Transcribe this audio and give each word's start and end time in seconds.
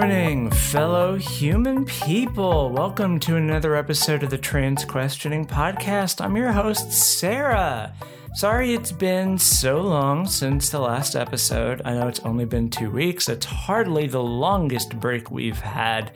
Morning, 0.00 0.50
fellow 0.50 1.16
human 1.16 1.84
people. 1.84 2.70
Welcome 2.70 3.20
to 3.20 3.36
another 3.36 3.76
episode 3.76 4.22
of 4.22 4.30
the 4.30 4.38
Trans 4.38 4.82
Questioning 4.82 5.46
Podcast. 5.46 6.24
I'm 6.24 6.38
your 6.38 6.52
host, 6.52 6.90
Sarah. 6.90 7.92
Sorry 8.34 8.72
it's 8.72 8.92
been 8.92 9.36
so 9.36 9.82
long 9.82 10.26
since 10.26 10.70
the 10.70 10.80
last 10.80 11.16
episode. 11.16 11.82
I 11.84 11.92
know 11.92 12.08
it's 12.08 12.20
only 12.20 12.46
been 12.46 12.70
two 12.70 12.90
weeks. 12.90 13.28
It's 13.28 13.44
hardly 13.44 14.06
the 14.06 14.22
longest 14.22 14.98
break 14.98 15.30
we've 15.30 15.60
had, 15.60 16.12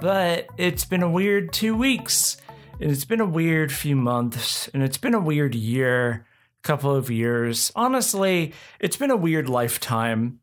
but 0.00 0.48
it's 0.58 0.84
been 0.84 1.04
a 1.04 1.10
weird 1.10 1.52
two 1.52 1.76
weeks. 1.76 2.38
And 2.80 2.90
it's 2.90 3.04
been 3.04 3.20
a 3.20 3.24
weird 3.24 3.70
few 3.70 3.94
months, 3.94 4.66
and 4.74 4.82
it's 4.82 4.98
been 4.98 5.14
a 5.14 5.20
weird 5.20 5.54
year, 5.54 6.26
couple 6.62 6.92
of 6.92 7.08
years. 7.08 7.70
Honestly, 7.76 8.52
it's 8.80 8.96
been 8.96 9.12
a 9.12 9.16
weird 9.16 9.48
lifetime. 9.48 10.40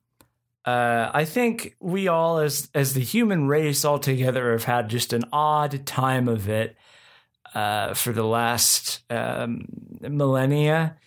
Uh, 0.69 1.09
I 1.15 1.25
think 1.25 1.75
we 1.79 2.07
all, 2.07 2.37
as 2.37 2.69
as 2.75 2.93
the 2.93 2.99
human 2.99 3.47
race 3.47 3.83
altogether, 3.83 4.51
have 4.51 4.65
had 4.65 4.87
just 4.87 5.13
an 5.13 5.23
odd 5.33 5.87
time 5.87 6.27
of 6.27 6.47
it 6.47 6.75
uh, 7.55 7.95
for 7.95 8.13
the 8.13 8.23
last 8.23 9.01
um, 9.09 9.65
millennia. 10.01 10.97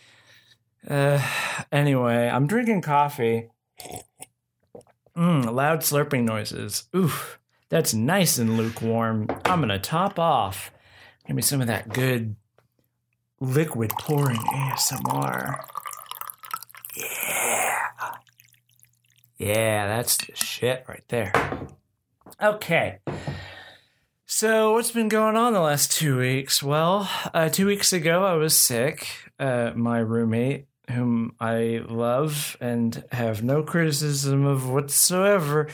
Uh, 0.89 1.25
anyway, 1.71 2.29
I'm 2.29 2.49
drinking 2.49 2.83
coffee. 2.83 3.51
Mm, 5.17 5.55
loud 5.55 5.81
slurping 5.83 6.25
noises. 6.25 6.89
Oof, 6.97 7.39
that's 7.69 7.95
nice 7.95 8.39
and 8.39 8.57
lukewarm. 8.57 9.29
I'm 9.45 9.61
gonna 9.61 9.79
top 9.79 10.19
off. 10.19 10.73
Give 11.25 11.37
me 11.37 11.43
some 11.43 11.61
of 11.61 11.69
that 11.69 11.89
good 11.89 12.35
liquid 13.39 13.91
pouring 13.91 14.39
ASMR. 14.39 15.63
Yeah. 16.97 17.72
Yeah, 19.43 19.89
that's 19.89 20.19
the 20.19 20.37
shit 20.37 20.85
right 20.89 21.03
there. 21.09 21.33
Okay. 22.41 23.01
So, 24.25 24.75
what's 24.75 24.93
been 24.93 25.09
going 25.09 25.35
on 25.35 25.53
the 25.53 25.61
last 25.61 25.91
two 25.91 26.17
weeks? 26.17 26.63
Well, 26.63 27.11
uh, 27.35 27.49
two 27.49 27.67
weeks 27.67 27.93
ago, 27.93 28.25
I 28.25 28.35
was 28.35 28.55
sick. 28.55 29.09
Uh, 29.41 29.73
my 29.75 29.99
roommate, 29.99 30.69
whom 30.89 31.35
I 31.41 31.83
love 31.89 32.57
and 32.61 33.03
have 33.11 33.43
no 33.43 33.65
criticism 33.65 34.47
of 34.47 34.71
whatsoever, 34.71 35.69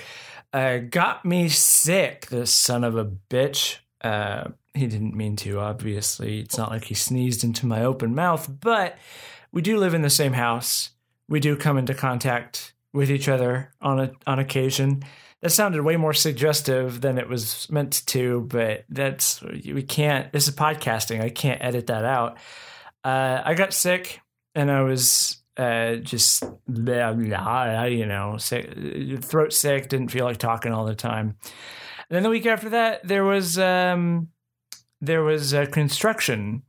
uh, 0.54 0.78
got 0.78 1.26
me 1.26 1.50
sick. 1.50 2.28
This 2.28 2.50
son 2.50 2.84
of 2.84 2.96
a 2.96 3.04
bitch. 3.04 3.80
Uh, 4.00 4.44
he 4.72 4.86
didn't 4.86 5.14
mean 5.14 5.36
to, 5.36 5.60
obviously. 5.60 6.40
It's 6.40 6.56
not 6.56 6.70
like 6.70 6.84
he 6.84 6.94
sneezed 6.94 7.44
into 7.44 7.66
my 7.66 7.84
open 7.84 8.14
mouth, 8.14 8.50
but 8.62 8.96
we 9.52 9.60
do 9.60 9.76
live 9.76 9.92
in 9.92 10.00
the 10.00 10.08
same 10.08 10.32
house. 10.32 10.90
We 11.28 11.38
do 11.38 11.54
come 11.54 11.76
into 11.76 11.92
contact 11.92 12.72
with 12.98 13.12
each 13.12 13.28
other 13.28 13.70
on 13.80 14.00
a, 14.00 14.10
on 14.26 14.40
occasion. 14.40 15.04
That 15.40 15.50
sounded 15.50 15.82
way 15.82 15.96
more 15.96 16.12
suggestive 16.12 17.00
than 17.00 17.16
it 17.16 17.28
was 17.28 17.70
meant 17.70 18.04
to, 18.06 18.40
but 18.50 18.86
that's 18.88 19.40
we 19.40 19.84
can't. 19.84 20.32
This 20.32 20.48
is 20.48 20.56
podcasting. 20.56 21.20
I 21.20 21.30
can't 21.30 21.62
edit 21.62 21.86
that 21.86 22.04
out. 22.04 22.38
Uh, 23.04 23.40
I 23.44 23.54
got 23.54 23.72
sick, 23.72 24.20
and 24.56 24.68
I 24.68 24.82
was 24.82 25.40
uh, 25.56 25.94
just 25.96 26.42
blah, 26.66 27.12
blah, 27.12 27.84
you 27.84 28.04
know, 28.04 28.36
sick, 28.36 28.68
throat 29.22 29.52
sick. 29.52 29.88
Didn't 29.88 30.08
feel 30.08 30.24
like 30.24 30.38
talking 30.38 30.72
all 30.72 30.84
the 30.84 30.96
time. 30.96 31.36
And 32.10 32.16
then 32.16 32.24
the 32.24 32.30
week 32.30 32.46
after 32.46 32.70
that, 32.70 33.06
there 33.06 33.22
was 33.22 33.60
um, 33.60 34.30
there 35.00 35.22
was 35.22 35.52
a 35.52 35.68
construction 35.68 36.62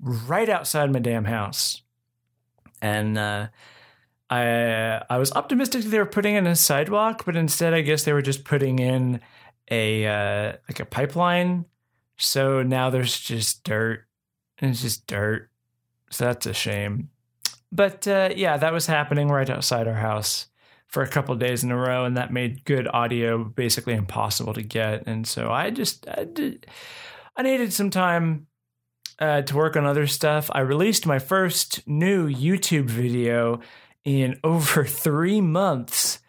right 0.00 0.48
outside 0.48 0.92
my 0.92 0.98
damn 0.98 1.26
house, 1.26 1.82
and 2.82 3.16
uh, 3.16 3.46
I 4.30 5.02
I 5.08 5.18
was 5.18 5.32
optimistic 5.32 5.82
they 5.82 5.98
were 5.98 6.06
putting 6.06 6.34
in 6.34 6.46
a 6.46 6.56
sidewalk, 6.56 7.24
but 7.24 7.36
instead, 7.36 7.74
I 7.74 7.80
guess 7.80 8.04
they 8.04 8.12
were 8.12 8.22
just 8.22 8.44
putting 8.44 8.78
in 8.78 9.20
a 9.70 10.06
uh, 10.06 10.52
like 10.68 10.80
a 10.80 10.84
pipeline. 10.84 11.64
So 12.16 12.62
now 12.62 12.90
there's 12.90 13.18
just 13.18 13.64
dirt, 13.64 14.06
and 14.58 14.70
it's 14.70 14.82
just 14.82 15.06
dirt. 15.06 15.50
So 16.10 16.24
that's 16.24 16.46
a 16.46 16.54
shame. 16.54 17.10
But 17.70 18.06
uh, 18.08 18.30
yeah, 18.34 18.56
that 18.56 18.72
was 18.72 18.86
happening 18.86 19.28
right 19.28 19.48
outside 19.48 19.86
our 19.86 19.94
house 19.94 20.46
for 20.88 21.02
a 21.02 21.08
couple 21.08 21.34
days 21.36 21.62
in 21.62 21.70
a 21.70 21.76
row, 21.76 22.04
and 22.04 22.16
that 22.16 22.32
made 22.32 22.64
good 22.64 22.88
audio 22.88 23.44
basically 23.44 23.94
impossible 23.94 24.54
to 24.54 24.62
get. 24.62 25.06
And 25.06 25.26
so 25.26 25.50
I 25.50 25.70
just 25.70 26.08
I, 26.08 26.24
did, 26.24 26.66
I 27.36 27.42
needed 27.42 27.72
some 27.72 27.90
time 27.90 28.46
uh, 29.18 29.42
to 29.42 29.56
work 29.56 29.76
on 29.76 29.84
other 29.84 30.06
stuff. 30.06 30.50
I 30.52 30.60
released 30.60 31.06
my 31.06 31.18
first 31.18 31.86
new 31.86 32.28
YouTube 32.28 32.86
video 32.86 33.60
in 34.08 34.38
over 34.44 34.84
three 34.84 35.40
months. 35.40 36.20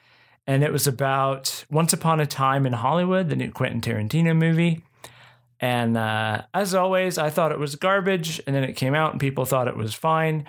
And 0.46 0.64
it 0.64 0.72
was 0.72 0.88
about 0.88 1.66
Once 1.70 1.94
Upon 1.94 2.20
a 2.20 2.26
Time 2.26 2.66
in 2.66 2.74
Hollywood, 2.74 3.30
the 3.30 3.36
new 3.36 3.52
Quentin 3.52 3.82
Tarantino 3.82 4.36
movie. 4.36 4.84
And 5.60 5.96
uh, 5.98 6.44
as 6.54 6.74
always, 6.74 7.18
I 7.18 7.30
thought 7.30 7.52
it 7.52 7.60
was 7.60 7.76
garbage. 7.76 8.42
And 8.48 8.56
then 8.56 8.64
it 8.64 8.74
came 8.74 8.96
out 8.96 9.12
and 9.12 9.20
people 9.20 9.46
thought 9.46 9.68
it 9.68 9.78
was 9.78 9.94
fine. 9.94 10.46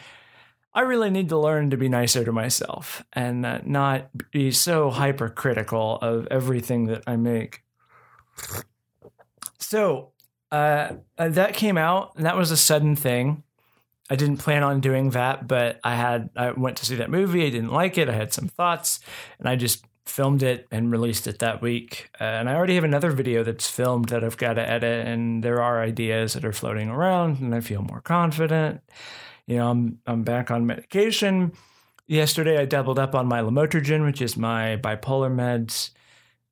I 0.73 0.83
really 0.83 1.11
need 1.11 1.29
to 1.31 1.39
learn 1.39 1.71
to 1.71 1.77
be 1.77 1.89
nicer 1.89 2.25
to 2.25 2.33
myself 2.33 3.05
and 3.13 3.45
uh, 3.45 3.61
not 3.65 4.09
be 4.31 4.53
so 4.53 4.91
hypercritical 4.91 5.99
of 6.01 6.29
everything 6.31 6.87
that 6.87 7.03
I 7.07 7.17
make. 7.17 7.63
So 9.59 10.13
uh, 10.53 10.95
that 11.17 11.55
came 11.55 11.77
out, 11.77 12.13
and 12.17 12.25
that 12.25 12.37
was 12.37 12.51
a 12.51 12.57
sudden 12.57 12.97
thing. 12.97 13.43
I 14.11 14.17
didn't 14.17 14.39
plan 14.39 14.65
on 14.65 14.81
doing 14.81 15.11
that, 15.11 15.47
but 15.47 15.79
I 15.85 15.95
had 15.95 16.31
I 16.37 16.51
went 16.51 16.77
to 16.79 16.87
see 16.87 16.97
that 16.97 17.11
movie. 17.11 17.47
I 17.47 17.51
didn't 17.51 17.71
like 17.73 17.97
it. 17.97 18.09
I 18.09 18.15
had 18.15 18.33
some 18.33 18.49
thoughts, 18.49 18.99
and 19.39 19.49
I 19.49 19.55
just 19.55 19.85
filmed 20.05 20.43
it 20.43 20.67
and 20.73 20.91
released 20.91 21.29
it 21.29 21.39
that 21.39 21.63
week. 21.63 22.11
Uh, 22.21 22.25
and 22.25 22.51
I 22.51 22.55
already 22.55 22.75
have 22.75 22.85
another 22.85 23.13
video 23.13 23.45
that's 23.45 23.71
filmed 23.71 24.09
that 24.09 24.25
I've 24.25 24.37
got 24.37 24.55
to 24.55 24.69
edit, 24.69 25.07
and 25.07 25.45
there 25.45 25.63
are 25.63 25.81
ideas 25.81 26.33
that 26.33 26.45
are 26.45 26.53
floating 26.53 26.89
around, 26.89 27.41
and 27.41 27.55
I 27.55 27.61
feel 27.61 27.83
more 27.83 28.01
confident. 28.01 28.81
You 29.47 29.57
know, 29.59 29.71
I'm 29.71 29.99
I'm 30.07 30.23
back 30.23 30.51
on 30.51 30.67
medication. 30.67 31.53
Yesterday, 32.09 32.59
I 32.59 32.65
doubled 32.65 32.99
up 32.99 33.15
on 33.15 33.29
my 33.29 33.41
lamotrigine, 33.41 34.05
which 34.05 34.21
is 34.21 34.37
my 34.37 34.77
bipolar 34.77 35.33
meds. 35.33 35.91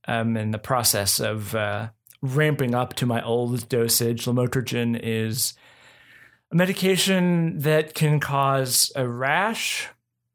I'm 0.06 0.36
in 0.36 0.52
the 0.52 0.58
process 0.58 1.18
of 1.18 1.56
uh, 1.56 1.88
ramping 2.22 2.74
up 2.74 2.94
to 2.94 3.06
my 3.06 3.20
old 3.22 3.68
dosage. 3.68 4.26
Lamotrigine 4.26 4.98
is 5.02 5.54
a 6.50 6.54
medication 6.54 7.58
that 7.60 7.94
can 7.94 8.20
cause 8.20 8.90
a 8.96 9.06
rash 9.06 9.88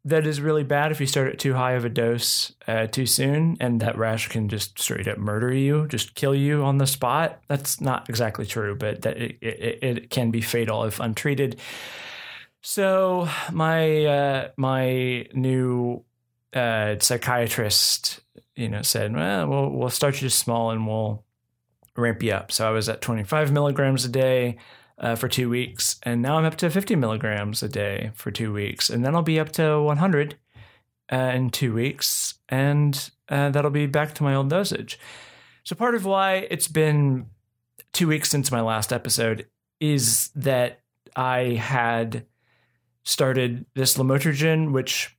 that 0.05 0.27
is 0.27 0.41
really 0.41 0.63
bad 0.63 0.91
if 0.91 0.99
you 0.99 1.07
start 1.07 1.29
at 1.29 1.39
too 1.39 1.53
high 1.53 1.73
of 1.73 1.85
a 1.85 1.89
dose 1.89 2.53
uh, 2.67 2.87
too 2.87 3.05
soon, 3.05 3.55
and 3.61 3.79
that 3.79 3.97
rash 3.97 4.27
can 4.27 4.49
just 4.49 4.77
straight 4.77 5.07
up 5.07 5.17
murder 5.17 5.53
you, 5.53 5.87
just 5.87 6.13
kill 6.13 6.35
you 6.35 6.63
on 6.63 6.77
the 6.77 6.87
spot. 6.87 7.41
That's 7.47 7.79
not 7.79 8.09
exactly 8.09 8.45
true, 8.45 8.75
but 8.75 9.03
that 9.03 9.17
it, 9.17 9.37
it, 9.41 9.79
it 9.81 10.09
can 10.09 10.29
be 10.29 10.41
fatal 10.41 10.83
if 10.83 10.99
untreated. 10.99 11.59
So 12.61 13.29
my 13.51 14.05
uh, 14.05 14.49
my 14.57 15.25
new 15.33 16.03
uh, 16.53 16.95
psychiatrist, 16.99 18.19
you 18.55 18.67
know, 18.67 18.81
said, 18.81 19.15
"Well, 19.15 19.47
we'll 19.47 19.69
we'll 19.69 19.89
start 19.89 20.21
you 20.21 20.29
small 20.29 20.71
and 20.71 20.85
we'll 20.85 21.23
ramp 21.95 22.21
you 22.23 22.33
up." 22.33 22.51
So 22.51 22.67
I 22.67 22.71
was 22.71 22.89
at 22.89 23.01
25 23.01 23.53
milligrams 23.53 24.03
a 24.03 24.09
day 24.09 24.57
uh, 24.97 25.15
for 25.15 25.27
two 25.27 25.49
weeks, 25.49 25.99
and 26.03 26.21
now 26.21 26.37
I'm 26.37 26.45
up 26.45 26.55
to 26.57 26.69
50 26.69 26.95
milligrams 26.95 27.63
a 27.63 27.69
day 27.69 28.11
for 28.13 28.31
two 28.31 28.53
weeks, 28.53 28.89
and 28.89 29.03
then 29.03 29.15
I'll 29.15 29.21
be 29.21 29.39
up 29.39 29.51
to 29.53 29.81
100 29.81 30.37
uh, 31.11 31.15
in 31.15 31.49
two 31.49 31.73
weeks, 31.73 32.35
and 32.49 33.09
uh, 33.29 33.49
that'll 33.49 33.71
be 33.71 33.87
back 33.87 34.13
to 34.15 34.23
my 34.23 34.35
old 34.35 34.49
dosage. 34.49 34.99
So 35.63 35.75
part 35.75 35.95
of 35.95 36.05
why 36.05 36.47
it's 36.49 36.67
been 36.67 37.27
two 37.93 38.07
weeks 38.07 38.29
since 38.29 38.51
my 38.51 38.61
last 38.61 38.91
episode 38.91 39.47
is 39.79 40.29
that 40.35 40.81
I 41.15 41.55
had 41.59 42.25
started 43.03 43.65
this 43.75 43.97
lamotrigine, 43.97 44.71
which 44.71 45.17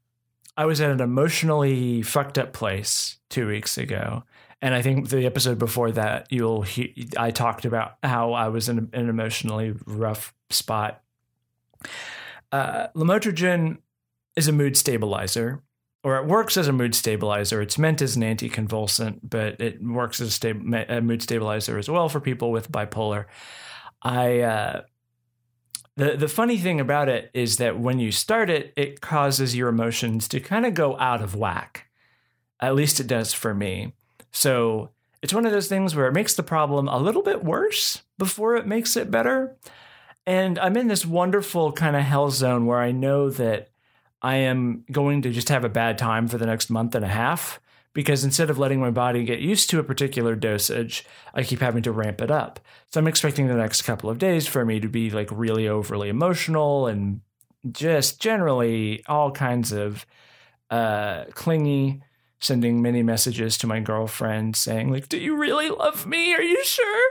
I 0.56 0.66
was 0.66 0.80
at 0.80 0.90
an 0.90 1.00
emotionally 1.00 2.02
fucked 2.02 2.38
up 2.38 2.52
place 2.52 3.18
two 3.28 3.46
weeks 3.46 3.76
ago 3.76 4.24
and 4.64 4.74
I 4.74 4.80
think 4.80 5.10
the 5.10 5.26
episode 5.26 5.58
before 5.58 5.92
that, 5.92 6.26
you'll 6.30 6.62
he- 6.62 7.10
I 7.18 7.30
talked 7.30 7.66
about 7.66 7.96
how 8.02 8.32
I 8.32 8.48
was 8.48 8.70
in 8.70 8.88
an 8.94 9.10
emotionally 9.10 9.74
rough 9.84 10.32
spot. 10.48 11.02
Uh, 12.50 12.86
lamotrigine 12.96 13.76
is 14.36 14.48
a 14.48 14.52
mood 14.52 14.78
stabilizer, 14.78 15.62
or 16.02 16.16
it 16.16 16.24
works 16.24 16.56
as 16.56 16.66
a 16.66 16.72
mood 16.72 16.94
stabilizer. 16.94 17.60
It's 17.60 17.76
meant 17.76 18.00
as 18.00 18.16
an 18.16 18.22
anticonvulsant, 18.22 19.20
but 19.22 19.60
it 19.60 19.82
works 19.82 20.18
as 20.22 20.28
a, 20.28 20.30
sta- 20.30 20.86
a 20.88 21.02
mood 21.02 21.20
stabilizer 21.20 21.76
as 21.76 21.90
well 21.90 22.08
for 22.08 22.20
people 22.20 22.50
with 22.50 22.72
bipolar. 22.72 23.26
I 24.00 24.40
uh, 24.40 24.82
the 25.96 26.16
the 26.16 26.28
funny 26.28 26.56
thing 26.56 26.80
about 26.80 27.10
it 27.10 27.30
is 27.34 27.58
that 27.58 27.78
when 27.78 27.98
you 27.98 28.10
start 28.10 28.48
it, 28.48 28.72
it 28.78 29.02
causes 29.02 29.54
your 29.54 29.68
emotions 29.68 30.26
to 30.28 30.40
kind 30.40 30.64
of 30.64 30.72
go 30.72 30.98
out 30.98 31.20
of 31.20 31.34
whack. 31.34 31.86
At 32.60 32.74
least 32.74 32.98
it 32.98 33.06
does 33.06 33.34
for 33.34 33.54
me. 33.54 33.92
So 34.34 34.90
it's 35.22 35.32
one 35.32 35.46
of 35.46 35.52
those 35.52 35.68
things 35.68 35.94
where 35.94 36.08
it 36.08 36.12
makes 36.12 36.34
the 36.34 36.42
problem 36.42 36.88
a 36.88 36.98
little 36.98 37.22
bit 37.22 37.44
worse 37.44 38.02
before 38.18 38.56
it 38.56 38.66
makes 38.66 38.96
it 38.96 39.10
better. 39.10 39.56
And 40.26 40.58
I'm 40.58 40.76
in 40.76 40.88
this 40.88 41.06
wonderful 41.06 41.72
kind 41.72 41.96
of 41.96 42.02
hell 42.02 42.30
zone 42.30 42.66
where 42.66 42.80
I 42.80 42.92
know 42.92 43.30
that 43.30 43.68
I 44.20 44.36
am 44.36 44.84
going 44.90 45.22
to 45.22 45.30
just 45.30 45.48
have 45.50 45.64
a 45.64 45.68
bad 45.68 45.98
time 45.98 46.28
for 46.28 46.36
the 46.36 46.46
next 46.46 46.68
month 46.68 46.94
and 46.94 47.04
a 47.04 47.08
half 47.08 47.60
because 47.92 48.24
instead 48.24 48.50
of 48.50 48.58
letting 48.58 48.80
my 48.80 48.90
body 48.90 49.24
get 49.24 49.38
used 49.38 49.70
to 49.70 49.78
a 49.78 49.84
particular 49.84 50.34
dosage, 50.34 51.04
I 51.32 51.44
keep 51.44 51.60
having 51.60 51.84
to 51.84 51.92
ramp 51.92 52.20
it 52.20 52.30
up. 52.30 52.58
So 52.90 52.98
I'm 52.98 53.06
expecting 53.06 53.46
the 53.46 53.54
next 53.54 53.82
couple 53.82 54.10
of 54.10 54.18
days 54.18 54.48
for 54.48 54.64
me 54.64 54.80
to 54.80 54.88
be 54.88 55.10
like 55.10 55.28
really 55.30 55.68
overly 55.68 56.08
emotional 56.08 56.88
and 56.88 57.20
just 57.70 58.20
generally 58.20 59.04
all 59.06 59.30
kinds 59.30 59.72
of 59.72 60.04
uh, 60.70 61.26
clingy, 61.34 62.02
sending 62.44 62.82
many 62.82 63.02
messages 63.02 63.58
to 63.58 63.66
my 63.66 63.80
girlfriend 63.80 64.56
saying 64.56 64.90
like, 64.90 65.08
"Do 65.08 65.18
you 65.18 65.36
really 65.36 65.70
love 65.70 66.06
me? 66.06 66.34
Are 66.34 66.42
you 66.42 66.62
sure?" 66.64 67.10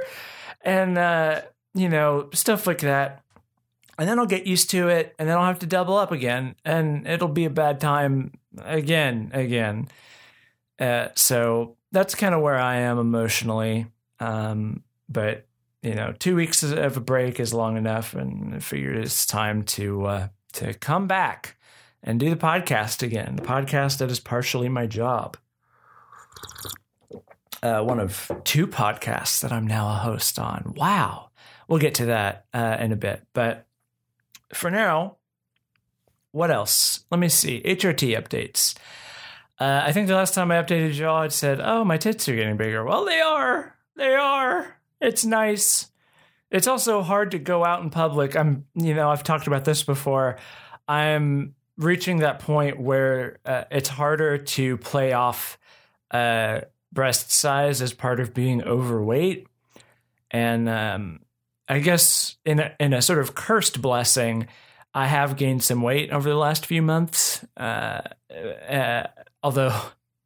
And 0.61 0.97
uh, 0.97 1.41
you 1.73 1.89
know 1.89 2.29
stuff 2.33 2.67
like 2.67 2.79
that. 2.79 3.21
And 3.99 4.09
then 4.09 4.17
I'll 4.17 4.25
get 4.25 4.47
used 4.47 4.71
to 4.71 4.87
it, 4.87 5.13
and 5.19 5.29
then 5.29 5.37
I'll 5.37 5.45
have 5.45 5.59
to 5.59 5.67
double 5.67 5.97
up 5.97 6.11
again, 6.11 6.55
and 6.65 7.07
it'll 7.07 7.27
be 7.27 7.45
a 7.45 7.49
bad 7.51 7.79
time 7.79 8.31
again, 8.57 9.29
again. 9.33 9.87
Uh, 10.79 11.09
so 11.15 11.77
that's 11.91 12.15
kind 12.15 12.33
of 12.33 12.41
where 12.41 12.57
I 12.57 12.77
am 12.77 12.97
emotionally. 12.97 13.85
Um, 14.19 14.83
but 15.07 15.45
you 15.83 15.93
know, 15.93 16.13
two 16.17 16.35
weeks 16.35 16.63
of 16.63 16.97
a 16.97 17.01
break 17.01 17.39
is 17.39 17.53
long 17.53 17.77
enough, 17.77 18.15
and 18.15 18.55
I 18.55 18.59
figured 18.59 18.97
it's 18.97 19.25
time 19.25 19.63
to 19.63 20.05
uh, 20.05 20.27
to 20.53 20.73
come 20.73 21.07
back 21.07 21.57
and 22.03 22.19
do 22.19 22.29
the 22.29 22.35
podcast 22.35 23.01
again. 23.01 23.37
The 23.37 23.41
podcast 23.41 23.99
that 23.99 24.11
is 24.11 24.19
partially 24.19 24.69
my 24.69 24.85
job. 24.85 25.37
Uh, 27.61 27.81
one 27.81 27.99
of 27.99 28.29
two 28.43 28.67
podcasts 28.67 29.41
that 29.41 29.53
I'm 29.53 29.65
now 29.65 29.87
a 29.87 29.93
host 29.93 30.37
on. 30.37 30.73
Wow. 30.75 31.29
We'll 31.67 31.79
get 31.79 31.95
to 31.95 32.07
that 32.07 32.45
uh, 32.53 32.77
in 32.79 32.91
a 32.91 32.97
bit. 32.97 33.25
But 33.33 33.65
for 34.53 34.69
now, 34.69 35.15
what 36.31 36.51
else? 36.51 37.05
Let 37.09 37.19
me 37.19 37.29
see. 37.29 37.61
HRT 37.61 38.21
updates. 38.21 38.75
Uh, 39.59 39.83
I 39.85 39.93
think 39.93 40.07
the 40.07 40.15
last 40.15 40.33
time 40.33 40.51
I 40.51 40.61
updated 40.61 40.97
y'all, 40.97 41.15
I 41.15 41.27
said, 41.29 41.61
"Oh, 41.61 41.85
my 41.85 41.97
tits 41.97 42.27
are 42.27 42.35
getting 42.35 42.57
bigger." 42.57 42.83
Well, 42.83 43.05
they 43.05 43.21
are. 43.21 43.77
They 43.95 44.13
are. 44.15 44.79
It's 44.99 45.23
nice. 45.23 45.91
It's 46.49 46.67
also 46.67 47.01
hard 47.01 47.31
to 47.31 47.39
go 47.39 47.63
out 47.63 47.81
in 47.81 47.89
public. 47.89 48.35
I'm, 48.35 48.65
you 48.73 48.93
know, 48.93 49.09
I've 49.09 49.23
talked 49.23 49.47
about 49.47 49.63
this 49.63 49.83
before. 49.83 50.37
I'm 50.87 51.55
reaching 51.77 52.17
that 52.19 52.39
point 52.39 52.79
where 52.79 53.39
uh, 53.45 53.63
it's 53.71 53.89
harder 53.89 54.37
to 54.37 54.77
play 54.77 55.13
off 55.13 55.57
uh, 56.11 56.61
breast 56.91 57.31
size 57.31 57.81
as 57.81 57.93
part 57.93 58.19
of 58.19 58.33
being 58.33 58.63
overweight, 58.63 59.47
and 60.31 60.69
um, 60.69 61.19
I 61.67 61.79
guess 61.79 62.37
in 62.45 62.59
a, 62.59 62.73
in 62.79 62.93
a 62.93 63.01
sort 63.01 63.19
of 63.19 63.35
cursed 63.35 63.81
blessing, 63.81 64.47
I 64.93 65.07
have 65.07 65.37
gained 65.37 65.63
some 65.63 65.81
weight 65.81 66.11
over 66.11 66.29
the 66.29 66.35
last 66.35 66.65
few 66.65 66.81
months. 66.81 67.43
Uh, 67.57 68.01
uh, 68.69 69.07
although, 69.41 69.79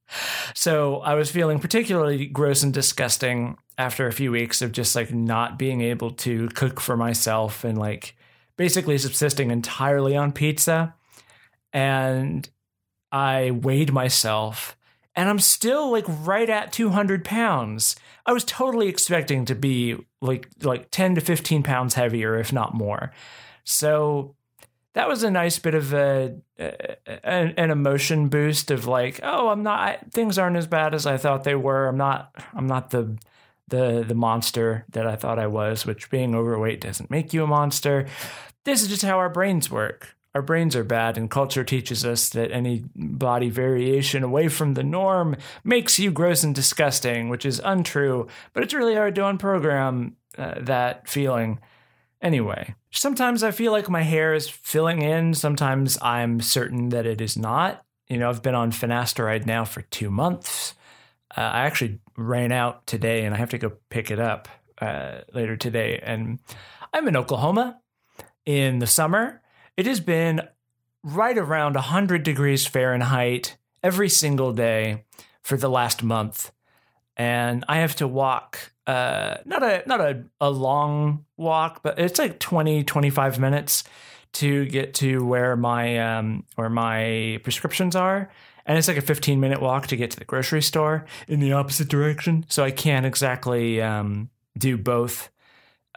so 0.53 0.97
I 0.97 1.15
was 1.15 1.31
feeling 1.31 1.59
particularly 1.59 2.25
gross 2.27 2.63
and 2.63 2.73
disgusting 2.73 3.57
after 3.77 4.07
a 4.07 4.13
few 4.13 4.31
weeks 4.31 4.61
of 4.61 4.71
just 4.71 4.95
like 4.95 5.13
not 5.13 5.59
being 5.59 5.81
able 5.81 6.11
to 6.11 6.49
cook 6.49 6.79
for 6.79 6.97
myself 6.97 7.63
and 7.63 7.77
like 7.77 8.15
basically 8.57 8.97
subsisting 8.97 9.51
entirely 9.51 10.17
on 10.17 10.31
pizza. 10.31 10.95
And 11.73 12.49
I 13.11 13.51
weighed 13.51 13.93
myself 13.93 14.77
and 15.17 15.27
I'm 15.27 15.39
still 15.39 15.91
like 15.91 16.05
right 16.07 16.49
at 16.49 16.71
200 16.71 17.25
pounds. 17.25 17.95
I 18.25 18.33
was 18.33 18.45
totally 18.45 18.87
expecting 18.87 19.45
to 19.45 19.55
be 19.55 19.97
like 20.21 20.47
like 20.61 20.91
10 20.91 21.15
to 21.15 21.21
15 21.21 21.63
pounds 21.63 21.95
heavier, 21.95 22.39
if 22.39 22.53
not 22.53 22.75
more. 22.75 23.11
So 23.63 24.35
that 24.93 25.07
was 25.07 25.23
a 25.23 25.31
nice 25.31 25.57
bit 25.57 25.73
of 25.73 25.91
a, 25.93 26.35
a 26.59 26.97
an, 27.23 27.71
emotion 27.71 28.29
boost 28.29 28.69
of 28.69 28.85
like, 28.85 29.19
oh, 29.23 29.49
I'm 29.49 29.63
not 29.63 29.79
I, 29.79 29.97
things 30.11 30.37
aren't 30.37 30.55
as 30.55 30.67
bad 30.67 30.93
as 30.93 31.07
I 31.07 31.17
thought 31.17 31.43
they 31.43 31.55
were. 31.55 31.87
I'm 31.87 31.97
not 31.97 32.31
I'm 32.53 32.67
not 32.67 32.91
the 32.91 33.17
the 33.69 34.05
the 34.07 34.15
monster 34.15 34.85
that 34.91 35.07
I 35.07 35.15
thought 35.15 35.39
I 35.39 35.47
was, 35.47 35.83
which 35.83 36.11
being 36.11 36.35
overweight 36.35 36.81
doesn't 36.81 37.09
make 37.09 37.33
you 37.33 37.43
a 37.43 37.47
monster. 37.47 38.05
This 38.65 38.83
is 38.83 38.87
just 38.87 39.03
how 39.03 39.17
our 39.17 39.29
brains 39.29 39.71
work 39.71 40.16
our 40.37 40.43
brains 40.43 40.75
are 40.75 40.83
bad, 40.83 41.17
and 41.17 41.31
culture 41.31 41.63
teaches 41.63 42.05
us 42.05 42.29
that 42.29 42.51
any 42.51 42.83
body 42.95 43.49
variation 43.49 44.21
away 44.21 44.49
from 44.49 44.75
the 44.75 44.83
norm 44.83 45.35
makes 45.63 45.97
you 45.97 46.11
gross 46.11 46.43
and 46.43 46.53
disgusting, 46.53 47.27
which 47.27 47.43
is 47.43 47.59
untrue, 47.65 48.27
but 48.53 48.61
it's 48.61 48.75
really 48.75 48.93
hard 48.93 49.15
to 49.15 49.21
unprogram 49.21 50.13
uh, 50.37 50.53
that 50.59 51.09
feeling. 51.09 51.57
Anyway, 52.21 52.75
sometimes 52.91 53.41
I 53.41 53.49
feel 53.49 53.71
like 53.71 53.89
my 53.89 54.03
hair 54.03 54.35
is 54.35 54.47
filling 54.47 55.01
in, 55.01 55.33
sometimes 55.33 55.97
I'm 56.03 56.39
certain 56.39 56.89
that 56.89 57.07
it 57.07 57.19
is 57.19 57.35
not. 57.35 57.83
You 58.07 58.19
know, 58.19 58.29
I've 58.29 58.43
been 58.43 58.53
on 58.53 58.71
finasteride 58.71 59.47
now 59.47 59.65
for 59.65 59.81
two 59.81 60.11
months. 60.11 60.75
Uh, 61.35 61.41
I 61.41 61.61
actually 61.61 61.99
ran 62.15 62.51
out 62.51 62.85
today 62.85 63.25
and 63.25 63.33
I 63.33 63.39
have 63.39 63.49
to 63.49 63.57
go 63.57 63.71
pick 63.89 64.11
it 64.11 64.19
up 64.19 64.47
uh, 64.79 65.21
later 65.33 65.57
today. 65.57 65.99
And 66.03 66.37
I'm 66.93 67.07
in 67.07 67.17
Oklahoma 67.17 67.79
in 68.45 68.77
the 68.77 68.85
summer 68.85 69.41
it 69.77 69.85
has 69.85 69.99
been 69.99 70.41
right 71.03 71.37
around 71.37 71.75
100 71.75 72.23
degrees 72.23 72.65
Fahrenheit 72.65 73.55
every 73.83 74.09
single 74.09 74.51
day 74.51 75.05
for 75.41 75.55
the 75.55 75.69
last 75.69 76.03
month. 76.03 76.51
And 77.15 77.63
I 77.69 77.77
have 77.77 77.95
to 77.97 78.07
walk 78.07 78.73
uh, 78.87 79.37
not 79.43 79.63
a 79.63 79.83
not 79.85 79.99
a, 79.99 80.23
a 80.39 80.49
long 80.49 81.25
walk, 81.35 81.83
but 81.83 81.99
it's 81.99 82.17
like 82.17 82.39
20, 82.39 82.85
25 82.85 83.37
minutes 83.37 83.83
to 84.33 84.65
get 84.65 84.93
to 84.95 85.25
where 85.25 85.55
my 85.55 85.97
um, 85.99 86.45
where 86.55 86.69
my 86.69 87.39
prescriptions 87.43 87.95
are. 87.95 88.31
And 88.65 88.77
it's 88.77 88.87
like 88.87 88.97
a 88.97 89.01
15 89.01 89.39
minute 89.39 89.61
walk 89.61 89.87
to 89.87 89.95
get 89.97 90.11
to 90.11 90.19
the 90.19 90.25
grocery 90.25 90.61
store 90.61 91.05
in 91.27 91.39
the 91.39 91.53
opposite 91.53 91.89
direction. 91.89 92.45
So 92.47 92.63
I 92.63 92.71
can't 92.71 93.05
exactly 93.05 93.81
um, 93.81 94.29
do 94.57 94.77
both 94.77 95.29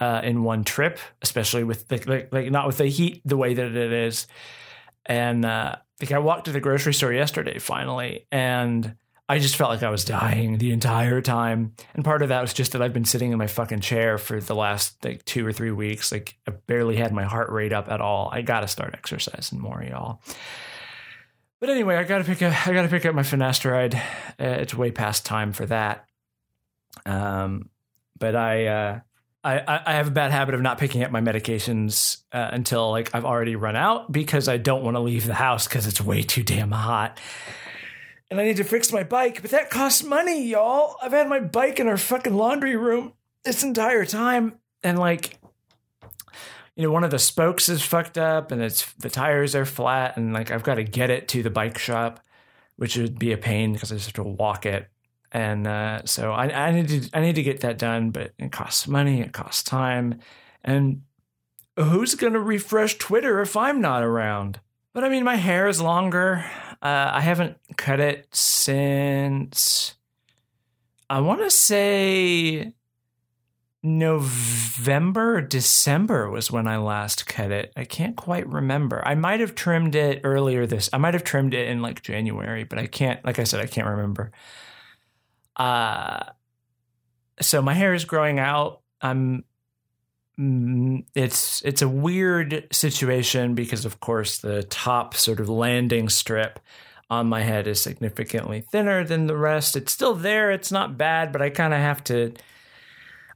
uh, 0.01 0.21
in 0.25 0.43
one 0.43 0.65
trip, 0.65 0.99
especially 1.23 1.65
with 1.65 1.89
the, 1.89 2.03
like, 2.07 2.33
like 2.33 2.51
not 2.51 2.67
with 2.67 2.79
the 2.79 2.87
heat 2.87 3.23
the 3.25 3.37
way 3.37 3.55
that 3.55 3.77
it 3.77 3.93
is. 3.93 4.27
And 5.07 5.45
uh, 5.45 5.77
like 6.01 6.13
I 6.13 6.19
walked 6.19 6.47
to 6.47 6.53
the 6.53 6.61
grocery 6.61 6.95
store 6.95 7.13
yesterday 7.13 7.59
finally, 7.59 8.27
and 8.33 8.97
I 9.29 9.39
just 9.39 9.57
felt 9.57 9.71
like 9.71 9.83
I 9.83 9.91
was 9.91 10.05
dying 10.05 10.59
the 10.59 10.73
entire 10.73 11.21
time. 11.21 11.75
And 11.95 12.05
part 12.05 12.23
of 12.23 12.31
that 12.31 12.41
was 12.41 12.53
just 12.53 12.73
that 12.73 12.83
I've 12.83 12.93
been 12.93 13.05
sitting 13.05 13.31
in 13.31 13.39
my 13.39 13.47
fucking 13.47 13.81
chair 13.81 14.19
for 14.19 14.41
the 14.41 14.55
last 14.55 15.05
like 15.05 15.25
two 15.25 15.47
or 15.47 15.53
three 15.53 15.71
weeks. 15.71 16.11
Like 16.11 16.37
I 16.49 16.51
barely 16.51 16.97
had 16.97 17.13
my 17.13 17.25
heart 17.25 17.51
rate 17.51 17.73
up 17.73 17.91
at 17.91 18.01
all. 18.01 18.29
I 18.33 18.43
got 18.43 18.61
to 18.61 18.69
start 18.69 18.95
exercising 18.95 19.61
more, 19.61 19.83
y'all. 19.83 20.21
But 21.61 21.69
anyway, 21.69 21.97
I 21.97 22.05
gotta 22.05 22.25
pick 22.25 22.41
up. 22.41 22.67
I 22.67 22.73
gotta 22.73 22.89
pick 22.89 23.05
up 23.05 23.15
my 23.15 23.23
finasteride. 23.23 23.95
Uh, 23.95 24.61
it's 24.61 24.75
way 24.75 24.91
past 24.91 25.27
time 25.27 25.53
for 25.53 25.67
that. 25.67 26.07
Um, 27.05 27.69
but 28.19 28.35
I 28.35 28.67
uh, 28.67 29.01
I, 29.43 29.81
I 29.87 29.93
have 29.95 30.09
a 30.09 30.11
bad 30.11 30.33
habit 30.33 30.55
of 30.55 30.61
not 30.61 30.77
picking 30.79 31.03
up 31.03 31.11
my 31.11 31.23
medications 31.23 32.19
uh, 32.31 32.51
until 32.53 32.91
like 32.91 33.15
I've 33.15 33.25
already 33.25 33.57
run 33.57 33.75
out 33.75 34.13
because 34.13 34.49
I 34.49 34.59
don't 34.59 34.85
want 34.85 34.97
to 34.97 35.01
leave 35.01 35.27
the 35.27 35.35
house 35.35 35.67
because 35.67 35.87
it's 35.87 36.01
way 36.01 36.23
too 36.23 36.43
damn 36.43 36.73
hot. 36.73 37.19
And 38.31 38.39
I 38.39 38.45
need 38.45 38.59
to 38.59 38.65
fix 38.65 38.93
my 38.93 39.03
bike, 39.03 39.41
but 39.41 39.51
that 39.51 39.71
costs 39.71 40.05
money, 40.05 40.47
y'all. 40.47 40.97
I've 41.03 41.13
had 41.13 41.29
my 41.29 41.41
bike 41.41 41.81
in 41.81 41.89
our 41.89 41.97
fucking 41.97 42.35
laundry 42.35 42.77
room 42.77 43.15
this 43.45 43.65
entire 43.65 44.05
time, 44.05 44.61
and 44.85 44.99
like, 44.99 45.39
you 46.77 46.85
know, 46.85 46.93
one 46.93 47.03
of 47.03 47.11
the 47.11 47.19
spokes 47.19 47.69
is 47.69 47.83
fucked 47.83 48.19
up, 48.19 48.53
and 48.53 48.63
it's 48.63 48.93
the 48.93 49.11
tires 49.11 49.57
are 49.57 49.65
flat, 49.65 50.17
and 50.17 50.33
like 50.33 50.53
I've 50.53 50.63
got 50.63 50.77
to 50.77 50.85
get 50.85 51.11
it 51.11 51.27
to 51.29 51.43
the 51.43 51.51
bike 51.51 51.79
shop, 51.79 52.21
which 52.77 52.97
would 52.97 53.19
be 53.19 53.33
a 53.33 53.39
pain 53.39 53.73
because 53.73 53.91
I 53.91 53.97
just 53.97 54.07
have 54.07 54.25
to 54.25 54.31
walk 54.31 54.65
it 54.65 54.89
and 55.33 55.67
uh, 55.67 56.03
so 56.05 56.33
I, 56.33 56.69
I 56.69 56.73
need 56.73 56.89
to 56.89 57.11
I 57.13 57.21
need 57.21 57.37
to 57.37 57.43
get 57.43 57.61
that 57.61 57.79
done, 57.79 58.11
but 58.11 58.33
it 58.39 58.53
costs 58.53 58.89
money, 58.89 59.21
it 59.21 59.33
costs 59.33 59.63
time, 59.63 60.21
and 60.65 61.03
who's 61.77 62.15
gonna 62.15 62.41
refresh 62.41 62.99
Twitter 62.99 63.41
if 63.41 63.57
I'm 63.57 63.81
not 63.81 64.03
around? 64.03 64.61
But 64.93 65.05
I 65.05 65.09
mean, 65.09 65.25
my 65.25 65.37
hair 65.37 65.69
is 65.69 65.81
longer. 65.81 66.45
Uh, 66.83 67.11
I 67.13 67.21
haven't 67.21 67.59
cut 67.77 68.01
it 68.01 68.35
since 68.35 69.95
I 71.09 71.21
want 71.21 71.41
to 71.41 71.51
say 71.51 72.75
November 73.83 75.41
December 75.41 76.31
was 76.31 76.51
when 76.51 76.69
I 76.69 76.77
last 76.77 77.27
cut 77.27 77.51
it. 77.51 77.73
I 77.77 77.85
can't 77.85 78.17
quite 78.17 78.47
remember. 78.47 79.03
I 79.07 79.15
might 79.15 79.41
have 79.41 79.55
trimmed 79.55 79.95
it 79.95 80.21
earlier 80.23 80.67
this. 80.67 80.91
I 80.93 80.99
might 80.99 81.15
have 81.15 81.25
trimmed 81.25 81.55
it 81.55 81.69
in 81.69 81.83
like 81.83 82.03
January, 82.03 82.65
but 82.65 82.79
I 82.79 82.87
can't. 82.87 83.25
Like 83.25 83.39
I 83.39 83.45
said, 83.45 83.61
I 83.61 83.67
can't 83.67 83.89
remember. 83.89 84.33
Uh, 85.57 86.25
so 87.41 87.63
my 87.63 87.75
hair 87.75 87.95
is 87.95 88.05
growing 88.05 88.39
out. 88.39 88.81
I'm 89.01 89.45
mm, 90.39 91.05
it's 91.15 91.63
it's 91.63 91.83
a 91.83 91.89
weird 91.89 92.69
situation 92.73 93.55
because 93.55 93.85
of 93.85 94.01
course 94.01 94.39
the 94.39 94.63
top 94.65 95.15
sort 95.15 95.41
of 95.41 95.49
landing 95.49 96.09
strip 96.09 96.61
on 97.09 97.27
my 97.27 97.41
head 97.43 97.67
is 97.67 97.83
significantly 97.83 98.61
thinner 98.61 99.05
than 99.05 99.27
the 99.27 99.37
rest. 99.37 99.77
It's 99.77 99.93
still 99.93 100.15
there. 100.15 100.51
It's 100.51 100.71
not 100.71 100.97
bad, 100.97 101.33
but 101.33 101.43
I 101.43 101.51
kind 101.51 101.75
of 101.75 101.81
have 101.81 102.05
to 102.05 102.35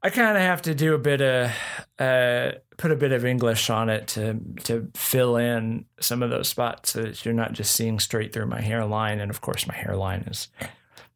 I 0.04 0.10
kind 0.10 0.36
of 0.36 0.42
have 0.42 0.60
to 0.62 0.74
do 0.74 0.94
a 0.94 0.98
bit 0.98 1.22
of 1.22 1.50
uh, 1.98 2.52
put 2.76 2.92
a 2.92 2.96
bit 2.96 3.12
of 3.12 3.24
English 3.24 3.70
on 3.70 3.88
it 3.88 4.08
to 4.08 4.38
to 4.64 4.90
fill 4.94 5.38
in 5.38 5.86
some 5.98 6.22
of 6.22 6.28
those 6.28 6.46
spots 6.46 6.92
so 6.92 7.02
that 7.02 7.24
you're 7.24 7.32
not 7.32 7.54
just 7.54 7.74
seeing 7.74 7.98
straight 7.98 8.30
through 8.34 8.46
my 8.46 8.60
hairline. 8.60 9.18
And 9.18 9.30
of 9.30 9.40
course, 9.40 9.66
my 9.66 9.74
hairline 9.74 10.20
is 10.22 10.48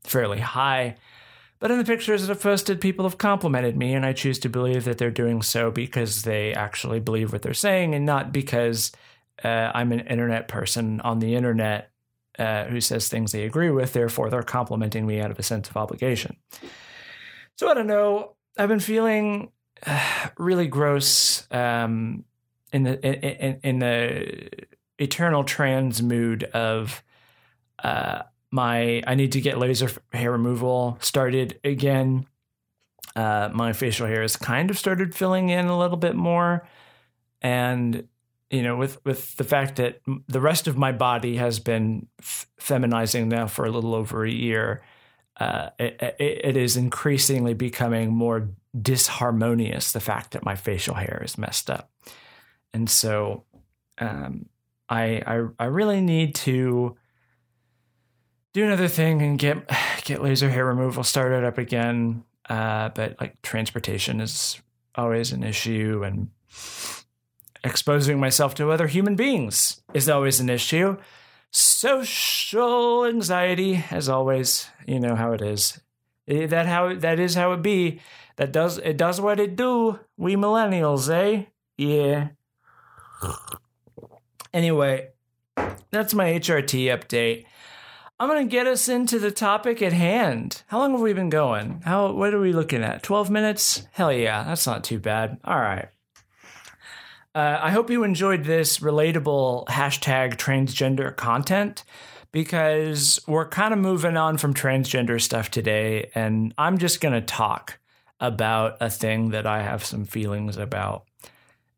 fairly 0.08 0.40
high. 0.40 0.96
But 1.60 1.70
in 1.70 1.78
the 1.78 1.84
pictures 1.84 2.26
that 2.26 2.30
I've 2.30 2.42
posted, 2.42 2.80
people 2.80 3.04
have 3.04 3.18
complimented 3.18 3.76
me, 3.76 3.92
and 3.94 4.06
I 4.06 4.12
choose 4.12 4.38
to 4.40 4.48
believe 4.48 4.84
that 4.84 4.98
they're 4.98 5.10
doing 5.10 5.42
so 5.42 5.70
because 5.70 6.22
they 6.22 6.54
actually 6.54 7.00
believe 7.00 7.32
what 7.32 7.42
they're 7.42 7.54
saying 7.54 7.94
and 7.94 8.06
not 8.06 8.32
because 8.32 8.92
uh, 9.42 9.72
I'm 9.74 9.92
an 9.92 10.00
internet 10.00 10.46
person 10.46 11.00
on 11.00 11.18
the 11.18 11.34
internet 11.34 11.90
uh, 12.38 12.64
who 12.66 12.80
says 12.80 13.08
things 13.08 13.32
they 13.32 13.44
agree 13.44 13.70
with. 13.70 13.92
Therefore, 13.92 14.30
they're 14.30 14.42
complimenting 14.42 15.06
me 15.06 15.20
out 15.20 15.30
of 15.30 15.38
a 15.38 15.42
sense 15.42 15.68
of 15.68 15.76
obligation. 15.76 16.36
So 17.56 17.68
I 17.68 17.74
don't 17.74 17.88
know. 17.88 18.36
I've 18.56 18.68
been 18.68 18.78
feeling 18.80 19.50
uh, 19.84 20.28
really 20.38 20.68
gross 20.68 21.46
um, 21.50 22.24
in 22.72 22.84
the 22.84 23.00
in, 23.04 23.60
in, 23.62 23.78
the 23.78 24.48
eternal 24.98 25.44
trans 25.44 26.02
mood 26.02 26.44
of 26.44 27.02
uh, 27.82 28.22
my 28.50 29.02
I 29.06 29.14
need 29.14 29.32
to 29.32 29.40
get 29.40 29.58
laser 29.58 29.90
hair 30.12 30.32
removal 30.32 30.98
started 31.00 31.60
again. 31.64 32.26
Uh, 33.16 33.50
my 33.52 33.72
facial 33.72 34.06
hair 34.06 34.22
has 34.22 34.36
kind 34.36 34.70
of 34.70 34.78
started 34.78 35.14
filling 35.14 35.48
in 35.48 35.66
a 35.66 35.78
little 35.78 35.96
bit 35.96 36.14
more, 36.14 36.66
and 37.42 38.08
you 38.50 38.62
know, 38.62 38.76
with 38.76 39.04
with 39.04 39.36
the 39.36 39.44
fact 39.44 39.76
that 39.76 40.00
the 40.28 40.40
rest 40.40 40.66
of 40.66 40.76
my 40.76 40.92
body 40.92 41.36
has 41.36 41.58
been 41.58 42.06
f- 42.20 42.48
feminizing 42.58 43.28
now 43.28 43.46
for 43.46 43.66
a 43.66 43.70
little 43.70 43.94
over 43.94 44.24
a 44.24 44.30
year, 44.30 44.82
uh, 45.38 45.70
it, 45.78 46.00
it, 46.00 46.40
it 46.44 46.56
is 46.56 46.76
increasingly 46.76 47.54
becoming 47.54 48.12
more 48.12 48.48
disharmonious. 48.76 49.92
The 49.92 50.00
fact 50.00 50.30
that 50.32 50.44
my 50.44 50.54
facial 50.54 50.94
hair 50.94 51.20
is 51.22 51.36
messed 51.36 51.68
up, 51.70 51.90
and 52.72 52.88
so 52.88 53.44
um, 53.98 54.46
I, 54.88 55.22
I 55.26 55.46
I 55.58 55.64
really 55.66 56.00
need 56.00 56.34
to 56.36 56.96
do 58.58 58.64
another 58.64 58.88
thing 58.88 59.22
and 59.22 59.38
get 59.38 59.70
get 60.04 60.22
laser 60.22 60.50
hair 60.50 60.66
removal 60.66 61.04
started 61.04 61.44
up 61.44 61.58
again. 61.58 62.24
Uh, 62.48 62.88
but 62.90 63.16
like 63.20 63.40
transportation 63.42 64.20
is 64.20 64.60
always 64.94 65.32
an 65.32 65.42
issue, 65.42 66.02
and 66.04 66.30
exposing 67.62 68.18
myself 68.18 68.54
to 68.54 68.70
other 68.70 68.86
human 68.86 69.16
beings 69.16 69.82
is 69.94 70.08
always 70.08 70.40
an 70.40 70.48
issue. 70.48 70.96
Social 71.50 73.04
anxiety, 73.04 73.84
as 73.90 74.08
always, 74.08 74.68
you 74.86 74.98
know 75.00 75.14
how 75.14 75.32
it 75.32 75.42
is. 75.42 75.80
That 76.26 76.66
how 76.66 76.94
that 76.94 77.20
is 77.20 77.34
how 77.34 77.52
it 77.52 77.62
be. 77.62 78.00
That 78.36 78.52
does 78.52 78.78
it 78.78 78.96
does 78.96 79.20
what 79.20 79.40
it 79.40 79.56
do. 79.56 79.98
We 80.16 80.36
millennials, 80.36 81.10
eh? 81.10 81.44
Yeah. 81.76 82.28
Anyway, 84.52 85.08
that's 85.90 86.14
my 86.14 86.32
HRT 86.32 86.86
update. 86.86 87.44
I'm 88.20 88.28
to 88.48 88.50
get 88.50 88.66
us 88.66 88.88
into 88.88 89.20
the 89.20 89.30
topic 89.30 89.80
at 89.80 89.92
hand. 89.92 90.62
How 90.66 90.80
long 90.80 90.90
have 90.90 91.00
we 91.00 91.12
been 91.12 91.30
going? 91.30 91.82
How 91.84 92.10
what 92.10 92.34
are 92.34 92.40
we 92.40 92.52
looking 92.52 92.82
at? 92.82 93.04
12 93.04 93.30
minutes? 93.30 93.86
Hell 93.92 94.12
yeah, 94.12 94.42
that's 94.42 94.66
not 94.66 94.82
too 94.82 94.98
bad. 94.98 95.38
All 95.44 95.60
right. 95.60 95.88
Uh, 97.32 97.58
I 97.60 97.70
hope 97.70 97.90
you 97.90 98.02
enjoyed 98.02 98.42
this 98.42 98.80
relatable 98.80 99.66
hashtag 99.66 100.34
transgender 100.34 101.14
content 101.14 101.84
because 102.32 103.20
we're 103.28 103.48
kind 103.48 103.72
of 103.72 103.78
moving 103.78 104.16
on 104.16 104.36
from 104.36 104.52
transgender 104.52 105.20
stuff 105.20 105.48
today, 105.48 106.10
and 106.16 106.52
I'm 106.58 106.78
just 106.78 107.00
to 107.12 107.20
talk 107.20 107.78
about 108.18 108.78
a 108.80 108.90
thing 108.90 109.30
that 109.30 109.46
I 109.46 109.62
have 109.62 109.84
some 109.84 110.04
feelings 110.04 110.56
about 110.56 111.04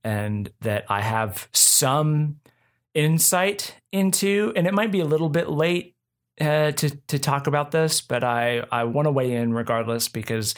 and 0.02 0.50
that 0.62 0.86
I 0.88 1.02
have 1.02 1.48
some 1.52 2.40
insight 2.94 3.74
into, 3.92 4.54
and 4.56 4.66
it 4.66 4.72
might 4.72 4.90
be 4.90 5.00
a 5.00 5.04
little 5.04 5.28
bit 5.28 5.50
late 5.50 5.96
uh, 6.40 6.72
to 6.72 6.90
to 6.90 7.18
talk 7.18 7.46
about 7.46 7.70
this, 7.70 8.00
but 8.00 8.24
I 8.24 8.64
I 8.72 8.84
want 8.84 9.06
to 9.06 9.10
weigh 9.10 9.32
in 9.32 9.52
regardless 9.52 10.08
because 10.08 10.54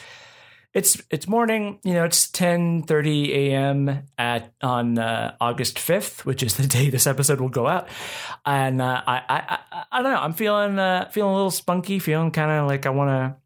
it's 0.73 1.01
it's 1.09 1.27
morning. 1.27 1.79
You 1.83 1.93
know, 1.93 2.05
it's 2.05 2.29
ten 2.29 2.83
thirty 2.83 3.49
a.m. 3.49 4.03
at 4.17 4.53
on 4.61 4.97
uh, 4.97 5.35
August 5.41 5.77
fifth, 5.77 6.25
which 6.25 6.41
is 6.41 6.55
the 6.55 6.67
day 6.67 6.89
this 6.89 7.05
episode 7.05 7.41
will 7.41 7.49
go 7.49 7.67
out, 7.67 7.87
and 8.45 8.81
uh, 8.81 9.01
I, 9.05 9.17
I, 9.29 9.57
I 9.71 9.83
I 9.91 10.01
don't 10.01 10.13
know. 10.13 10.19
I'm 10.19 10.33
feeling 10.33 10.79
uh, 10.79 11.09
feeling 11.11 11.31
a 11.31 11.35
little 11.35 11.51
spunky, 11.51 11.99
feeling 11.99 12.31
kind 12.31 12.51
of 12.51 12.67
like 12.67 12.85
I 12.85 12.89
want 12.89 13.37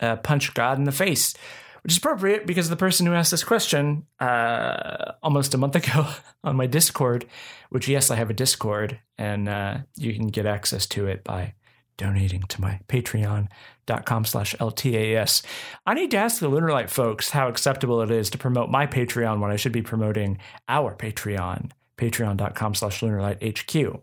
to 0.00 0.06
uh, 0.06 0.16
punch 0.16 0.54
God 0.54 0.78
in 0.78 0.84
the 0.84 0.92
face 0.92 1.34
which 1.82 1.92
is 1.92 1.98
appropriate 1.98 2.46
because 2.46 2.70
the 2.70 2.76
person 2.76 3.04
who 3.04 3.12
asked 3.12 3.30
this 3.30 3.44
question 3.44 4.06
uh, 4.18 5.12
almost 5.22 5.52
a 5.52 5.58
month 5.58 5.76
ago 5.86 6.06
on 6.42 6.56
my 6.56 6.64
Discord, 6.64 7.26
which 7.68 7.88
yes, 7.88 8.10
I 8.10 8.16
have 8.16 8.30
a 8.30 8.32
Discord, 8.32 8.98
and 9.18 9.84
you 9.98 10.14
can 10.14 10.28
get 10.28 10.46
access 10.46 10.86
to 10.86 11.06
it 11.06 11.22
by 11.24 11.52
donating 11.96 12.42
to 12.42 12.60
my 12.60 12.80
patreon.com 12.88 14.24
slash 14.24 14.54
ltas 14.56 15.42
i 15.86 15.94
need 15.94 16.10
to 16.10 16.16
ask 16.16 16.40
the 16.40 16.50
lunarlight 16.50 16.90
folks 16.90 17.30
how 17.30 17.48
acceptable 17.48 18.00
it 18.02 18.10
is 18.10 18.30
to 18.30 18.38
promote 18.38 18.70
my 18.70 18.86
patreon 18.86 19.40
when 19.40 19.50
i 19.50 19.56
should 19.56 19.72
be 19.72 19.82
promoting 19.82 20.38
our 20.68 20.94
patreon 20.94 21.70
patreon.com 21.96 22.74
slash 22.74 23.00
lunarlighthq 23.00 24.00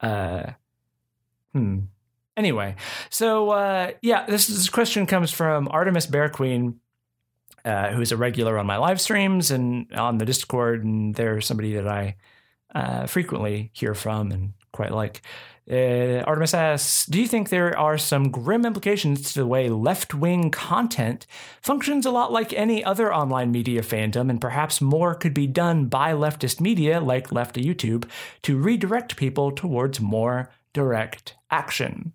uh, 0.00 0.50
hmm. 1.52 1.78
Anyway 2.36 2.74
so 3.10 3.50
uh, 3.50 3.90
yeah 4.00 4.26
this, 4.26 4.46
this 4.46 4.68
question 4.68 5.06
comes 5.06 5.30
from 5.30 5.68
artemis 5.68 6.06
bear 6.06 6.28
queen 6.28 6.80
uh, 7.64 7.90
who's 7.92 8.10
a 8.10 8.16
regular 8.16 8.58
on 8.58 8.66
my 8.66 8.76
live 8.76 9.00
streams 9.00 9.50
and 9.50 9.92
on 9.92 10.18
the 10.18 10.24
discord 10.24 10.82
and 10.82 11.14
they're 11.14 11.40
somebody 11.40 11.74
that 11.74 11.86
i 11.86 12.16
uh, 12.74 13.06
frequently 13.06 13.70
hear 13.74 13.94
from 13.94 14.32
and 14.32 14.54
quite 14.72 14.92
like 14.92 15.22
uh, 15.70 16.24
Artemis 16.26 16.54
asks, 16.54 17.06
do 17.06 17.20
you 17.20 17.28
think 17.28 17.48
there 17.48 17.78
are 17.78 17.96
some 17.96 18.30
grim 18.30 18.66
implications 18.66 19.32
to 19.32 19.40
the 19.40 19.46
way 19.46 19.68
left 19.68 20.12
wing 20.12 20.50
content 20.50 21.26
functions 21.60 22.04
a 22.04 22.10
lot 22.10 22.32
like 22.32 22.52
any 22.52 22.84
other 22.84 23.14
online 23.14 23.52
media 23.52 23.80
fandom, 23.82 24.28
and 24.28 24.40
perhaps 24.40 24.80
more 24.80 25.14
could 25.14 25.34
be 25.34 25.46
done 25.46 25.86
by 25.86 26.12
leftist 26.12 26.60
media 26.60 27.00
like 27.00 27.30
Left 27.30 27.54
YouTube 27.54 28.08
to 28.42 28.58
redirect 28.58 29.16
people 29.16 29.52
towards 29.52 30.00
more 30.00 30.50
direct 30.72 31.36
action? 31.50 32.12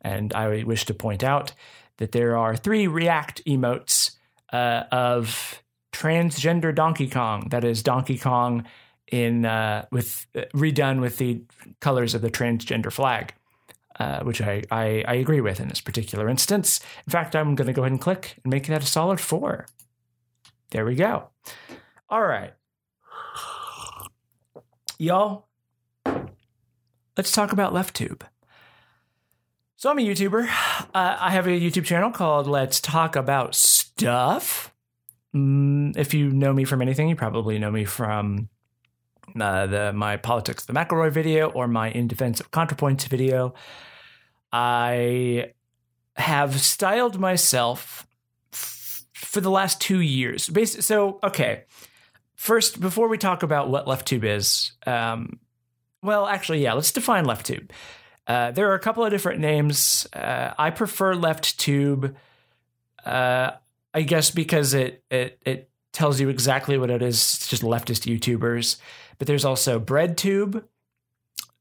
And 0.00 0.32
I 0.32 0.62
wish 0.62 0.86
to 0.86 0.94
point 0.94 1.22
out 1.22 1.52
that 1.98 2.12
there 2.12 2.36
are 2.36 2.56
three 2.56 2.86
React 2.86 3.44
emotes 3.44 4.12
uh, 4.52 4.84
of 4.90 5.62
transgender 5.92 6.74
Donkey 6.74 7.08
Kong. 7.08 7.48
That 7.50 7.64
is 7.64 7.82
Donkey 7.82 8.16
Kong 8.16 8.64
in 9.10 9.44
uh, 9.44 9.86
with 9.90 10.26
uh, 10.34 10.42
redone 10.54 11.00
with 11.00 11.18
the 11.18 11.42
colors 11.80 12.14
of 12.14 12.22
the 12.22 12.30
transgender 12.30 12.92
flag, 12.92 13.34
uh, 13.98 14.20
which 14.22 14.40
I, 14.40 14.62
I, 14.70 15.04
I 15.06 15.14
agree 15.14 15.40
with 15.40 15.60
in 15.60 15.68
this 15.68 15.80
particular 15.80 16.28
instance. 16.28 16.80
In 17.06 17.10
fact, 17.10 17.34
I'm 17.34 17.54
going 17.54 17.66
to 17.66 17.72
go 17.72 17.82
ahead 17.82 17.92
and 17.92 18.00
click 18.00 18.38
and 18.42 18.50
make 18.50 18.66
that 18.66 18.82
a 18.82 18.86
solid 18.86 19.20
four. 19.20 19.66
There 20.70 20.84
we 20.84 20.94
go. 20.94 21.28
All 22.10 22.22
right, 22.22 22.52
y'all. 24.98 25.46
Let's 27.16 27.32
talk 27.32 27.52
about 27.52 27.74
LeftTube. 27.74 28.22
So 29.76 29.90
I'm 29.90 29.98
a 29.98 30.02
YouTuber. 30.02 30.48
Uh, 30.94 31.16
I 31.20 31.30
have 31.30 31.46
a 31.46 31.50
YouTube 31.50 31.84
channel 31.84 32.10
called 32.10 32.46
Let's 32.46 32.80
Talk 32.80 33.16
About 33.16 33.54
Stuff. 33.54 34.74
Mm, 35.34 35.96
if 35.96 36.14
you 36.14 36.30
know 36.30 36.52
me 36.52 36.64
from 36.64 36.82
anything, 36.82 37.08
you 37.08 37.16
probably 37.16 37.58
know 37.58 37.70
me 37.70 37.84
from 37.84 38.48
uh, 39.40 39.66
the 39.66 39.92
my 39.92 40.16
politics 40.16 40.64
the 40.64 40.72
McElroy 40.72 41.10
video 41.10 41.50
or 41.50 41.68
my 41.68 41.90
in 41.90 42.08
defense 42.08 42.40
of 42.40 42.50
ContraPoints 42.50 43.08
video. 43.08 43.54
I 44.52 45.52
have 46.16 46.60
styled 46.60 47.18
myself 47.20 48.06
f- 48.52 49.04
for 49.14 49.40
the 49.40 49.50
last 49.50 49.80
two 49.80 50.00
years. 50.00 50.48
Basically, 50.48 50.82
so 50.82 51.18
okay. 51.22 51.64
First, 52.34 52.80
before 52.80 53.08
we 53.08 53.18
talk 53.18 53.42
about 53.42 53.68
what 53.68 53.86
LeftTube 53.86 54.22
is, 54.22 54.72
um, 54.86 55.40
well, 56.02 56.28
actually, 56.28 56.62
yeah, 56.62 56.74
let's 56.74 56.92
define 56.92 57.24
LeftTube. 57.24 57.70
Uh, 58.28 58.52
there 58.52 58.70
are 58.70 58.74
a 58.74 58.78
couple 58.78 59.04
of 59.04 59.10
different 59.10 59.40
names. 59.40 60.06
Uh, 60.12 60.52
I 60.58 60.70
prefer 60.70 61.14
LeftTube, 61.14 62.14
uh, 63.04 63.50
I 63.92 64.02
guess, 64.02 64.30
because 64.30 64.74
it 64.74 65.02
it 65.10 65.40
it 65.44 65.70
tells 65.92 66.20
you 66.20 66.28
exactly 66.28 66.78
what 66.78 66.90
it 66.90 67.02
is. 67.02 67.16
It's 67.16 67.48
just 67.48 67.62
leftist 67.62 68.06
YouTubers. 68.06 68.76
But 69.18 69.26
there's 69.26 69.44
also 69.44 69.80
BreadTube, 69.80 70.62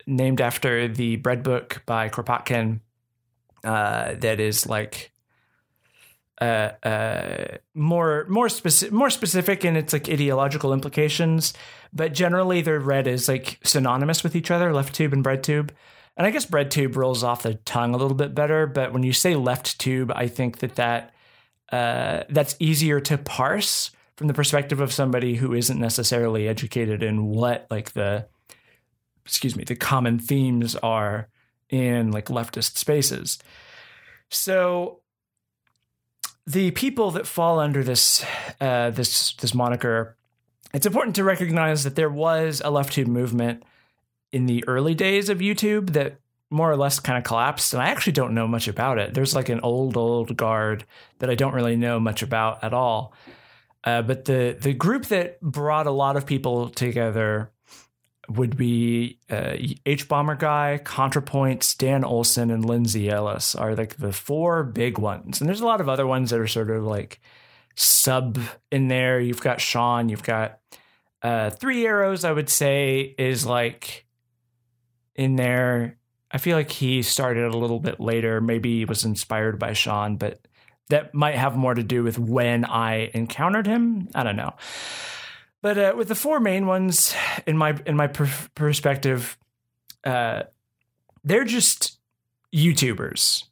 named 0.05 0.41
after 0.41 0.87
the 0.87 1.17
bread 1.17 1.43
book 1.43 1.83
by 1.85 2.09
Kropotkin, 2.09 2.81
uh, 3.63 4.13
that 4.19 4.39
is 4.39 4.67
like 4.67 5.11
uh, 6.39 6.71
uh, 6.83 7.57
more 7.73 8.25
more 8.29 8.47
specific 8.47 8.93
more 8.93 9.09
specific 9.09 9.65
in 9.65 9.75
its 9.75 9.93
like 9.93 10.07
ideological 10.07 10.71
implications. 10.73 11.53
But 11.93 12.13
generally, 12.13 12.61
they're 12.61 12.79
read 12.79 13.07
as 13.07 13.27
like 13.27 13.59
synonymous 13.63 14.23
with 14.23 14.35
each 14.35 14.51
other, 14.51 14.73
left 14.73 14.93
tube 14.93 15.13
and 15.13 15.23
BreadTube. 15.23 15.71
And 16.15 16.25
I 16.25 16.31
guess 16.31 16.45
BreadTube 16.45 16.95
rolls 16.95 17.23
off 17.23 17.43
the 17.43 17.55
tongue 17.55 17.93
a 17.93 17.97
little 17.97 18.15
bit 18.15 18.33
better. 18.33 18.65
But 18.65 18.91
when 18.91 19.03
you 19.03 19.13
say 19.13 19.35
left 19.35 19.79
tube, 19.79 20.11
I 20.15 20.27
think 20.27 20.59
that 20.59 20.75
that 20.75 21.13
uh, 21.71 22.23
that's 22.29 22.55
easier 22.59 22.99
to 23.01 23.17
parse 23.17 23.91
from 24.17 24.27
the 24.27 24.33
perspective 24.33 24.81
of 24.81 24.91
somebody 24.91 25.35
who 25.35 25.53
isn't 25.53 25.79
necessarily 25.79 26.47
educated 26.47 27.01
in 27.01 27.27
what 27.27 27.67
like 27.71 27.93
the 27.93 28.27
excuse 29.25 29.55
me 29.55 29.63
the 29.63 29.75
common 29.75 30.19
themes 30.19 30.75
are 30.75 31.29
in 31.69 32.11
like 32.11 32.25
leftist 32.25 32.77
spaces 32.77 33.39
So 34.29 35.01
the 36.45 36.71
people 36.71 37.11
that 37.11 37.27
fall 37.27 37.59
under 37.59 37.83
this 37.83 38.25
uh, 38.59 38.89
this 38.91 39.33
this 39.33 39.53
moniker, 39.53 40.15
it's 40.73 40.85
important 40.85 41.15
to 41.17 41.23
recognize 41.23 41.83
that 41.83 41.95
there 41.95 42.09
was 42.09 42.61
a 42.63 42.71
left 42.71 42.93
tube 42.93 43.07
movement 43.07 43.63
in 44.31 44.45
the 44.45 44.63
early 44.67 44.95
days 44.95 45.29
of 45.29 45.39
YouTube 45.39 45.93
that 45.93 46.19
more 46.49 46.71
or 46.71 46.77
less 46.77 46.99
kind 46.99 47.17
of 47.17 47.23
collapsed, 47.25 47.73
and 47.73 47.81
I 47.81 47.89
actually 47.89 48.13
don't 48.13 48.33
know 48.33 48.47
much 48.47 48.67
about 48.67 48.97
it. 48.97 49.13
There's 49.13 49.35
like 49.35 49.49
an 49.49 49.59
old 49.61 49.97
old 49.97 50.35
guard 50.37 50.85
that 51.19 51.29
I 51.29 51.35
don't 51.35 51.53
really 51.53 51.75
know 51.75 51.99
much 51.99 52.21
about 52.21 52.63
at 52.63 52.73
all. 52.73 53.13
Uh, 53.87 54.01
but 54.01 54.25
the 54.25 54.57
the 54.59 54.73
group 54.73 55.05
that 55.05 55.39
brought 55.39 55.87
a 55.87 55.91
lot 55.91 56.17
of 56.17 56.25
people 56.25 56.67
together 56.67 57.53
would 58.27 58.57
be 58.57 59.17
H 59.29 60.03
uh, 60.03 60.05
Hbomberguy, 60.05 60.83
ContraPoints, 60.83 61.77
Dan 61.77 62.03
Olson, 62.03 62.51
and 62.51 62.65
Lindsay 62.65 63.09
Ellis 63.09 63.55
are 63.55 63.75
like 63.75 63.95
the 63.95 64.11
four 64.11 64.65
big 64.65 64.97
ones. 64.97 65.39
And 65.39 65.47
there's 65.47 65.61
a 65.61 65.65
lot 65.65 65.79
of 65.79 65.87
other 65.87 66.05
ones 66.05 66.31
that 66.31 66.39
are 66.41 66.47
sort 66.47 66.69
of 66.69 66.83
like 66.83 67.21
sub 67.75 68.37
in 68.73 68.89
there. 68.89 69.21
You've 69.21 69.39
got 69.39 69.61
Shaun, 69.61 70.09
you've 70.09 70.21
got 70.21 70.59
uh, 71.21 71.51
Three 71.51 71.87
Arrows, 71.87 72.25
I 72.25 72.33
would 72.33 72.49
say, 72.49 73.15
is 73.17 73.45
like 73.45 74.05
in 75.15 75.37
there. 75.37 75.97
I 76.29 76.39
feel 76.39 76.57
like 76.57 76.71
he 76.71 77.03
started 77.03 77.45
a 77.45 77.57
little 77.57 77.79
bit 77.79 78.01
later. 78.01 78.41
Maybe 78.41 78.79
he 78.79 78.83
was 78.83 79.05
inspired 79.05 79.59
by 79.59 79.71
Shaun, 79.71 80.17
but 80.17 80.45
that 80.89 81.13
might 81.13 81.35
have 81.35 81.55
more 81.55 81.73
to 81.73 81.83
do 81.83 82.03
with 82.03 82.17
when 82.17 82.65
I 82.65 83.11
encountered 83.13 83.67
him. 83.67 84.09
I 84.15 84.23
don't 84.23 84.35
know. 84.35 84.53
But 85.61 85.77
uh, 85.77 85.93
with 85.97 86.07
the 86.07 86.15
four 86.15 86.39
main 86.39 86.67
ones, 86.67 87.13
in 87.45 87.57
my 87.57 87.77
in 87.85 87.95
my 87.95 88.07
per- 88.07 88.29
perspective, 88.55 89.37
uh, 90.03 90.43
they're 91.23 91.43
just 91.43 91.97
YouTubers, 92.55 93.43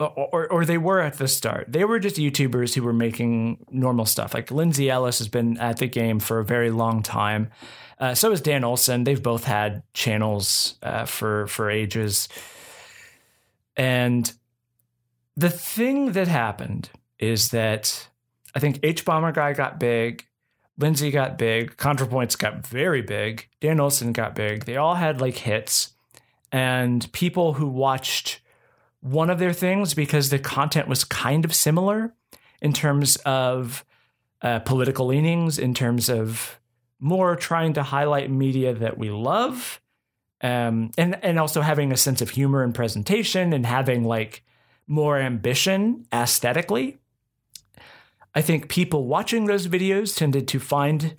or, 0.00 0.48
or, 0.50 0.64
they 0.64 0.78
were 0.78 1.00
at 1.00 1.18
the 1.18 1.28
start. 1.28 1.66
They 1.70 1.84
were 1.84 2.00
just 2.00 2.16
YouTubers 2.16 2.74
who 2.74 2.82
were 2.82 2.92
making 2.92 3.64
normal 3.70 4.06
stuff. 4.06 4.34
Like 4.34 4.50
Lindsay 4.50 4.90
Ellis 4.90 5.18
has 5.18 5.28
been 5.28 5.58
at 5.58 5.76
the 5.76 5.86
game 5.86 6.18
for 6.18 6.40
a 6.40 6.44
very 6.44 6.70
long 6.70 7.02
time. 7.02 7.50
Uh, 7.98 8.14
so 8.14 8.32
is 8.32 8.40
Dan 8.40 8.64
Olson. 8.64 9.04
They've 9.04 9.22
both 9.22 9.44
had 9.44 9.82
channels 9.92 10.74
uh, 10.82 11.04
for 11.04 11.46
for 11.46 11.70
ages, 11.70 12.28
and 13.76 14.32
the 15.40 15.50
thing 15.50 16.12
that 16.12 16.28
happened 16.28 16.90
is 17.18 17.50
that 17.50 18.08
I 18.54 18.58
think 18.58 18.80
Hbomberguy 18.80 19.56
got 19.56 19.80
big 19.80 20.26
Lindsay 20.80 21.10
got 21.10 21.36
big, 21.36 21.76
ContraPoints 21.76 22.38
got 22.38 22.66
very 22.66 23.02
big, 23.02 23.48
Dan 23.60 23.80
Olson 23.80 24.12
got 24.12 24.34
big. 24.34 24.64
They 24.64 24.76
all 24.76 24.94
had 24.94 25.20
like 25.20 25.36
hits, 25.36 25.92
and 26.50 27.10
people 27.12 27.52
who 27.52 27.68
watched 27.68 28.40
one 29.00 29.28
of 29.28 29.38
their 29.38 29.52
things 29.52 29.92
because 29.92 30.30
the 30.30 30.38
content 30.38 30.88
was 30.88 31.04
kind 31.04 31.44
of 31.44 31.54
similar 31.54 32.14
in 32.62 32.72
terms 32.72 33.16
of 33.26 33.84
uh, 34.40 34.60
political 34.60 35.06
leanings, 35.06 35.58
in 35.58 35.74
terms 35.74 36.08
of 36.08 36.58
more 36.98 37.36
trying 37.36 37.74
to 37.74 37.82
highlight 37.82 38.30
media 38.30 38.72
that 38.72 38.96
we 38.96 39.10
love, 39.10 39.82
um, 40.40 40.92
and 40.96 41.22
and 41.22 41.38
also 41.38 41.60
having 41.60 41.92
a 41.92 41.96
sense 41.96 42.22
of 42.22 42.30
humor 42.30 42.62
and 42.62 42.74
presentation, 42.74 43.52
and 43.52 43.66
having 43.66 44.04
like 44.04 44.42
more 44.90 45.18
ambition 45.18 46.04
aesthetically. 46.12 46.98
I 48.34 48.42
think 48.42 48.68
people 48.68 49.06
watching 49.06 49.46
those 49.46 49.68
videos 49.68 50.16
tended 50.16 50.48
to 50.48 50.58
find 50.58 51.14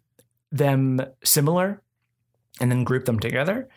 them 0.51 0.99
similar 1.23 1.81
and 2.59 2.69
then 2.69 2.83
group 2.83 3.05
them 3.05 3.17
together. 3.17 3.69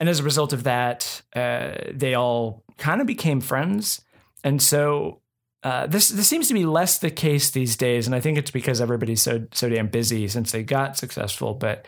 And 0.00 0.08
as 0.08 0.18
a 0.18 0.24
result 0.24 0.52
of 0.52 0.64
that, 0.64 1.22
uh, 1.36 1.72
they 1.92 2.14
all 2.14 2.64
kind 2.76 3.00
of 3.00 3.06
became 3.06 3.40
friends. 3.40 4.02
And 4.42 4.60
so 4.60 5.20
uh, 5.62 5.86
this 5.86 6.08
this 6.08 6.26
seems 6.26 6.48
to 6.48 6.54
be 6.54 6.64
less 6.64 6.98
the 6.98 7.10
case 7.10 7.50
these 7.50 7.76
days, 7.76 8.06
and 8.06 8.16
I 8.16 8.20
think 8.20 8.38
it's 8.38 8.50
because 8.50 8.80
everybody's 8.80 9.20
so 9.20 9.46
so 9.52 9.68
damn 9.68 9.88
busy 9.88 10.26
since 10.26 10.52
they 10.52 10.62
got 10.62 10.96
successful. 10.96 11.54
But 11.54 11.86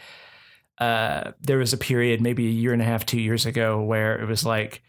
uh, 0.79 1.33
there 1.41 1.59
was 1.59 1.73
a 1.73 1.79
period, 1.79 2.21
maybe 2.21 2.47
a 2.47 2.51
year 2.51 2.75
and 2.75 2.83
a 2.83 2.85
half, 2.85 3.07
two 3.07 3.21
years 3.21 3.47
ago, 3.47 3.83
where 3.83 4.21
it 4.21 4.29
was 4.29 4.45
like 4.45 4.83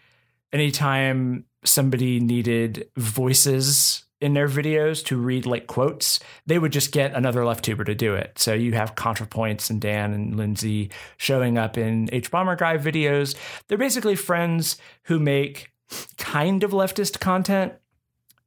anytime 0.54 1.46
somebody 1.66 2.20
needed 2.20 2.90
voices 2.96 4.06
in 4.22 4.34
their 4.34 4.48
videos 4.48 5.04
to 5.04 5.18
read 5.18 5.46
like 5.46 5.68
quotes, 5.68 6.20
they 6.46 6.58
would 6.58 6.72
just 6.72 6.94
get 6.94 7.14
another 7.14 7.46
left 7.46 7.66
tuber 7.66 7.84
to 7.84 7.94
do 7.94 8.14
it. 8.14 8.40
So 8.40 8.54
you 8.54 8.72
have 8.72 8.96
ContraPoints 8.96 9.70
and 9.70 9.82
Dan 9.82 10.14
and 10.14 10.38
Lindsay 10.38 10.92
showing 11.18 11.58
up 11.58 11.78
in 11.78 12.08
Hbomberguy 12.08 12.80
videos. 12.82 13.36
They're 13.68 13.78
basically 13.78 14.16
friends 14.16 14.78
who 15.04 15.20
make 15.20 15.74
kind 16.18 16.64
of 16.64 16.72
leftist 16.72 17.20
content 17.20 17.74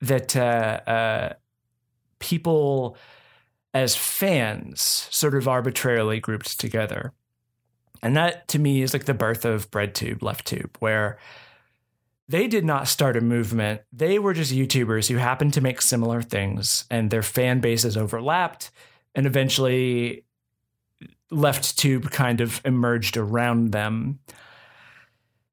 that 0.01 0.35
uh, 0.35 0.81
uh, 0.87 1.33
people 2.21 2.97
as 3.75 3.95
fans 3.95 5.09
sort 5.11 5.35
of 5.35 5.47
arbitrarily 5.47 6.21
grouped 6.21 6.59
together. 6.59 7.12
And 8.03 8.16
that 8.16 8.49
to 8.49 8.59
me 8.59 8.81
is 8.81 8.95
like 8.95 9.05
the 9.05 9.14
birth 9.14 9.45
of 9.45 9.71
BreadTube, 9.71 10.21
LeftTube, 10.21 10.71
where 10.79 11.19
they 12.29 12.49
did 12.49 12.65
not 12.65 12.89
start 12.89 13.17
a 13.17 13.21
movement. 13.21 13.83
They 13.93 14.19
were 14.19 14.35
just 14.35 14.53
YouTubers 14.53 15.09
who 15.09 15.17
happened 15.17 15.55
to 15.55 15.61
make 15.61 15.81
similar 15.81 16.23
things, 16.23 16.85
and 16.91 17.11
their 17.11 17.23
fan 17.23 17.61
bases 17.61 17.97
overlapped. 17.97 18.71
And 19.15 19.27
eventually, 19.27 20.25
LeftTube 21.33 22.11
kind 22.11 22.41
of 22.41 22.61
emerged 22.65 23.17
around 23.17 23.73
them. 23.73 24.19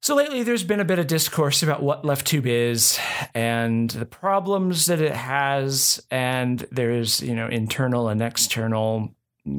So 0.01 0.15
lately, 0.15 0.43
there's 0.43 0.63
been 0.63 0.79
a 0.79 0.85
bit 0.85 0.99
of 0.99 1.07
discourse 1.07 1.63
about 1.63 1.81
what 1.81 2.03
LeftTube 2.03 2.45
is 2.45 2.99
and 3.33 3.89
the 3.89 4.05
problems 4.05 4.87
that 4.87 4.99
it 4.99 5.15
has, 5.15 6.03
and 6.09 6.59
there's 6.71 7.21
you 7.21 7.35
know 7.35 7.47
internal 7.47 8.09
and 8.09 8.21
external 8.21 9.15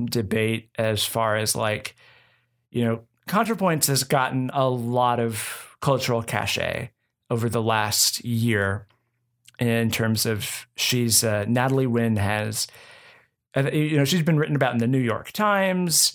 debate 0.06 0.70
as 0.76 1.04
far 1.04 1.36
as 1.36 1.54
like 1.54 1.94
you 2.70 2.84
know 2.84 3.00
ContraPoints 3.28 3.86
has 3.86 4.02
gotten 4.02 4.50
a 4.52 4.68
lot 4.68 5.20
of 5.20 5.76
cultural 5.80 6.22
cachet 6.22 6.90
over 7.30 7.48
the 7.48 7.62
last 7.62 8.24
year 8.24 8.86
in 9.58 9.90
terms 9.90 10.26
of 10.26 10.66
she's 10.76 11.24
uh, 11.24 11.44
Natalie 11.48 11.86
Wynn 11.86 12.16
has 12.16 12.66
uh, 13.56 13.70
you 13.70 13.96
know 13.96 14.04
she's 14.04 14.22
been 14.22 14.38
written 14.38 14.56
about 14.56 14.72
in 14.72 14.78
the 14.78 14.86
New 14.86 14.98
York 14.98 15.32
Times. 15.32 16.14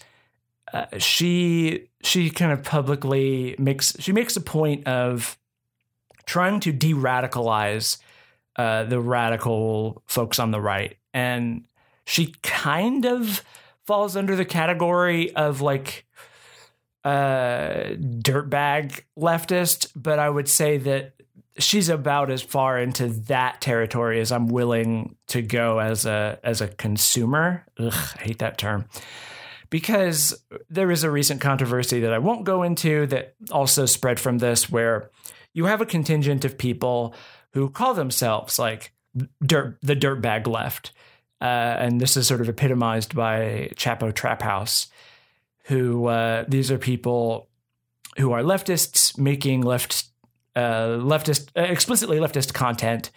Uh, 0.73 0.85
she 0.97 1.89
she 2.03 2.29
kind 2.29 2.51
of 2.51 2.63
publicly 2.63 3.55
makes 3.57 3.95
she 3.99 4.11
makes 4.11 4.35
a 4.35 4.41
point 4.41 4.87
of 4.87 5.37
trying 6.25 6.59
to 6.59 6.71
de-radicalize 6.71 7.97
uh, 8.55 8.83
the 8.83 8.99
radical 8.99 10.03
folks 10.05 10.37
on 10.37 10.51
the 10.51 10.61
right, 10.61 10.97
and 11.13 11.63
she 12.05 12.35
kind 12.43 13.05
of 13.05 13.43
falls 13.85 14.15
under 14.15 14.35
the 14.35 14.45
category 14.45 15.33
of 15.35 15.61
like 15.61 16.05
uh, 17.03 17.95
dirtbag 17.97 19.01
leftist, 19.17 19.91
but 19.95 20.19
I 20.19 20.29
would 20.29 20.47
say 20.47 20.77
that 20.77 21.13
she's 21.57 21.89
about 21.89 22.31
as 22.31 22.41
far 22.41 22.79
into 22.79 23.07
that 23.07 23.61
territory 23.61 24.19
as 24.19 24.31
I'm 24.31 24.47
willing 24.47 25.15
to 25.27 25.41
go 25.41 25.79
as 25.79 26.05
a 26.05 26.39
as 26.43 26.61
a 26.61 26.67
consumer. 26.67 27.65
Ugh, 27.77 27.93
I 27.93 28.21
hate 28.21 28.39
that 28.39 28.57
term. 28.57 28.85
Because 29.69 30.43
there 30.69 30.89
is 30.89 31.03
a 31.03 31.11
recent 31.11 31.41
controversy 31.41 31.99
that 31.99 32.13
I 32.13 32.17
won't 32.17 32.43
go 32.43 32.63
into 32.63 33.05
that 33.07 33.35
also 33.51 33.85
spread 33.85 34.19
from 34.19 34.39
this, 34.39 34.69
where 34.69 35.11
you 35.53 35.65
have 35.65 35.79
a 35.79 35.85
contingent 35.85 36.43
of 36.43 36.57
people 36.57 37.13
who 37.53 37.69
call 37.69 37.93
themselves 37.93 38.57
like 38.57 38.93
dirt 39.45 39.77
the 39.81 39.95
dirtbag 39.95 40.47
left, 40.47 40.91
uh, 41.39 41.45
and 41.79 42.01
this 42.01 42.17
is 42.17 42.27
sort 42.27 42.41
of 42.41 42.49
epitomized 42.49 43.13
by 43.13 43.69
Chapo 43.75 44.13
Trap 44.13 44.41
House, 44.41 44.87
who 45.69 46.07
uh, 46.07 46.45
these 46.47 46.71
are 46.71 46.79
people 46.79 47.47
who 48.17 48.31
are 48.31 48.41
leftists 48.41 49.17
making 49.17 49.61
left 49.61 50.05
uh, 50.55 50.97
leftist 50.97 51.49
uh, 51.55 51.61
explicitly 51.61 52.17
leftist 52.17 52.53
content 52.53 53.11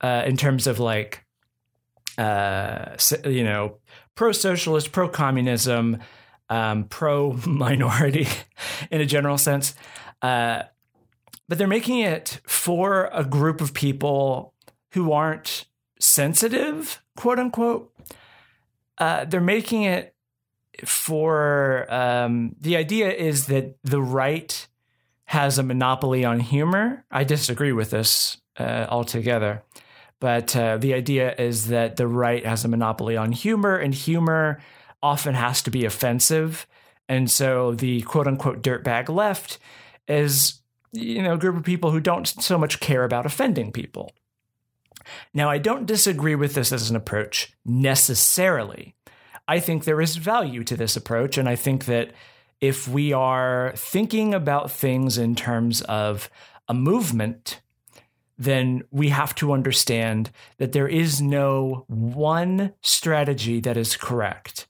uh, 0.00 0.24
in 0.26 0.36
terms 0.36 0.66
of 0.66 0.80
like 0.80 1.24
uh, 2.18 2.96
you 3.24 3.44
know 3.44 3.78
pro 4.16 4.32
socialist, 4.32 4.90
pro 4.90 5.08
communism, 5.08 5.98
um, 6.50 6.84
pro 6.84 7.34
minority 7.46 8.26
in 8.90 9.00
a 9.00 9.06
general 9.06 9.38
sense. 9.38 9.74
But 10.20 11.58
they're 11.58 11.68
making 11.68 12.00
it 12.00 12.40
for 12.46 13.10
a 13.12 13.24
group 13.24 13.60
of 13.60 13.74
people 13.74 14.54
who 14.92 15.12
aren't 15.12 15.66
sensitive, 16.00 17.00
quote 17.16 17.38
unquote. 17.38 17.94
Uh, 18.98 19.24
they're 19.24 19.40
making 19.40 19.82
it 19.82 20.14
for 20.84 21.92
um, 21.92 22.56
the 22.60 22.76
idea 22.76 23.12
is 23.12 23.46
that 23.46 23.76
the 23.82 24.02
right 24.02 24.66
has 25.26 25.58
a 25.58 25.62
monopoly 25.62 26.24
on 26.24 26.40
humor. 26.40 27.04
I 27.10 27.24
disagree 27.24 27.72
with 27.72 27.90
this 27.90 28.38
uh, 28.58 28.86
altogether. 28.88 29.62
But 30.20 30.54
uh, 30.54 30.76
the 30.76 30.94
idea 30.94 31.34
is 31.34 31.66
that 31.68 31.96
the 31.96 32.06
right 32.06 32.46
has 32.46 32.64
a 32.64 32.68
monopoly 32.68 33.16
on 33.16 33.32
humor, 33.32 33.76
and 33.76 33.92
humor 33.92 34.60
often 35.02 35.34
has 35.34 35.62
to 35.62 35.70
be 35.70 35.84
offensive. 35.84 36.66
And 37.08 37.30
so 37.30 37.72
the 37.72 38.02
quote 38.02 38.28
unquote 38.28 38.62
dirtbag 38.62 39.08
left 39.08 39.58
is, 40.06 40.60
you 40.92 41.22
know, 41.22 41.34
a 41.34 41.38
group 41.38 41.56
of 41.56 41.64
people 41.64 41.90
who 41.90 41.98
don't 41.98 42.26
so 42.26 42.56
much 42.56 42.78
care 42.78 43.02
about 43.02 43.26
offending 43.26 43.72
people. 43.72 44.12
Now, 45.34 45.50
I 45.50 45.58
don't 45.58 45.86
disagree 45.86 46.36
with 46.36 46.54
this 46.54 46.72
as 46.72 46.88
an 46.88 46.94
approach 46.94 47.52
necessarily. 47.64 48.94
I 49.48 49.60
think 49.60 49.84
there 49.84 50.00
is 50.00 50.16
value 50.16 50.64
to 50.64 50.76
this 50.76 50.96
approach, 50.96 51.36
and 51.36 51.48
I 51.48 51.56
think 51.56 51.86
that 51.86 52.12
if 52.60 52.86
we 52.86 53.12
are 53.12 53.72
thinking 53.76 54.34
about 54.34 54.70
things 54.70 55.18
in 55.18 55.34
terms 55.34 55.82
of 55.82 56.30
a 56.68 56.74
movement, 56.74 57.60
then 58.38 58.82
we 58.90 59.08
have 59.08 59.34
to 59.36 59.52
understand 59.52 60.30
that 60.58 60.72
there 60.72 60.88
is 60.88 61.20
no 61.20 61.84
one 61.88 62.72
strategy 62.80 63.60
that 63.60 63.76
is 63.76 63.96
correct. 63.96 64.68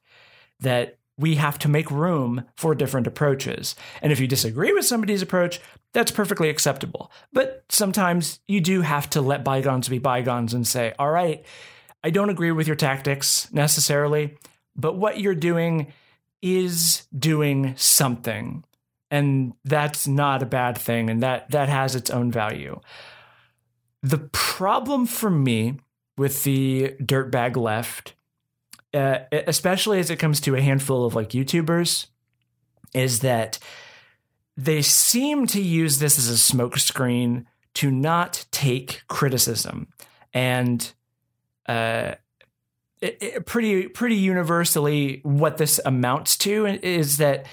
That 0.61 0.99
we 1.19 1.35
have 1.37 1.59
to 1.61 1.69
make 1.69 1.91
room 1.91 2.45
for 2.57 2.75
different 2.75 3.07
approaches. 3.07 3.77
And 4.01 4.11
if 4.11 4.19
you 4.19 4.27
disagree 4.27 4.73
with 4.73 4.87
somebody's 4.87 5.23
approach, 5.23 5.61
that's 5.93 6.11
perfectly 6.11 6.49
acceptable. 6.49 7.13
But 7.33 7.65
sometimes 7.69 8.41
you 8.49 8.61
do 8.61 8.81
have 8.81 9.11
to 9.11 9.21
let 9.21 9.45
bygones 9.45 9.89
be 9.89 9.99
bygones 9.99 10.55
and 10.55 10.67
say, 10.67 10.95
all 10.99 11.11
right, 11.11 11.45
I 12.03 12.11
don't 12.11 12.31
agree 12.31 12.53
with 12.53 12.67
your 12.67 12.77
tactics 12.77 13.53
necessarily, 13.53 14.37
but 14.77 14.97
what 14.97 15.21
you're 15.21 15.35
doing 15.35 15.93
is 16.41 17.07
doing 17.17 17.75
something. 17.77 18.65
And 19.11 19.53
that's 19.65 20.09
not 20.09 20.43
a 20.43 20.47
bad 20.47 20.79
thing. 20.79 21.11
And 21.11 21.23
that, 21.23 21.51
that 21.51 21.69
has 21.69 21.95
its 21.95 22.11
own 22.11 22.33
value. 22.33 22.81
The 24.03 24.19
problem 24.33 25.07
for 25.07 25.31
me 25.31 25.79
with 26.17 26.43
the 26.45 26.95
dirtbag 27.01 27.57
left 27.57 28.15
uh, 28.95 29.21
especially 29.47 29.99
as 29.99 30.11
it 30.11 30.19
comes 30.19 30.41
to 30.41 30.55
a 30.55 30.61
handful 30.61 31.05
of 31.05 31.15
like 31.15 31.31
YouTubers, 31.31 32.07
is 32.95 33.21
that 33.21 33.59
they 34.57 34.83
seem 34.83 35.47
to 35.47 35.63
use 35.63 35.99
this 35.99 36.19
as 36.19 36.29
a 36.29 36.35
smokescreen 36.35 37.47
to 37.75 37.91
not 37.91 38.45
take 38.51 39.03
criticism, 39.09 39.89
and 40.35 40.93
uh, 41.67 42.17
it, 43.03 43.47
pretty 43.47 43.89
pretty 43.89 44.17
universally, 44.17 45.21
what 45.25 45.59
this 45.59 45.81
amounts 45.85 46.37
to 46.39 46.67
is 46.67 47.17
that 47.19 47.47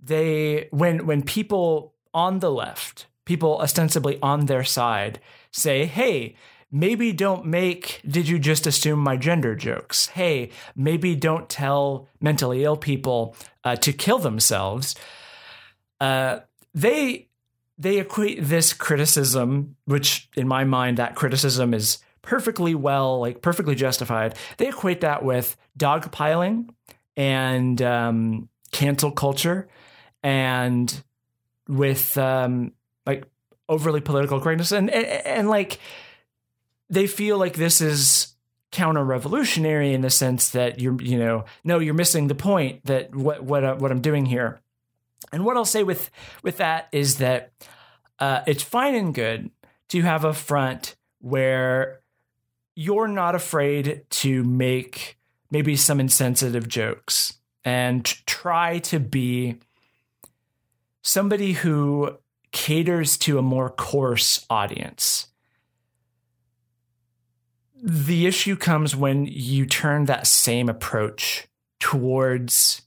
they 0.00 0.68
when 0.70 1.06
when 1.06 1.22
people 1.22 1.94
on 2.12 2.38
the 2.38 2.50
left, 2.50 3.06
people 3.24 3.58
ostensibly 3.58 4.18
on 4.22 4.46
their 4.46 4.64
side, 4.64 5.20
say, 5.50 5.86
"Hey." 5.86 6.36
maybe 6.74 7.12
don't 7.12 7.46
make 7.46 8.00
did 8.04 8.26
you 8.26 8.36
just 8.36 8.66
assume 8.66 8.98
my 8.98 9.16
gender 9.16 9.54
jokes 9.54 10.08
hey 10.08 10.50
maybe 10.74 11.14
don't 11.14 11.48
tell 11.48 12.08
mentally 12.20 12.64
ill 12.64 12.76
people 12.76 13.36
uh, 13.62 13.76
to 13.76 13.92
kill 13.92 14.18
themselves 14.18 14.96
uh, 16.00 16.40
they 16.74 17.28
they 17.78 17.98
equate 17.98 18.42
this 18.42 18.72
criticism 18.72 19.76
which 19.84 20.28
in 20.36 20.48
my 20.48 20.64
mind 20.64 20.96
that 20.96 21.14
criticism 21.14 21.72
is 21.72 21.98
perfectly 22.24 22.74
well 22.74 23.20
like 23.20 23.42
perfectly 23.42 23.74
justified 23.74 24.36
they 24.56 24.68
equate 24.68 25.00
that 25.00 25.24
with 25.24 25.56
dogpiling 25.78 26.68
and 27.16 27.80
um, 27.82 28.48
cancel 28.72 29.10
culture 29.10 29.68
and 30.22 31.02
with 31.68 32.16
um, 32.18 32.72
like 33.06 33.24
overly 33.68 34.00
political 34.00 34.40
correctness 34.40 34.72
and, 34.72 34.90
and, 34.90 35.06
and 35.06 35.48
like 35.48 35.78
they 36.90 37.06
feel 37.06 37.38
like 37.38 37.54
this 37.54 37.80
is 37.80 38.34
counter 38.74 39.04
revolutionary 39.04 39.94
in 39.94 40.00
the 40.00 40.10
sense 40.10 40.50
that 40.50 40.80
you're 40.80 41.00
you 41.00 41.16
know 41.16 41.44
no 41.62 41.78
you're 41.78 41.94
missing 41.94 42.26
the 42.26 42.34
point 42.34 42.84
that 42.84 43.14
what 43.14 43.42
what 43.44 43.62
uh, 43.64 43.76
what 43.76 43.92
I'm 43.92 44.00
doing 44.00 44.26
here. 44.26 44.60
And 45.32 45.44
what 45.44 45.56
I'll 45.56 45.64
say 45.64 45.84
with 45.84 46.10
with 46.42 46.56
that 46.56 46.88
is 46.90 47.18
that 47.18 47.52
uh, 48.18 48.40
it's 48.46 48.62
fine 48.62 48.96
and 48.96 49.14
good 49.14 49.50
to 49.90 50.02
have 50.02 50.24
a 50.24 50.34
front 50.34 50.96
where 51.20 52.00
you're 52.74 53.08
not 53.08 53.34
afraid 53.34 54.04
to 54.10 54.42
make 54.44 55.18
maybe 55.50 55.76
some 55.76 56.00
insensitive 56.00 56.68
jokes 56.68 57.34
and 57.64 58.04
try 58.26 58.78
to 58.78 58.98
be 58.98 59.56
somebody 61.02 61.52
who 61.52 62.16
caters 62.52 63.16
to 63.18 63.38
a 63.38 63.42
more 63.42 63.70
coarse 63.70 64.44
audience 64.48 65.28
the 67.86 68.26
issue 68.26 68.56
comes 68.56 68.96
when 68.96 69.26
you 69.26 69.66
turn 69.66 70.06
that 70.06 70.26
same 70.26 70.70
approach 70.70 71.46
towards 71.80 72.80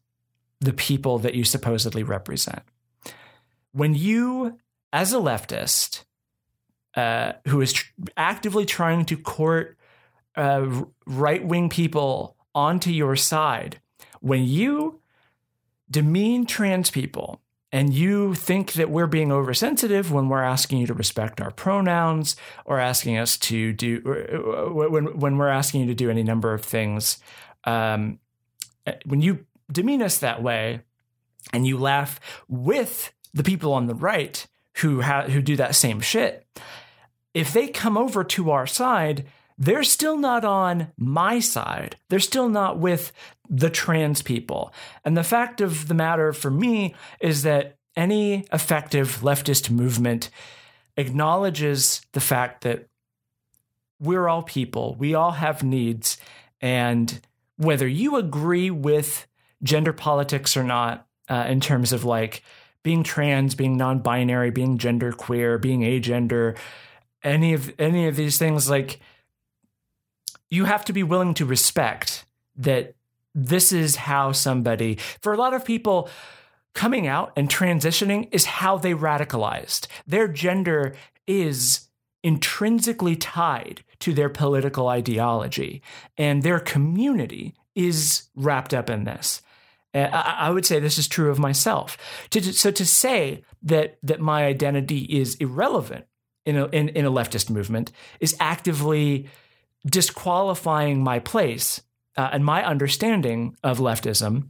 the 0.59 0.73
people 0.73 1.19
that 1.19 1.35
you 1.35 1.43
supposedly 1.43 2.01
represent. 2.01 2.63
When 3.73 3.93
you, 3.93 4.57
as 4.91 5.13
a 5.13 5.17
leftist, 5.17 6.03
uh, 6.95 7.33
who 7.47 7.61
is 7.61 7.73
tr- 7.73 7.91
actively 8.17 8.65
trying 8.65 9.05
to 9.05 9.17
court 9.17 9.76
uh, 10.37 10.83
right 11.05 11.43
wing 11.43 11.69
people 11.69 12.37
onto 12.55 12.91
your 12.91 13.15
side, 13.15 13.81
when 14.21 14.45
you 14.45 15.01
demean 15.89 16.45
trans 16.45 16.89
people 16.89 17.41
and 17.71 17.93
you 17.93 18.33
think 18.33 18.73
that 18.73 18.89
we're 18.89 19.07
being 19.07 19.31
oversensitive 19.31 20.11
when 20.11 20.29
we're 20.29 20.43
asking 20.43 20.79
you 20.79 20.87
to 20.87 20.93
respect 20.93 21.41
our 21.41 21.51
pronouns 21.51 22.35
or 22.65 22.79
asking 22.79 23.17
us 23.17 23.37
to 23.37 23.73
do 23.73 24.01
when 24.73 25.19
when 25.19 25.37
we're 25.37 25.49
asking 25.49 25.81
you 25.81 25.87
to 25.87 25.95
do 25.95 26.09
any 26.09 26.23
number 26.23 26.53
of 26.53 26.63
things 26.63 27.19
um, 27.65 28.19
when 29.05 29.21
you 29.21 29.45
demean 29.71 30.01
us 30.01 30.17
that 30.19 30.41
way 30.41 30.81
and 31.53 31.67
you 31.67 31.77
laugh 31.77 32.19
with 32.47 33.11
the 33.33 33.43
people 33.43 33.73
on 33.73 33.87
the 33.87 33.95
right 33.95 34.47
who 34.77 35.01
ha- 35.01 35.23
who 35.23 35.41
do 35.41 35.55
that 35.55 35.75
same 35.75 35.99
shit 35.99 36.45
if 37.33 37.53
they 37.53 37.67
come 37.67 37.97
over 37.97 38.23
to 38.23 38.51
our 38.51 38.67
side 38.67 39.25
they're 39.57 39.83
still 39.83 40.17
not 40.17 40.45
on 40.45 40.91
my 40.97 41.39
side. 41.39 41.95
They're 42.09 42.19
still 42.19 42.49
not 42.49 42.77
with 42.77 43.11
the 43.49 43.69
trans 43.69 44.21
people. 44.21 44.73
And 45.03 45.17
the 45.17 45.23
fact 45.23 45.61
of 45.61 45.87
the 45.87 45.93
matter 45.93 46.33
for 46.33 46.51
me 46.51 46.93
is 47.19 47.43
that 47.43 47.77
any 47.95 48.45
effective 48.53 49.19
leftist 49.21 49.71
movement 49.71 50.29
acknowledges 50.95 52.01
the 52.11 52.19
fact 52.19 52.61
that 52.61 52.87
we're 53.99 54.27
all 54.27 54.43
people, 54.43 54.95
we 54.99 55.15
all 55.15 55.31
have 55.31 55.63
needs. 55.63 56.17
And 56.61 57.19
whether 57.57 57.87
you 57.87 58.17
agree 58.17 58.69
with 58.69 59.25
gender 59.63 59.93
politics 59.93 60.55
or 60.55 60.63
not, 60.63 61.07
uh, 61.29 61.45
in 61.47 61.59
terms 61.59 61.91
of 61.91 62.05
like 62.05 62.43
being 62.83 63.03
trans, 63.03 63.55
being 63.55 63.75
non 63.75 63.99
binary, 63.99 64.51
being 64.51 64.77
gender 64.77 65.11
queer, 65.11 65.57
being 65.57 65.81
agender, 65.81 66.57
any 67.23 67.53
of 67.53 67.73
any 67.79 68.07
of 68.07 68.15
these 68.15 68.37
things, 68.37 68.69
like 68.69 68.99
you 70.49 70.65
have 70.65 70.85
to 70.85 70.93
be 70.93 71.03
willing 71.03 71.33
to 71.35 71.45
respect 71.45 72.25
that 72.55 72.95
this 73.35 73.71
is 73.71 73.95
how 73.95 74.31
somebody, 74.31 74.97
for 75.21 75.33
a 75.33 75.37
lot 75.37 75.53
of 75.53 75.63
people, 75.63 76.09
coming 76.73 77.07
out 77.07 77.33
and 77.35 77.49
transitioning 77.49 78.27
is 78.31 78.45
how 78.45 78.77
they 78.77 78.93
radicalized. 78.93 79.87
Their 80.05 80.27
gender 80.27 80.95
is 81.25 81.87
intrinsically 82.23 83.15
tied 83.15 83.83
to 83.99 84.13
their 84.13 84.29
political 84.29 84.87
ideology, 84.87 85.81
and 86.17 86.43
their 86.43 86.59
community 86.59 87.53
is 87.75 88.29
wrapped 88.35 88.73
up 88.73 88.89
in 88.89 89.03
this. 89.03 89.41
Uh, 89.93 90.09
I 90.11 90.49
would 90.49 90.65
say 90.65 90.79
this 90.79 90.97
is 90.97 91.07
true 91.07 91.31
of 91.31 91.39
myself. 91.39 91.97
So 92.31 92.71
to 92.71 92.85
say 92.85 93.43
that 93.63 93.97
that 94.03 94.19
my 94.19 94.45
identity 94.45 94.99
is 94.99 95.35
irrelevant 95.35 96.05
in 96.45 96.57
a, 96.57 96.65
in, 96.67 96.89
in 96.89 97.05
a 97.05 97.11
leftist 97.11 97.49
movement 97.49 97.91
is 98.19 98.35
actively 98.39 99.27
disqualifying 99.85 101.03
my 101.03 101.19
place 101.19 101.81
uh, 102.15 102.29
and 102.31 102.43
my 102.43 102.65
understanding 102.65 103.55
of 103.63 103.79
leftism. 103.79 104.49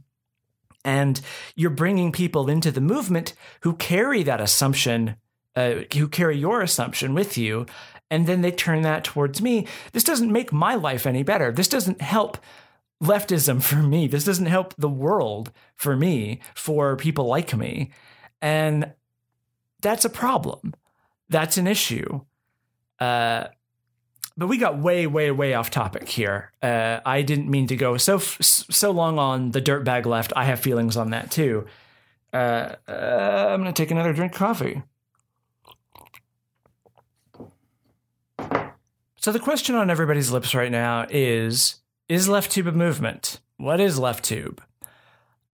And 0.84 1.20
you're 1.54 1.70
bringing 1.70 2.12
people 2.12 2.48
into 2.48 2.70
the 2.70 2.80
movement 2.80 3.34
who 3.60 3.74
carry 3.74 4.22
that 4.22 4.40
assumption, 4.40 5.16
uh, 5.54 5.80
who 5.94 6.08
carry 6.08 6.38
your 6.38 6.62
assumption 6.62 7.14
with 7.14 7.36
you, 7.36 7.66
and 8.10 8.26
then 8.26 8.40
they 8.40 8.50
turn 8.50 8.82
that 8.82 9.04
towards 9.04 9.42
me. 9.42 9.66
This 9.92 10.04
doesn't 10.04 10.32
make 10.32 10.52
my 10.52 10.74
life 10.74 11.06
any 11.06 11.22
better. 11.22 11.52
This 11.52 11.68
doesn't 11.68 12.00
help 12.00 12.38
leftism 13.02 13.62
for 13.62 13.82
me. 13.82 14.06
This 14.06 14.24
doesn't 14.24 14.46
help 14.46 14.74
the 14.78 14.88
world 14.88 15.52
for 15.76 15.96
me, 15.96 16.40
for 16.54 16.96
people 16.96 17.26
like 17.26 17.54
me. 17.54 17.90
And 18.40 18.92
that's 19.80 20.04
a 20.04 20.10
problem. 20.10 20.74
That's 21.28 21.58
an 21.58 21.66
issue. 21.66 22.22
Uh, 22.98 23.48
but 24.38 24.46
we 24.46 24.56
got 24.56 24.78
way, 24.78 25.08
way, 25.08 25.32
way 25.32 25.52
off 25.54 25.68
topic 25.68 26.08
here. 26.08 26.52
Uh, 26.62 27.00
I 27.04 27.22
didn't 27.22 27.50
mean 27.50 27.66
to 27.66 27.76
go 27.76 27.96
so 27.96 28.18
so 28.18 28.92
long 28.92 29.18
on 29.18 29.50
the 29.50 29.60
dirtbag 29.60 30.06
left. 30.06 30.32
I 30.36 30.44
have 30.44 30.60
feelings 30.60 30.96
on 30.96 31.10
that 31.10 31.32
too. 31.32 31.66
Uh, 32.32 32.76
uh, 32.88 33.48
I'm 33.50 33.60
gonna 33.60 33.72
take 33.72 33.90
another 33.90 34.12
drink 34.12 34.32
of 34.32 34.38
coffee. 34.38 34.82
So 39.16 39.32
the 39.32 39.40
question 39.40 39.74
on 39.74 39.90
everybody's 39.90 40.30
lips 40.30 40.54
right 40.54 40.70
now 40.70 41.06
is: 41.10 41.80
Is 42.08 42.28
left 42.28 42.52
tube 42.52 42.68
a 42.68 42.72
movement? 42.72 43.40
What 43.56 43.80
is 43.80 43.98
left 43.98 44.24
tube? 44.24 44.62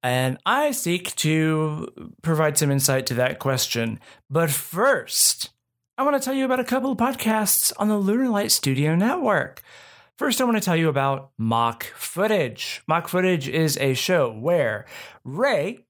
And 0.02 0.36
I 0.44 0.72
seek 0.72 1.16
to 1.16 1.88
provide 2.20 2.58
some 2.58 2.70
insight 2.70 3.06
to 3.06 3.14
that 3.14 3.38
question. 3.38 3.98
But 4.28 4.50
first, 4.50 5.54
I 5.96 6.02
want 6.02 6.20
to 6.20 6.24
tell 6.24 6.34
you 6.34 6.44
about 6.44 6.58
a 6.58 6.64
couple 6.64 6.90
of 6.90 6.98
podcasts 6.98 7.72
on 7.76 7.86
the 7.86 7.96
Lunar 7.96 8.28
Light 8.28 8.50
Studio 8.50 8.96
Network. 8.96 9.62
First, 10.16 10.40
I 10.40 10.44
want 10.44 10.56
to 10.56 10.60
tell 10.60 10.74
you 10.74 10.88
about 10.88 11.30
Mock 11.38 11.84
Footage. 11.94 12.82
Mock 12.88 13.06
Footage 13.06 13.48
is 13.48 13.78
a 13.78 13.94
show 13.94 14.32
where 14.32 14.86
Ray 15.22 15.86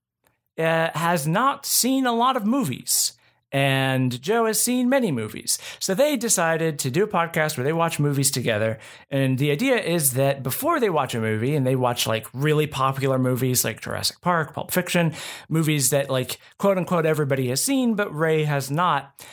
uh, 0.59 0.91
has 0.93 1.27
not 1.27 1.65
seen 1.65 2.05
a 2.05 2.13
lot 2.13 2.37
of 2.37 2.45
movies 2.45 3.15
and 3.51 4.21
Joe 4.21 4.45
has 4.45 4.61
seen 4.61 4.91
many 4.91 5.11
movies. 5.11 5.59
So 5.79 5.95
they 5.95 6.19
decided 6.19 6.79
to 6.81 6.91
do 6.91 7.05
a 7.05 7.09
podcast 7.09 7.57
where 7.57 7.65
they 7.65 7.73
watch 7.73 7.99
movies 7.99 8.31
together. 8.31 8.79
And 9.11 9.39
the 9.39 9.53
idea 9.53 9.77
is 9.77 10.13
that 10.15 10.43
before 10.43 10.81
they 10.81 10.91
watch 10.91 11.15
a 11.15 11.21
movie, 11.21 11.55
and 11.55 11.65
they 11.65 11.77
watch 11.77 12.07
like 12.07 12.27
really 12.35 12.67
popular 12.67 13.19
movies 13.19 13.65
like 13.65 13.81
Jurassic 13.81 14.21
Park, 14.21 14.53
Pulp 14.53 14.71
Fiction, 14.71 15.15
movies 15.49 15.91
that 15.91 16.11
like 16.11 16.39
quote 16.59 16.77
unquote 16.77 17.07
everybody 17.07 17.49
has 17.49 17.63
seen, 17.63 17.95
but 17.95 18.15
Ray 18.15 18.45
has 18.45 18.71
not. 18.71 19.25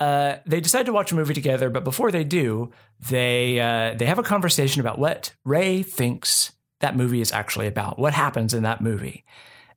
Uh, 0.00 0.36
they 0.46 0.60
decide 0.60 0.86
to 0.86 0.92
watch 0.92 1.10
a 1.10 1.14
movie 1.16 1.34
together, 1.34 1.70
but 1.70 1.82
before 1.82 2.12
they 2.12 2.22
do, 2.22 2.70
they 3.10 3.58
uh, 3.58 3.94
they 3.94 4.06
have 4.06 4.18
a 4.18 4.22
conversation 4.22 4.80
about 4.80 4.98
what 4.98 5.32
Ray 5.44 5.82
thinks 5.82 6.52
that 6.80 6.96
movie 6.96 7.20
is 7.20 7.32
actually 7.32 7.66
about, 7.66 7.98
what 7.98 8.12
happens 8.12 8.54
in 8.54 8.62
that 8.62 8.80
movie, 8.80 9.24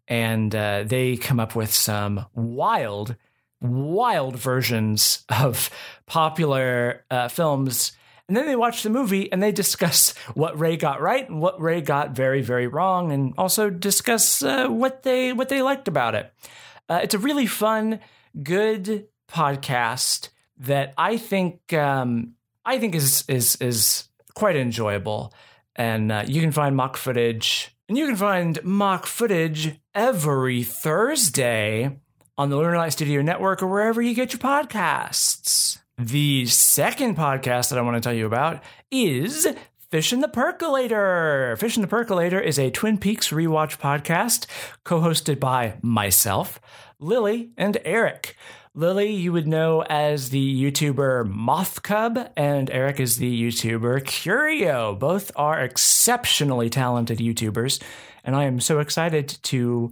and 0.08 0.54
uh, 0.54 0.84
they 0.86 1.18
come 1.18 1.40
up 1.40 1.56
with 1.56 1.74
some 1.74 2.26
wild 2.36 3.16
wild 3.62 4.36
versions 4.38 5.26
of 5.30 5.70
popular 6.06 7.04
uh, 7.10 7.28
films. 7.28 7.94
And 8.28 8.38
then 8.38 8.46
they 8.46 8.56
watch 8.56 8.84
the 8.84 8.90
movie 8.90 9.30
and 9.32 9.44
they 9.44 9.52
discuss 9.52 10.18
what 10.36 10.58
Ray 10.58 10.78
got 10.78 11.02
right 11.02 11.28
and 11.28 11.42
what 11.42 11.60
Ray 11.60 11.82
got 11.82 12.12
very, 12.12 12.42
very 12.42 12.68
wrong, 12.68 13.12
and 13.12 13.34
also 13.38 13.70
discuss 13.70 14.42
uh, 14.44 14.68
what 14.68 15.04
they 15.04 15.34
what 15.34 15.50
they 15.50 15.64
liked 15.64 15.88
about 15.88 16.16
it. 16.16 16.32
It's 16.90 17.14
a 17.16 17.20
really 17.20 17.48
fun, 17.48 18.00
good 18.44 19.08
podcast 19.32 20.30
that 20.58 20.94
I 20.98 21.18
think 21.18 21.74
um, 21.74 22.34
I 22.66 22.78
think 22.80 22.96
is 22.96 23.24
is 23.28 23.56
is 23.58 24.08
quite 24.36 24.56
enjoyable. 24.56 25.34
And 25.76 26.12
uh, 26.12 26.26
you 26.28 26.42
can 26.42 26.52
find 26.52 26.76
mock 26.76 26.98
footage, 26.98 27.76
and 27.88 27.98
you 27.98 28.06
can 28.06 28.18
find 28.18 28.62
mock 28.64 29.06
footage 29.06 29.80
every 29.96 30.64
Thursday 30.64 31.98
on 32.38 32.50
the 32.50 32.58
Lunar 32.58 32.78
Light 32.78 32.92
Studio 32.92 33.22
Network 33.22 33.64
or 33.64 33.68
wherever 33.68 34.02
you 34.02 34.14
get 34.14 34.34
your 34.34 34.40
podcasts. 34.40 35.80
The 35.98 36.46
second 36.48 37.16
podcast 37.16 37.70
that 37.70 37.80
I 37.80 37.82
want 37.84 37.96
to 37.96 38.02
tell 38.02 38.14
you 38.14 38.26
about 38.26 38.64
is 38.90 39.48
Fish 39.92 40.14
in 40.14 40.22
the 40.22 40.28
Percolator. 40.28 41.56
Fish 41.60 41.76
in 41.76 41.82
the 41.82 41.88
Percolator 41.88 42.40
is 42.40 42.58
a 42.58 42.72
Twin 42.72 42.98
Peaks 42.98 43.30
rewatch 43.30 43.78
podcast 43.78 44.48
co 44.84 45.02
hosted 45.02 45.40
by 45.40 45.76
myself, 45.82 46.60
Lily, 47.00 47.52
and 47.58 47.78
Eric. 47.86 48.36
Lily, 48.74 49.12
you 49.12 49.34
would 49.34 49.50
know 49.50 49.84
as 49.84 50.30
the 50.30 50.72
YouTuber 50.72 51.28
Moth 51.30 51.84
Cub, 51.84 52.30
and 52.38 52.70
Eric 52.70 53.02
is 53.02 53.18
the 53.18 53.44
YouTuber 53.44 54.06
Curio. 54.06 54.96
Both 54.96 55.30
are 55.36 55.60
exceptionally 55.60 56.70
talented 56.70 57.18
YouTubers, 57.18 57.82
and 58.24 58.34
I 58.34 58.46
am 58.46 58.62
so 58.62 58.80
excited 58.80 59.28
to 59.44 59.92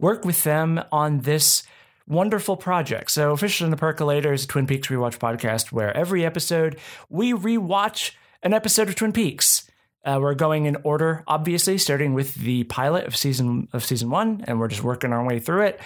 work 0.00 0.24
with 0.24 0.42
them 0.42 0.82
on 0.90 1.20
this 1.20 1.62
wonderful 2.08 2.56
project. 2.56 3.12
So, 3.12 3.36
Fish 3.36 3.62
in 3.62 3.70
the 3.70 3.76
Percolator 3.76 4.32
is 4.32 4.42
a 4.42 4.48
Twin 4.48 4.66
Peaks 4.66 4.88
rewatch 4.88 5.18
podcast 5.18 5.70
where 5.70 5.96
every 5.96 6.26
episode 6.26 6.80
we 7.08 7.32
rewatch 7.32 8.10
an 8.42 8.52
episode 8.52 8.88
of 8.88 8.96
Twin 8.96 9.12
Peaks. 9.12 9.70
Uh, 10.04 10.18
we're 10.20 10.34
going 10.34 10.66
in 10.66 10.76
order, 10.82 11.22
obviously, 11.28 11.78
starting 11.78 12.12
with 12.12 12.34
the 12.34 12.64
pilot 12.64 13.06
of 13.06 13.16
season 13.16 13.68
of 13.72 13.84
season 13.84 14.10
one, 14.10 14.44
and 14.48 14.58
we're 14.58 14.66
just 14.66 14.82
working 14.82 15.12
our 15.12 15.24
way 15.24 15.38
through 15.38 15.62
it. 15.62 15.80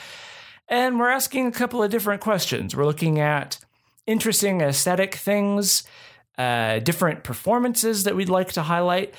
And 0.70 0.98
we're 0.98 1.10
asking 1.10 1.48
a 1.48 1.52
couple 1.52 1.82
of 1.82 1.90
different 1.90 2.22
questions. 2.22 2.74
We're 2.74 2.86
looking 2.86 3.18
at 3.18 3.58
interesting 4.06 4.62
aesthetic 4.62 5.16
things, 5.16 5.82
uh, 6.38 6.78
different 6.78 7.24
performances 7.24 8.04
that 8.04 8.16
we'd 8.16 8.28
like 8.28 8.52
to 8.52 8.62
highlight, 8.62 9.14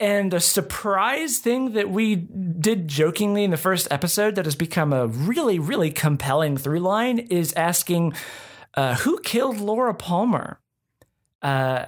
and 0.00 0.32
a 0.32 0.40
surprise 0.40 1.38
thing 1.38 1.74
that 1.74 1.90
we 1.90 2.16
did 2.16 2.88
jokingly 2.88 3.44
in 3.44 3.50
the 3.50 3.58
first 3.58 3.86
episode 3.90 4.34
that 4.34 4.46
has 4.46 4.56
become 4.56 4.92
a 4.92 5.06
really, 5.06 5.58
really 5.58 5.90
compelling 5.90 6.56
through 6.56 6.80
line 6.80 7.18
is 7.18 7.52
asking 7.52 8.14
uh, 8.74 8.94
who 8.96 9.20
killed 9.20 9.60
Laura 9.60 9.94
Palmer? 9.94 10.58
Uh, 11.42 11.84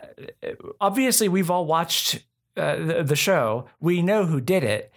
obviously, 0.81 1.29
we've 1.29 1.51
all 1.51 1.65
watched 1.65 2.23
uh, 2.57 2.77
the, 2.77 3.03
the, 3.03 3.17
show. 3.17 3.67
We 3.81 4.03
know 4.03 4.27
who 4.27 4.41
did 4.41 4.63
it, 4.63 4.93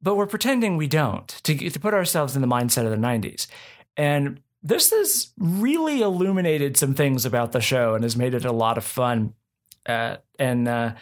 but 0.00 0.16
we're 0.16 0.26
pretending 0.26 0.76
we 0.76 0.86
don't 0.86 1.28
to, 1.28 1.70
to 1.70 1.80
put 1.80 1.94
ourselves 1.94 2.36
in 2.36 2.42
the 2.42 2.48
mindset 2.48 2.84
of 2.84 2.90
the 2.90 2.96
90s. 2.96 3.46
And 3.96 4.40
this 4.62 4.90
has 4.90 5.32
really 5.38 6.02
illuminated 6.02 6.76
some 6.76 6.94
things 6.94 7.24
about 7.24 7.52
the 7.52 7.60
show 7.60 7.94
and 7.94 8.04
has 8.04 8.16
made 8.16 8.34
it 8.34 8.44
a 8.44 8.52
lot 8.52 8.78
of 8.78 8.84
fun. 8.84 9.34
Uh, 9.86 10.16
and 10.38 10.68
uh, 10.68 10.94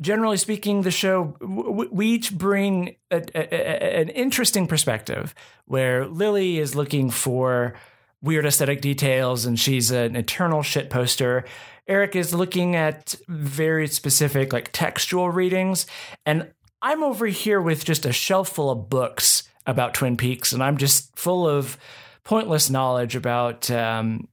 generally 0.00 0.36
speaking, 0.36 0.82
the 0.82 0.90
show 0.90 1.36
we 1.40 2.06
each 2.06 2.36
bring 2.36 2.96
a, 3.10 3.22
a, 3.34 4.00
an 4.00 4.08
interesting 4.10 4.66
perspective 4.66 5.34
where 5.66 6.06
Lily 6.06 6.58
is 6.58 6.74
looking 6.74 7.10
for 7.10 7.74
weird 8.20 8.46
aesthetic 8.46 8.80
details 8.80 9.44
and 9.44 9.58
she's 9.58 9.90
an 9.90 10.16
eternal 10.16 10.62
shit 10.62 10.90
poster. 10.90 11.44
Eric 11.88 12.14
is 12.14 12.32
looking 12.32 12.76
at 12.76 13.16
very 13.28 13.88
specific 13.88 14.52
like 14.52 14.70
textual 14.72 15.30
readings 15.30 15.86
and 16.24 16.52
I'm 16.82 17.04
over 17.04 17.26
here 17.26 17.60
with 17.60 17.84
just 17.84 18.04
a 18.04 18.12
shelf 18.12 18.48
full 18.48 18.68
of 18.68 18.90
books 18.90 19.44
about 19.66 19.94
Twin 19.94 20.16
Peaks 20.16 20.52
and 20.52 20.62
I'm 20.62 20.76
just 20.76 21.16
full 21.16 21.48
of 21.48 21.78
pointless 22.24 22.70
knowledge 22.70 23.14
about 23.14 23.70
um, 23.70 24.26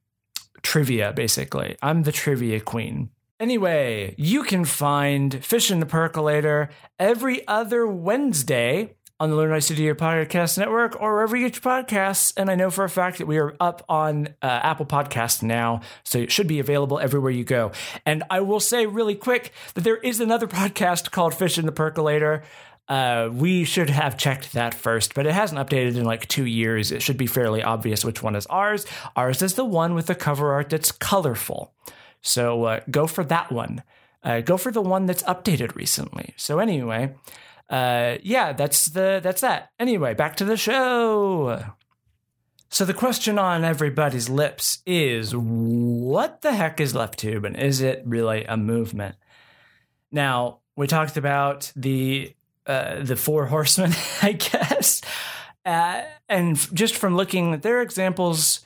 trivia 0.64 1.14
basically. 1.14 1.78
I'm 1.84 2.04
the 2.04 2.12
trivia 2.12 2.60
queen. 2.60 3.12
Anyway, 3.40 4.16
you 4.18 4.44
can 4.44 4.66
find 4.66 5.46
Fish 5.46 5.70
in 5.70 5.80
the 5.80 5.86
Percolator 5.86 6.70
every 6.98 7.48
other 7.48 7.88
Wednesday 7.88 8.96
on 9.20 9.30
the 9.30 9.36
Lunar 9.36 9.52
Light 9.52 9.64
Studio 9.64 9.94
Podcast 9.94 10.58
Network 10.58 11.00
or 11.02 11.14
wherever 11.14 11.36
you 11.36 11.50
get 11.50 11.56
your 11.56 11.74
podcasts. 11.74 12.34
And 12.38 12.50
I 12.50 12.56
know 12.56 12.72
for 12.72 12.86
a 12.86 12.90
fact 12.90 13.18
that 13.18 13.28
we 13.28 13.38
are 13.38 13.54
up 13.60 13.84
on 13.90 14.28
uh, 14.42 14.46
Apple 14.46 14.86
Podcasts 14.86 15.44
now, 15.44 15.82
so 16.06 16.20
it 16.20 16.32
should 16.32 16.48
be 16.48 16.60
available 16.60 17.00
everywhere 17.00 17.32
you 17.32 17.44
go. 17.44 17.74
And 18.06 18.24
I 18.30 18.40
will 18.40 18.62
say 18.62 18.86
really 18.86 19.16
quick 19.16 19.52
that 19.74 19.84
there 19.84 19.98
is 19.98 20.22
another 20.22 20.48
podcast 20.60 21.12
called 21.12 21.34
Fish 21.34 21.58
in 21.58 21.66
the 21.66 21.74
Percolator. 21.74 22.44
Uh, 22.88 23.30
we 23.32 23.66
should 23.66 23.90
have 23.90 24.18
checked 24.18 24.54
that 24.54 24.74
first, 24.74 25.14
but 25.14 25.26
it 25.26 25.34
hasn't 25.34 25.60
updated 25.60 25.98
in 25.98 26.06
like 26.06 26.28
two 26.28 26.46
years. 26.46 26.92
It 26.92 27.02
should 27.02 27.18
be 27.18 27.28
fairly 27.28 27.62
obvious 27.62 28.06
which 28.06 28.24
one 28.24 28.36
is 28.36 28.46
ours. 28.48 28.86
Ours 29.18 29.42
is 29.42 29.56
the 29.56 29.66
one 29.66 29.96
with 29.96 30.06
the 30.06 30.16
cover 30.16 30.54
art 30.54 30.70
that's 30.70 30.92
colorful. 30.94 31.74
So 32.22 32.64
uh, 32.64 32.80
go 32.90 33.06
for 33.06 33.26
that 33.26 33.52
one. 33.52 33.84
Uh, 34.24 34.42
go 34.42 34.58
for 34.58 34.72
the 34.72 34.82
one 34.82 35.06
that's 35.06 35.24
updated 35.24 35.76
recently. 35.76 36.34
So 36.36 36.60
anyway, 36.60 37.14
uh, 37.70 38.18
yeah, 38.24 38.54
that's 38.54 38.86
the 38.88 39.20
that's 39.22 39.42
that. 39.42 39.72
Anyway, 39.80 40.14
back 40.14 40.36
to 40.38 40.46
the 40.46 40.58
show. 40.58 41.64
So 42.72 42.86
the 42.86 42.94
question 42.94 43.40
on 43.40 43.64
everybody's 43.64 44.30
lips 44.30 44.84
is, 44.86 45.36
what 45.36 46.42
the 46.42 46.54
heck 46.54 46.80
is 46.80 46.94
LeftTube, 46.94 47.46
and 47.46 47.58
is 47.58 47.82
it 47.82 48.04
really 48.06 48.46
a 48.46 48.58
movement? 48.58 49.16
Now 50.12 50.60
we 50.76 50.88
talked 50.88 51.18
about 51.18 51.72
the 51.76 52.34
uh, 52.66 53.04
the 53.04 53.16
four 53.16 53.48
horsemen, 53.48 53.92
I 54.22 54.34
guess, 54.34 55.02
uh, 55.66 56.04
and 56.28 56.58
just 56.74 56.96
from 56.96 57.16
looking 57.16 57.54
at 57.54 57.64
their 57.64 57.82
examples, 57.82 58.62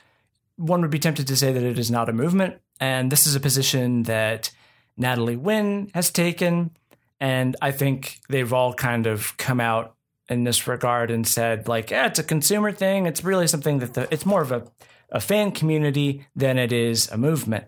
one 0.56 0.80
would 0.82 0.90
be 0.90 0.98
tempted 0.98 1.26
to 1.26 1.36
say 1.36 1.52
that 1.52 1.62
it 1.62 1.78
is 1.78 1.90
not 1.90 2.08
a 2.08 2.12
movement. 2.12 2.60
And 2.80 3.10
this 3.10 3.26
is 3.26 3.34
a 3.34 3.40
position 3.40 4.04
that 4.04 4.50
Natalie 4.96 5.36
Wynn 5.36 5.90
has 5.94 6.10
taken. 6.10 6.70
And 7.20 7.56
I 7.62 7.70
think 7.70 8.20
they've 8.28 8.52
all 8.52 8.74
kind 8.74 9.06
of 9.06 9.36
come 9.36 9.60
out 9.60 9.94
in 10.28 10.44
this 10.44 10.66
regard 10.66 11.10
and 11.10 11.26
said, 11.26 11.68
like, 11.68 11.90
yeah, 11.90 12.06
it's 12.06 12.18
a 12.18 12.24
consumer 12.24 12.72
thing. 12.72 13.06
It's 13.06 13.24
really 13.24 13.46
something 13.46 13.78
that 13.78 13.94
the, 13.94 14.08
it's 14.12 14.26
more 14.26 14.42
of 14.42 14.52
a, 14.52 14.66
a 15.10 15.20
fan 15.20 15.52
community 15.52 16.26
than 16.34 16.58
it 16.58 16.72
is 16.72 17.10
a 17.10 17.16
movement. 17.16 17.64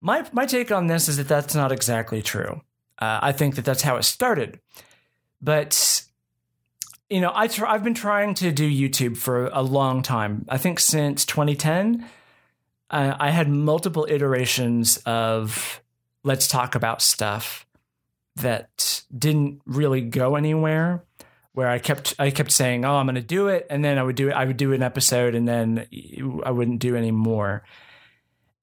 My, 0.00 0.26
my 0.32 0.46
take 0.46 0.72
on 0.72 0.86
this 0.86 1.08
is 1.08 1.16
that 1.18 1.28
that's 1.28 1.54
not 1.54 1.72
exactly 1.72 2.22
true. 2.22 2.62
Uh, 2.98 3.18
I 3.22 3.32
think 3.32 3.56
that 3.56 3.64
that's 3.64 3.82
how 3.82 3.96
it 3.96 4.04
started. 4.04 4.60
But 5.40 6.04
you 7.10 7.20
know, 7.20 7.32
I 7.34 7.48
tr- 7.48 7.66
I've 7.66 7.84
been 7.84 7.94
trying 7.94 8.34
to 8.34 8.50
do 8.50 8.68
YouTube 8.68 9.16
for 9.16 9.48
a 9.48 9.62
long 9.62 10.02
time. 10.02 10.46
I 10.48 10.58
think 10.58 10.80
since 10.80 11.26
2010, 11.26 12.04
uh, 12.90 13.14
I 13.18 13.30
had 13.30 13.48
multiple 13.48 14.06
iterations 14.08 14.96
of 15.04 15.82
let's 16.22 16.48
talk 16.48 16.74
about 16.74 17.02
stuff 17.02 17.66
that 18.36 19.02
didn't 19.16 19.60
really 19.66 20.00
go 20.00 20.36
anywhere. 20.36 21.04
Where 21.52 21.68
I 21.68 21.78
kept 21.78 22.14
I 22.18 22.30
kept 22.30 22.50
saying, 22.50 22.84
"Oh, 22.84 22.96
I'm 22.96 23.06
going 23.06 23.14
to 23.14 23.22
do 23.22 23.46
it," 23.46 23.68
and 23.70 23.84
then 23.84 23.96
I 23.96 24.02
would 24.02 24.16
do 24.16 24.28
it. 24.28 24.32
I 24.32 24.44
would 24.44 24.56
do 24.56 24.72
an 24.72 24.82
episode, 24.82 25.36
and 25.36 25.46
then 25.46 25.86
I 26.44 26.50
wouldn't 26.50 26.80
do 26.80 26.96
any 26.96 27.12
more. 27.12 27.62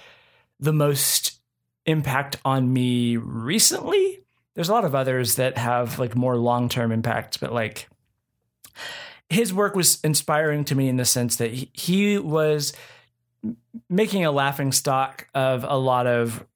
the 0.58 0.72
most 0.72 1.38
impact 1.86 2.36
on 2.44 2.72
me 2.72 3.16
recently. 3.16 4.20
There's 4.54 4.68
a 4.68 4.72
lot 4.72 4.84
of 4.84 4.94
others 4.94 5.36
that 5.36 5.56
have 5.58 5.98
like 5.98 6.14
more 6.14 6.36
long 6.36 6.68
term 6.68 6.92
impact, 6.92 7.40
but 7.40 7.52
like 7.52 7.88
his 9.32 9.52
work 9.52 9.74
was 9.74 9.98
inspiring 10.04 10.64
to 10.66 10.74
me 10.74 10.88
in 10.88 10.96
the 10.96 11.04
sense 11.04 11.36
that 11.36 11.52
he, 11.52 12.18
was 12.18 12.72
making 13.88 14.24
a 14.24 14.30
laughing 14.30 14.72
stock 14.72 15.26
of 15.34 15.64
a 15.64 15.76
lot 15.76 16.06
of 16.06 16.46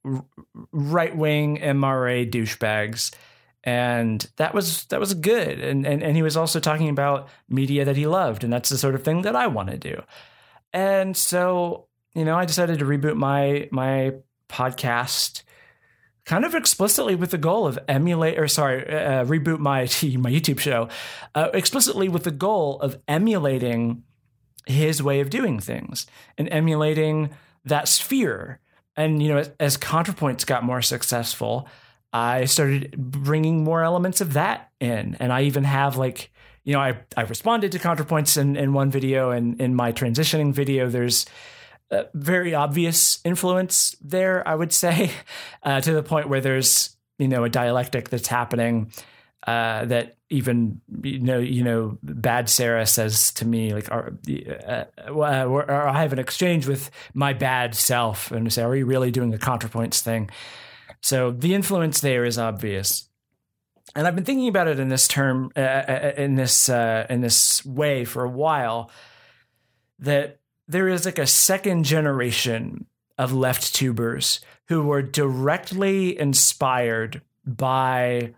right 0.73 1.17
wing 1.17 1.59
MRA 1.59 2.31
douchebags. 2.31 3.13
And 3.65 4.25
that 4.37 4.55
was 4.55 4.85
that 4.85 5.01
was 5.01 5.15
good. 5.15 5.59
And, 5.59 5.85
and 5.85 6.03
and 6.03 6.15
he 6.15 6.23
was 6.23 6.37
also 6.37 6.61
talking 6.61 6.89
about 6.89 7.29
media 7.49 7.85
that 7.85 7.97
he 7.97 8.07
loved. 8.07 8.45
And 8.45 8.53
that's 8.53 8.69
the 8.69 8.79
sort 8.79 8.95
of 8.95 9.03
thing 9.03 9.23
that 9.23 9.35
I 9.35 9.49
want 9.49 9.71
to 9.71 9.77
do. 9.77 10.03
And 10.73 11.17
so, 11.17 11.87
you 12.15 12.25
know, 12.25 12.37
I 12.37 12.45
decided 12.45 12.79
to 12.79 12.85
reboot 12.85 13.17
my 13.17 13.69
my 13.73 14.13
podcast 14.49 15.43
kind 16.27 16.45
of 16.45 16.55
explicitly 16.55 17.15
with 17.15 17.31
the 17.31 17.39
goal 17.39 17.67
of 17.67 17.79
emulate 17.89 18.39
or 18.39 18.49
sorry 18.49 18.87
uh, 18.87 19.25
reboot 19.25 19.59
my 19.59 19.81
my 20.19 20.31
YouTube 20.31 20.59
show 20.59 20.89
uh, 21.35 21.49
explicitly 21.55 22.09
with 22.09 22.25
the 22.25 22.31
goal 22.31 22.81
of 22.81 23.01
emulating 23.09 24.03
his 24.67 25.03
way 25.03 25.21
of 25.21 25.31
doing 25.31 25.61
things 25.61 26.07
and 26.37 26.49
emulating 26.51 27.31
that 27.65 27.89
sphere. 27.89 28.61
And 28.97 29.23
you 29.23 29.29
know 29.29 29.39
as, 29.39 29.51
as 29.59 29.79
ContraPoints 29.79 30.45
got 30.47 30.63
more 30.65 30.83
successful 30.83 31.69
I 32.13 32.47
started 32.47 32.95
bringing 32.97 33.63
more 33.63 33.83
elements 33.83 34.23
of 34.23 34.33
that 34.35 34.71
in. 34.81 35.17
And 35.21 35.33
I 35.33 35.43
even 35.43 35.65
have 35.65 35.97
like 35.97 36.33
you 36.65 36.73
know 36.73 36.81
I 36.81 36.99
I 37.17 37.23
responded 37.23 37.73
to 37.73 37.79
ContraPoints 37.79 38.41
in 38.41 38.57
in 38.57 38.73
one 38.73 38.91
video 38.91 39.31
and 39.31 39.61
in 39.61 39.75
my 39.75 39.93
transitioning 39.93 40.53
video 40.53 40.89
there's 40.89 41.27
very 42.15 42.55
obvious 42.55 43.21
influence 43.25 43.95
there, 44.01 44.47
I 44.47 44.55
would 44.55 44.73
say, 44.73 45.11
uh, 45.63 45.81
to 45.81 45.93
the 45.93 46.03
point 46.03 46.29
where 46.29 46.41
there's 46.41 46.97
you 47.19 47.29
know 47.29 47.45
a 47.45 47.49
dialectic 47.49 48.11
that's 48.11 48.29
happening 48.29 48.93
uh, 49.47 49.85
that 49.85 50.17
even 50.29 50.81
you 51.03 51.21
know 51.21 51.39
you 51.39 51.63
know 51.63 51.99
bad 52.03 52.49
Sarah 52.49 52.87
says 52.87 53.33
to 53.33 53.47
me 53.47 53.73
like, 53.73 53.91
uh, 53.91 54.11
or, 55.09 55.71
or 55.71 55.89
I 55.89 56.03
have 56.03 56.13
an 56.13 56.19
exchange 56.19 56.67
with 56.67 56.91
my 57.15 57.33
bad 57.33 57.75
self 57.75 58.33
and 58.33 58.53
say, 58.53 58.63
are 58.63 58.75
you 58.75 58.87
really 58.87 59.11
doing 59.11 59.33
a 59.33 59.39
ContraPoints 59.39 60.01
thing? 60.01 60.31
So 61.01 61.31
the 61.31 61.55
influence 61.55 62.01
there 62.01 62.25
is 62.25 62.39
obvious. 62.39 63.09
And 63.95 64.07
I've 64.07 64.17
been 64.17 64.25
thinking 64.25 64.49
about 64.49 64.67
it 64.67 64.81
in 64.81 64.89
this 64.89 65.07
term, 65.07 65.53
uh, 65.57 65.61
uh, 65.61 66.13
in 66.17 66.35
this 66.35 66.69
in 66.69 67.21
this 67.21 67.65
way 67.65 68.05
for 68.05 68.25
a 68.25 68.29
while. 68.29 68.91
That 70.01 70.41
there 70.69 70.89
is 70.89 71.05
like 71.05 71.19
a 71.19 71.27
second 71.27 71.85
generation 71.85 72.87
of 73.19 73.33
left 73.33 73.75
tubers 73.75 74.41
who 74.69 74.83
were 74.83 75.03
directly 75.03 76.19
inspired 76.19 77.23
by 77.45 78.35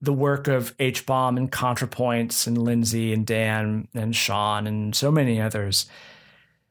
the 0.00 0.12
work 0.12 0.48
of 0.48 0.74
H 0.78 1.06
Bomb 1.06 1.36
and 1.36 1.50
ContraPoints 1.50 2.46
and 2.46 2.58
Lindsay 2.58 3.12
and 3.12 3.26
Dan 3.26 3.88
and 3.94 4.14
Shaun 4.14 4.66
and 4.66 4.94
so 4.94 5.10
many 5.10 5.40
others, 5.40 5.86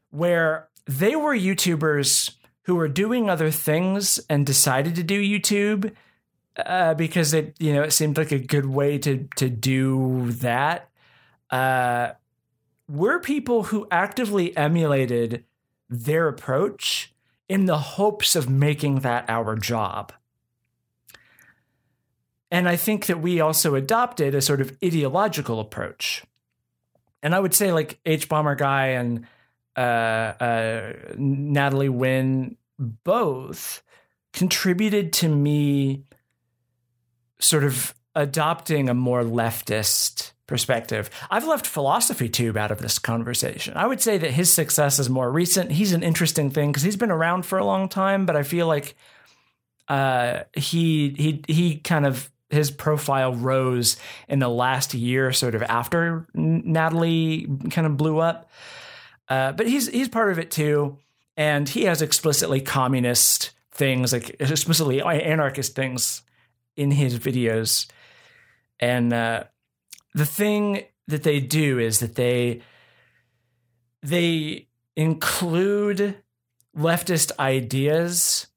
where 0.10 0.68
they 0.86 1.16
were 1.16 1.36
YouTubers 1.36 2.34
who 2.64 2.76
were 2.76 2.90
doing 2.90 3.30
other 3.30 3.52
things 3.52 4.20
and 4.30 4.46
decided 4.46 4.96
to 4.96 5.04
do 5.04 5.22
YouTube 5.22 5.94
uh, 6.58 6.94
because 6.94 7.34
it 7.34 7.56
you 7.60 7.74
know 7.74 7.84
it 7.84 7.92
seemed 7.92 8.18
like 8.18 8.32
a 8.32 8.40
good 8.40 8.66
way 8.66 8.98
to 8.98 9.28
to 9.38 9.50
do 9.50 10.32
that. 10.34 10.90
Uh, 11.50 12.12
we're 12.92 13.20
people 13.20 13.64
who 13.64 13.88
actively 13.90 14.56
emulated 14.58 15.46
their 15.90 16.28
approach 16.28 17.14
in 17.48 17.66
the 17.66 17.78
hopes 17.78 18.36
of 18.36 18.50
making 18.50 19.00
that 19.00 19.30
our 19.30 19.56
job. 19.56 20.12
And 22.50 22.68
I 22.68 22.76
think 22.76 23.06
that 23.06 23.22
we 23.22 23.40
also 23.40 23.76
adopted 23.76 24.36
a 24.36 24.42
sort 24.42 24.60
of 24.60 24.78
ideological 24.84 25.62
approach. 25.62 26.24
And 27.24 27.34
I 27.34 27.40
would 27.40 27.54
say, 27.54 27.72
like 27.72 27.98
Hbomberguy 28.04 29.00
and 29.00 29.26
uh, 29.78 30.44
uh, 30.44 30.94
Natalie 31.18 31.88
Wynn 31.88 32.58
both 32.78 33.84
contributed 34.34 35.14
to 35.14 35.30
me 35.30 36.04
sort 37.40 37.64
of 37.64 37.96
adopting 38.16 38.90
a 38.90 38.94
more 38.94 39.24
leftist 39.24 40.34
perspective. 40.52 41.10
I've 41.32 41.48
left 41.48 41.66
philosophy 41.66 42.28
tube 42.28 42.58
out 42.58 42.72
of 42.72 42.80
this 42.80 43.00
conversation. 43.00 43.78
I 43.78 43.88
would 43.88 44.02
say 44.02 44.18
that 44.18 44.32
his 44.32 44.52
success 44.52 45.00
is 45.00 45.10
more 45.10 45.32
recent. 45.32 45.72
He's 45.72 45.94
an 45.94 46.04
interesting 46.04 46.52
thing 46.52 46.72
because 46.72 46.84
he's 46.84 46.98
been 46.98 47.10
around 47.10 47.46
for 47.46 47.58
a 47.58 47.66
long 47.66 47.88
time, 47.88 48.26
but 48.26 48.36
I 48.36 48.44
feel 48.44 48.68
like 48.68 48.96
uh, 49.88 50.42
he 50.54 51.16
he 51.18 51.42
he 51.48 51.78
kind 51.78 52.06
of 52.06 52.30
his 52.50 52.70
profile 52.70 53.34
rose 53.34 53.96
in 54.28 54.40
the 54.40 54.50
last 54.50 54.94
year, 54.94 55.32
sort 55.32 55.56
of 55.56 55.64
after 55.64 56.28
Natalie 56.34 57.48
kind 57.70 57.88
of 57.88 57.96
blew 57.96 58.20
up. 58.20 58.52
Uh, 59.30 59.54
but 59.54 59.68
he's 59.68 59.88
he's 59.88 60.10
part 60.10 60.34
of 60.34 60.38
it 60.38 60.52
too, 60.52 60.98
and 61.38 61.70
he 61.70 61.86
has 61.86 62.02
explicitly 62.02 62.60
communist 62.60 63.52
things, 63.72 64.12
like 64.12 64.36
explicitly 64.42 65.02
anarchist 65.02 65.76
things, 65.76 66.24
in 66.76 66.92
his 66.92 67.18
videos, 67.18 67.90
and 68.82 69.14
uh, 69.14 69.46
the 70.14 70.26
thing 70.26 70.84
that 71.08 71.24
they 71.24 71.40
do 71.40 71.80
is 71.80 72.00
that 72.00 72.16
they 72.16 72.62
they 74.04 74.68
include 74.96 76.18
leftist 76.76 77.32
ideas 77.40 78.48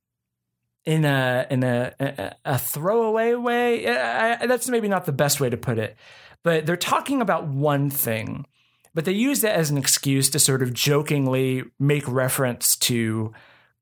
in 0.84 1.04
a 1.04 1.46
in 1.50 1.62
a 1.62 1.92
a, 2.00 2.34
a 2.44 2.58
throwaway 2.58 3.34
way. 3.34 3.88
I, 3.88 4.46
that's 4.46 4.68
maybe 4.68 4.88
not 4.88 5.06
the 5.06 5.12
best 5.12 5.40
way 5.40 5.50
to 5.50 5.56
put 5.56 5.78
it, 5.78 5.96
but 6.42 6.66
they're 6.66 6.76
talking 6.76 7.20
about 7.20 7.46
one 7.46 7.90
thing, 7.90 8.46
but 8.94 9.04
they 9.04 9.12
use 9.12 9.40
that 9.42 9.56
as 9.56 9.70
an 9.70 9.78
excuse 9.78 10.30
to 10.30 10.38
sort 10.38 10.62
of 10.62 10.72
jokingly 10.72 11.64
make 11.78 12.06
reference 12.08 12.76
to 12.76 13.32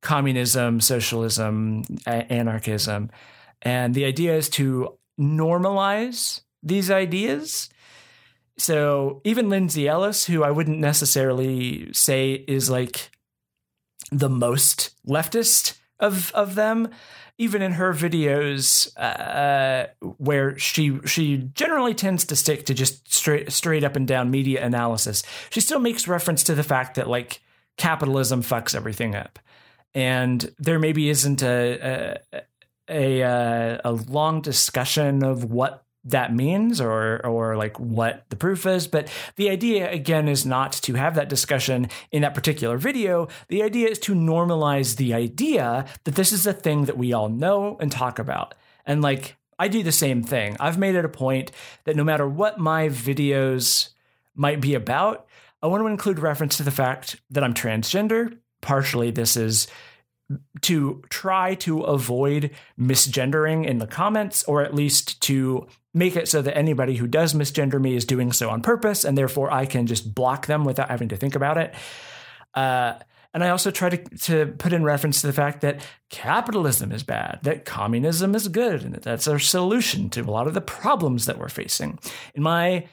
communism, 0.00 0.80
socialism, 0.80 1.84
anarchism, 2.06 3.10
and 3.62 3.94
the 3.94 4.04
idea 4.04 4.34
is 4.34 4.48
to 4.50 4.98
normalize 5.18 6.40
these 6.62 6.90
ideas. 6.90 7.68
So 8.58 9.20
even 9.24 9.48
Lindsay 9.48 9.88
Ellis, 9.88 10.26
who 10.26 10.44
I 10.44 10.50
wouldn't 10.50 10.78
necessarily 10.78 11.92
say 11.92 12.44
is 12.46 12.70
like 12.70 13.10
the 14.10 14.28
most 14.28 14.94
leftist 15.06 15.78
of 15.98 16.30
of 16.32 16.54
them, 16.54 16.90
even 17.38 17.62
in 17.62 17.72
her 17.72 17.92
videos, 17.92 18.96
uh, 18.98 19.86
where 20.18 20.58
she 20.58 21.00
she 21.06 21.38
generally 21.54 21.94
tends 21.94 22.24
to 22.26 22.36
stick 22.36 22.66
to 22.66 22.74
just 22.74 23.12
straight 23.12 23.50
straight 23.50 23.84
up 23.84 23.96
and 23.96 24.06
down 24.06 24.30
media 24.30 24.64
analysis, 24.64 25.22
she 25.50 25.60
still 25.60 25.80
makes 25.80 26.06
reference 26.06 26.42
to 26.44 26.54
the 26.54 26.62
fact 26.62 26.96
that 26.96 27.08
like 27.08 27.40
capitalism 27.78 28.42
fucks 28.42 28.74
everything 28.74 29.14
up, 29.14 29.38
and 29.94 30.52
there 30.58 30.78
maybe 30.78 31.08
isn't 31.08 31.42
a 31.42 32.18
a, 32.32 32.42
a, 32.88 33.22
uh, 33.22 33.78
a 33.84 33.92
long 33.92 34.42
discussion 34.42 35.24
of 35.24 35.44
what 35.44 35.84
that 36.04 36.34
means 36.34 36.80
or 36.80 37.24
or 37.24 37.56
like 37.56 37.78
what 37.78 38.24
the 38.28 38.36
proof 38.36 38.66
is. 38.66 38.86
But 38.86 39.08
the 39.36 39.50
idea 39.50 39.90
again 39.90 40.28
is 40.28 40.44
not 40.44 40.72
to 40.72 40.94
have 40.94 41.14
that 41.14 41.28
discussion 41.28 41.88
in 42.10 42.22
that 42.22 42.34
particular 42.34 42.76
video. 42.76 43.28
The 43.48 43.62
idea 43.62 43.88
is 43.88 43.98
to 44.00 44.14
normalize 44.14 44.96
the 44.96 45.14
idea 45.14 45.86
that 46.04 46.14
this 46.14 46.32
is 46.32 46.46
a 46.46 46.52
thing 46.52 46.86
that 46.86 46.98
we 46.98 47.12
all 47.12 47.28
know 47.28 47.76
and 47.80 47.90
talk 47.90 48.18
about. 48.18 48.54
And 48.84 49.02
like 49.02 49.36
I 49.58 49.68
do 49.68 49.82
the 49.82 49.92
same 49.92 50.22
thing. 50.22 50.56
I've 50.58 50.78
made 50.78 50.96
it 50.96 51.04
a 51.04 51.08
point 51.08 51.52
that 51.84 51.96
no 51.96 52.04
matter 52.04 52.28
what 52.28 52.58
my 52.58 52.88
videos 52.88 53.90
might 54.34 54.60
be 54.60 54.74
about 54.74 55.26
I 55.62 55.68
want 55.68 55.82
to 55.82 55.86
include 55.86 56.18
reference 56.18 56.56
to 56.56 56.64
the 56.64 56.72
fact 56.72 57.20
that 57.30 57.44
I'm 57.44 57.54
transgender. 57.54 58.36
Partially 58.60 59.12
this 59.12 59.36
is 59.36 59.68
to 60.62 61.02
try 61.08 61.54
to 61.56 61.82
avoid 61.82 62.50
misgendering 62.78 63.66
in 63.66 63.78
the 63.78 63.86
comments, 63.86 64.42
or 64.44 64.62
at 64.62 64.74
least 64.74 65.20
to 65.22 65.66
make 65.92 66.16
it 66.16 66.28
so 66.28 66.42
that 66.42 66.56
anybody 66.56 66.96
who 66.96 67.06
does 67.06 67.34
misgender 67.34 67.80
me 67.80 67.94
is 67.96 68.04
doing 68.04 68.32
so 68.32 68.50
on 68.50 68.62
purpose, 68.62 69.04
and 69.04 69.16
therefore 69.16 69.52
I 69.52 69.66
can 69.66 69.86
just 69.86 70.14
block 70.14 70.46
them 70.46 70.64
without 70.64 70.88
having 70.88 71.08
to 71.08 71.16
think 71.16 71.34
about 71.34 71.58
it. 71.58 71.74
Uh, 72.54 72.94
And 73.34 73.42
I 73.42 73.48
also 73.48 73.70
try 73.70 73.88
to, 73.88 73.96
to 74.26 74.52
put 74.58 74.72
in 74.72 74.84
reference 74.84 75.22
to 75.22 75.26
the 75.26 75.32
fact 75.32 75.60
that 75.62 75.80
capitalism 76.10 76.92
is 76.92 77.02
bad, 77.02 77.38
that 77.42 77.64
communism 77.64 78.34
is 78.34 78.48
good, 78.48 78.84
and 78.84 78.92
that 78.92 79.02
that's 79.02 79.26
our 79.26 79.38
solution 79.38 80.10
to 80.10 80.20
a 80.20 80.30
lot 80.30 80.46
of 80.46 80.52
the 80.52 80.60
problems 80.60 81.24
that 81.24 81.38
we're 81.38 81.48
facing. 81.48 81.98
In 82.34 82.42
my 82.42 82.86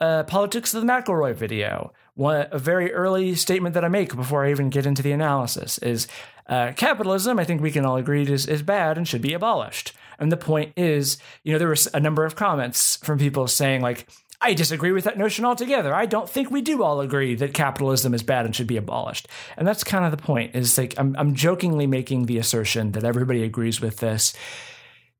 uh, 0.00 0.22
Politics 0.22 0.74
of 0.74 0.82
the 0.82 0.86
McElroy 0.86 1.34
video, 1.34 1.92
one, 2.14 2.46
a 2.52 2.58
very 2.58 2.92
early 2.92 3.34
statement 3.34 3.74
that 3.74 3.84
I 3.84 3.88
make 3.88 4.14
before 4.14 4.46
I 4.46 4.50
even 4.50 4.70
get 4.70 4.86
into 4.86 5.02
the 5.02 5.12
analysis 5.12 5.78
is 5.78 6.06
uh, 6.46 6.72
capitalism, 6.76 7.40
I 7.40 7.44
think 7.44 7.60
we 7.60 7.72
can 7.72 7.84
all 7.84 7.96
agree, 7.96 8.22
is, 8.22 8.46
is 8.46 8.62
bad 8.62 8.96
and 8.96 9.08
should 9.08 9.22
be 9.22 9.34
abolished. 9.34 9.92
And 10.20 10.30
the 10.30 10.36
point 10.36 10.74
is, 10.76 11.18
you 11.42 11.52
know, 11.52 11.58
there 11.58 11.68
was 11.68 11.88
a 11.92 12.00
number 12.00 12.24
of 12.24 12.36
comments 12.36 12.96
from 12.98 13.18
people 13.18 13.48
saying, 13.48 13.80
like, 13.80 14.06
I 14.42 14.54
disagree 14.54 14.92
with 14.92 15.04
that 15.04 15.18
notion 15.18 15.44
altogether. 15.44 15.94
I 15.94 16.06
don't 16.06 16.28
think 16.28 16.50
we 16.50 16.62
do 16.62 16.82
all 16.82 17.00
agree 17.00 17.34
that 17.34 17.52
capitalism 17.52 18.14
is 18.14 18.22
bad 18.22 18.46
and 18.46 18.56
should 18.56 18.66
be 18.66 18.78
abolished. 18.78 19.28
And 19.56 19.68
that's 19.68 19.84
kind 19.84 20.04
of 20.04 20.10
the 20.10 20.22
point. 20.22 20.54
Is 20.54 20.78
like 20.78 20.94
I'm, 20.98 21.14
I'm 21.18 21.34
jokingly 21.34 21.86
making 21.86 22.26
the 22.26 22.38
assertion 22.38 22.92
that 22.92 23.04
everybody 23.04 23.42
agrees 23.42 23.80
with 23.80 23.98
this 23.98 24.32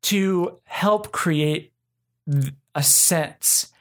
to 0.02 0.58
help 0.64 1.12
create 1.12 1.72
a 2.74 2.82
sense 2.82 3.72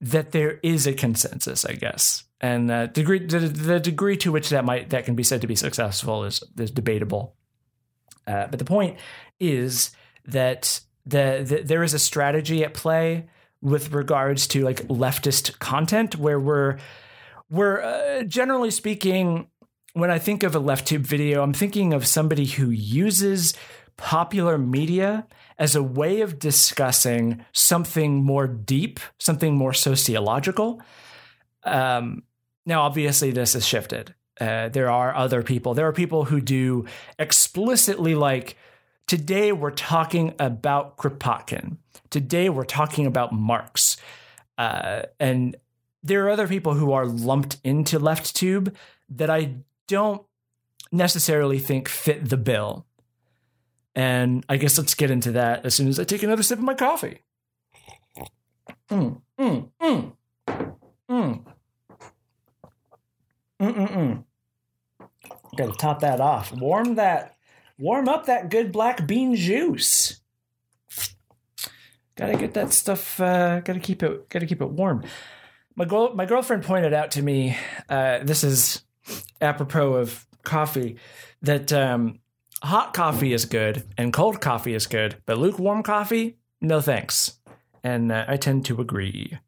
that 0.00 0.32
there 0.32 0.58
is 0.62 0.86
a 0.86 0.92
consensus, 0.92 1.64
I 1.64 1.74
guess. 1.74 2.24
And 2.40 2.70
the 2.70 2.90
degree 2.92 3.24
the, 3.24 3.40
the 3.40 3.80
degree 3.80 4.16
to 4.18 4.32
which 4.32 4.48
that 4.50 4.64
might 4.64 4.90
that 4.90 5.04
can 5.04 5.14
be 5.14 5.22
said 5.22 5.40
to 5.42 5.46
be 5.46 5.56
successful 5.56 6.24
is 6.24 6.42
is 6.58 6.72
debatable. 6.72 7.36
Uh, 8.26 8.46
but 8.48 8.58
the 8.58 8.64
point 8.64 8.98
is 9.38 9.90
that 10.28 10.80
the, 11.04 11.44
the 11.44 11.62
there 11.64 11.82
is 11.82 11.94
a 11.94 11.98
strategy 11.98 12.64
at 12.64 12.74
play 12.74 13.26
with 13.60 13.92
regards 13.92 14.46
to 14.48 14.62
like 14.62 14.86
leftist 14.88 15.58
content 15.58 16.16
where 16.16 16.38
we're 16.38 16.78
we're 17.50 17.82
uh, 17.82 18.22
generally 18.24 18.70
speaking 18.70 19.48
when 19.94 20.10
I 20.10 20.18
think 20.18 20.42
of 20.42 20.54
a 20.54 20.60
left 20.60 20.86
tube 20.86 21.02
video, 21.02 21.42
I'm 21.42 21.52
thinking 21.52 21.92
of 21.92 22.06
somebody 22.06 22.44
who 22.44 22.70
uses 22.70 23.54
popular 23.96 24.56
media 24.56 25.26
as 25.58 25.74
a 25.74 25.82
way 25.82 26.20
of 26.20 26.38
discussing 26.38 27.44
something 27.52 28.22
more 28.22 28.46
deep, 28.46 29.00
something 29.18 29.56
more 29.56 29.72
sociological. 29.72 30.80
Um, 31.64 32.22
now, 32.64 32.82
obviously, 32.82 33.32
this 33.32 33.54
has 33.54 33.66
shifted. 33.66 34.14
Uh, 34.40 34.68
there 34.68 34.88
are 34.88 35.14
other 35.16 35.42
people. 35.42 35.74
There 35.74 35.88
are 35.88 35.92
people 35.92 36.26
who 36.26 36.40
do 36.40 36.86
explicitly 37.18 38.14
like, 38.14 38.56
today 39.08 39.50
we're 39.52 39.72
talking 39.72 40.34
about 40.38 40.96
Kropotkin. 40.98 41.78
Today 42.10 42.48
we're 42.48 42.64
talking 42.64 43.06
about 43.06 43.32
Marx. 43.32 43.96
Uh, 44.56 45.02
and 45.18 45.56
there 46.02 46.24
are 46.26 46.30
other 46.30 46.46
people 46.46 46.74
who 46.74 46.92
are 46.92 47.06
lumped 47.06 47.56
into 47.64 47.98
left 47.98 48.36
tube 48.36 48.76
that 49.08 49.30
I 49.30 49.56
don't 49.88 50.22
necessarily 50.92 51.58
think 51.58 51.88
fit 51.88 52.28
the 52.28 52.36
bill. 52.36 52.86
And 53.94 54.44
I 54.48 54.58
guess 54.58 54.78
let's 54.78 54.94
get 54.94 55.10
into 55.10 55.32
that 55.32 55.64
as 55.64 55.74
soon 55.74 55.88
as 55.88 55.98
I 55.98 56.04
take 56.04 56.22
another 56.22 56.42
sip 56.42 56.58
of 56.58 56.64
my 56.64 56.74
coffee. 56.74 57.22
Mm, 58.90 59.20
mm, 59.38 59.70
mm. 59.82 60.12
Mm. 61.10 61.44
Mm-mm-mm. 63.60 64.24
Gotta 65.56 65.72
top 65.72 66.00
that 66.00 66.20
off. 66.20 66.52
Warm 66.52 66.94
that, 66.96 67.37
warm 67.78 68.08
up 68.08 68.26
that 68.26 68.50
good 68.50 68.72
black 68.72 69.06
bean 69.06 69.34
juice. 69.34 70.20
Gotta 72.16 72.36
get 72.36 72.54
that 72.54 72.72
stuff. 72.72 73.20
Uh, 73.20 73.60
gotta 73.60 73.78
keep 73.80 74.02
it. 74.02 74.28
Gotta 74.28 74.46
keep 74.46 74.60
it 74.60 74.70
warm. 74.70 75.04
My 75.76 75.84
girl, 75.84 76.12
my 76.14 76.26
girlfriend 76.26 76.64
pointed 76.64 76.92
out 76.92 77.12
to 77.12 77.22
me. 77.22 77.56
Uh, 77.88 78.18
this 78.22 78.42
is 78.42 78.82
apropos 79.40 79.94
of 79.94 80.26
coffee. 80.42 80.96
That 81.42 81.72
um, 81.72 82.18
hot 82.62 82.94
coffee 82.94 83.32
is 83.32 83.44
good 83.44 83.84
and 83.96 84.12
cold 84.12 84.40
coffee 84.40 84.74
is 84.74 84.88
good, 84.88 85.22
but 85.24 85.38
lukewarm 85.38 85.84
coffee, 85.84 86.38
no 86.60 86.80
thanks. 86.80 87.38
And 87.84 88.10
uh, 88.10 88.24
I 88.26 88.36
tend 88.36 88.64
to 88.66 88.80
agree. 88.80 89.38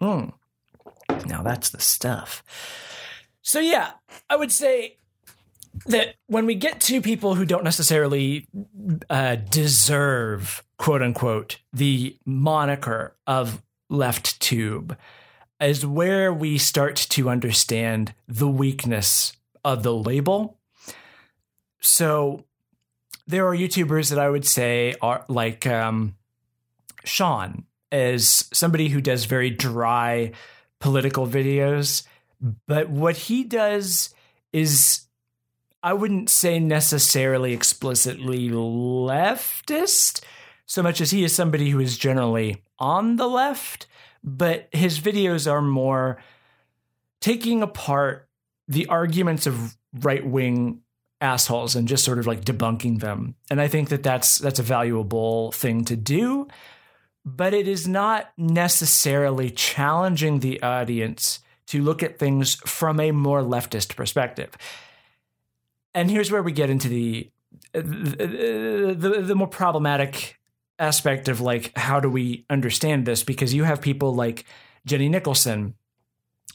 Hmm. 0.00 0.30
Now 1.26 1.42
that's 1.42 1.70
the 1.70 1.80
stuff. 1.80 2.42
So, 3.42 3.60
yeah, 3.60 3.92
I 4.28 4.34
would 4.34 4.50
say 4.50 4.98
that 5.86 6.14
when 6.26 6.46
we 6.46 6.54
get 6.54 6.80
to 6.82 7.00
people 7.00 7.34
who 7.34 7.44
don't 7.44 7.64
necessarily 7.64 8.46
uh, 9.10 9.36
deserve, 9.36 10.62
quote 10.78 11.02
unquote, 11.02 11.58
the 11.72 12.16
moniker 12.24 13.16
of 13.26 13.62
left 13.88 14.40
tube, 14.40 14.96
is 15.60 15.86
where 15.86 16.32
we 16.32 16.58
start 16.58 16.96
to 16.96 17.30
understand 17.30 18.14
the 18.28 18.48
weakness 18.48 19.32
of 19.64 19.82
the 19.82 19.94
label. 19.94 20.58
So, 21.80 22.44
there 23.26 23.46
are 23.46 23.56
YouTubers 23.56 24.10
that 24.10 24.18
I 24.18 24.30
would 24.30 24.44
say 24.44 24.94
are 25.00 25.24
like 25.28 25.66
um, 25.66 26.14
Shaun, 27.04 27.64
is 27.90 28.48
somebody 28.52 28.88
who 28.88 29.00
does 29.00 29.24
very 29.24 29.50
dry 29.50 30.32
political 30.80 31.26
videos. 31.26 32.04
But 32.66 32.90
what 32.90 33.16
he 33.16 33.44
does 33.44 34.14
is, 34.52 35.05
I 35.86 35.92
wouldn't 35.92 36.30
say 36.30 36.58
necessarily 36.58 37.52
explicitly 37.52 38.50
leftist, 38.50 40.24
so 40.66 40.82
much 40.82 41.00
as 41.00 41.12
he 41.12 41.22
is 41.22 41.32
somebody 41.32 41.70
who 41.70 41.78
is 41.78 41.96
generally 41.96 42.64
on 42.80 43.14
the 43.14 43.28
left, 43.28 43.86
but 44.24 44.68
his 44.72 44.98
videos 44.98 45.48
are 45.50 45.62
more 45.62 46.20
taking 47.20 47.62
apart 47.62 48.28
the 48.66 48.86
arguments 48.88 49.46
of 49.46 49.76
right 50.00 50.26
wing 50.26 50.80
assholes 51.20 51.76
and 51.76 51.86
just 51.86 52.04
sort 52.04 52.18
of 52.18 52.26
like 52.26 52.44
debunking 52.44 52.98
them. 52.98 53.36
And 53.48 53.60
I 53.60 53.68
think 53.68 53.90
that 53.90 54.02
that's 54.02 54.38
that's 54.38 54.58
a 54.58 54.64
valuable 54.64 55.52
thing 55.52 55.84
to 55.84 55.94
do 55.94 56.48
but 57.26 57.52
it 57.52 57.66
is 57.66 57.88
not 57.88 58.30
necessarily 58.38 59.50
challenging 59.50 60.38
the 60.38 60.62
audience 60.62 61.40
to 61.66 61.82
look 61.82 62.00
at 62.04 62.20
things 62.20 62.54
from 62.64 63.00
a 63.00 63.10
more 63.10 63.42
leftist 63.42 63.96
perspective. 63.96 64.56
And 65.96 66.10
here's 66.10 66.30
where 66.30 66.42
we 66.42 66.52
get 66.52 66.68
into 66.68 66.88
the 66.88 67.30
the, 67.72 68.94
the, 68.96 69.22
the 69.22 69.34
more 69.34 69.48
problematic 69.48 70.38
aspect 70.78 71.26
of 71.28 71.40
like 71.40 71.76
how 71.76 72.00
do 72.00 72.10
we 72.10 72.44
understand 72.50 73.06
this? 73.06 73.24
Because 73.24 73.54
you 73.54 73.64
have 73.64 73.80
people 73.80 74.14
like 74.14 74.44
Jenny 74.84 75.08
Nicholson 75.08 75.74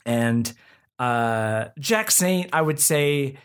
and 0.05 0.53
uh, 0.99 1.69
Jack 1.79 2.11
Saint 2.11 2.51
I 2.53 2.61
would 2.61 2.79
say 2.79 3.37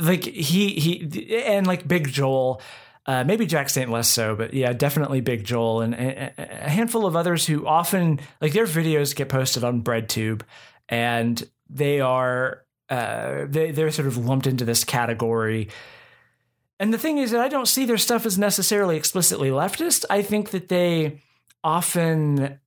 like 0.00 0.24
he 0.24 0.70
he 0.70 1.36
and 1.44 1.66
like 1.66 1.86
Big 1.86 2.08
Joel. 2.08 2.60
Uh, 3.06 3.22
maybe 3.22 3.44
Jack 3.44 3.68
Saint 3.68 3.90
less 3.90 4.08
so, 4.08 4.34
but 4.34 4.54
yeah, 4.54 4.72
definitely 4.72 5.20
Big 5.20 5.44
Joel 5.44 5.82
and 5.82 5.94
a, 5.94 6.32
a 6.38 6.70
handful 6.70 7.04
of 7.04 7.14
others 7.14 7.46
who 7.46 7.66
often 7.66 8.18
like 8.40 8.54
their 8.54 8.64
videos 8.64 9.14
get 9.14 9.28
posted 9.28 9.62
on 9.62 9.82
BreadTube, 9.82 10.40
and 10.88 11.46
they 11.68 12.00
are 12.00 12.63
uh, 12.94 13.46
they 13.48 13.72
they're 13.72 13.90
sort 13.90 14.06
of 14.06 14.16
lumped 14.16 14.46
into 14.46 14.64
this 14.64 14.84
category. 14.84 15.68
And 16.78 16.92
the 16.92 16.98
thing 16.98 17.18
is 17.18 17.30
that 17.32 17.40
I 17.40 17.48
don't 17.48 17.66
see 17.66 17.84
their 17.86 17.98
stuff 17.98 18.26
as 18.26 18.38
necessarily 18.38 18.96
explicitly 18.96 19.50
leftist. 19.50 20.04
I 20.10 20.22
think 20.22 20.50
that 20.50 20.68
they 20.68 21.20
often 21.62 22.60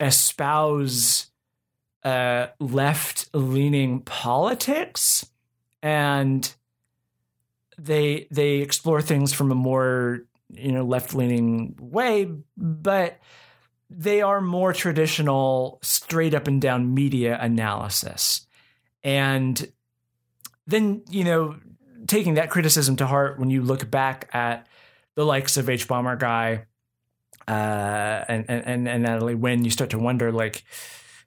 espouse 0.00 1.28
uh, 2.02 2.48
left 2.60 3.28
leaning 3.34 4.00
politics 4.00 5.26
and 5.82 6.54
they 7.78 8.26
they 8.30 8.56
explore 8.56 9.00
things 9.02 9.32
from 9.32 9.50
a 9.50 9.54
more 9.54 10.20
you 10.50 10.72
know 10.72 10.84
left 10.84 11.14
leaning 11.14 11.76
way, 11.80 12.30
but 12.56 13.18
they 13.88 14.20
are 14.20 14.40
more 14.40 14.72
traditional, 14.72 15.78
straight 15.82 16.34
up 16.34 16.48
and 16.48 16.60
down 16.60 16.92
media 16.94 17.38
analysis, 17.40 18.45
and 19.06 19.72
then 20.66 21.02
you 21.08 21.24
know 21.24 21.56
taking 22.06 22.34
that 22.34 22.50
criticism 22.50 22.96
to 22.96 23.06
heart 23.06 23.38
when 23.38 23.48
you 23.48 23.62
look 23.62 23.90
back 23.90 24.28
at 24.34 24.66
the 25.14 25.24
likes 25.24 25.56
of 25.56 25.66
hbomberguy 25.66 26.64
uh, 27.48 28.24
and, 28.28 28.44
and 28.48 28.88
and 28.88 29.02
Natalie 29.04 29.36
Wynn, 29.36 29.64
you 29.64 29.70
start 29.70 29.90
to 29.90 29.98
wonder 29.98 30.32
like 30.32 30.64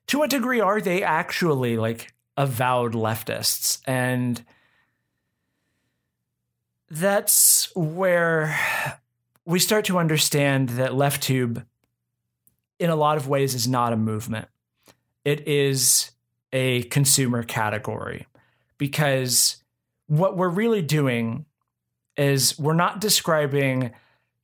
to 0.08 0.20
what 0.20 0.30
degree 0.30 0.60
are 0.60 0.82
they 0.82 1.02
actually 1.02 1.78
like 1.78 2.14
avowed 2.36 2.94
leftists? 2.94 3.80
And 3.88 4.44
that's 6.90 7.74
where 7.76 8.60
we 9.46 9.60
start 9.60 9.86
to 9.86 9.98
understand 9.98 10.70
that 10.70 10.94
left 10.94 11.24
tube 11.24 11.66
in 12.80 12.90
a 12.90 12.96
lot 12.96 13.18
of 13.18 13.28
ways 13.28 13.56
is 13.56 13.68
not 13.68 13.94
a 13.94 13.98
movement. 13.98 14.50
It 15.24 15.48
is 15.48 16.12
a 16.52 16.84
consumer 16.84 17.44
category 17.44 18.28
because 18.78 19.58
what 20.08 20.36
we're 20.36 20.50
really 20.50 20.82
doing 20.82 21.46
is 22.18 22.58
we're 22.58 22.74
not 22.74 23.00
describing 23.00 23.92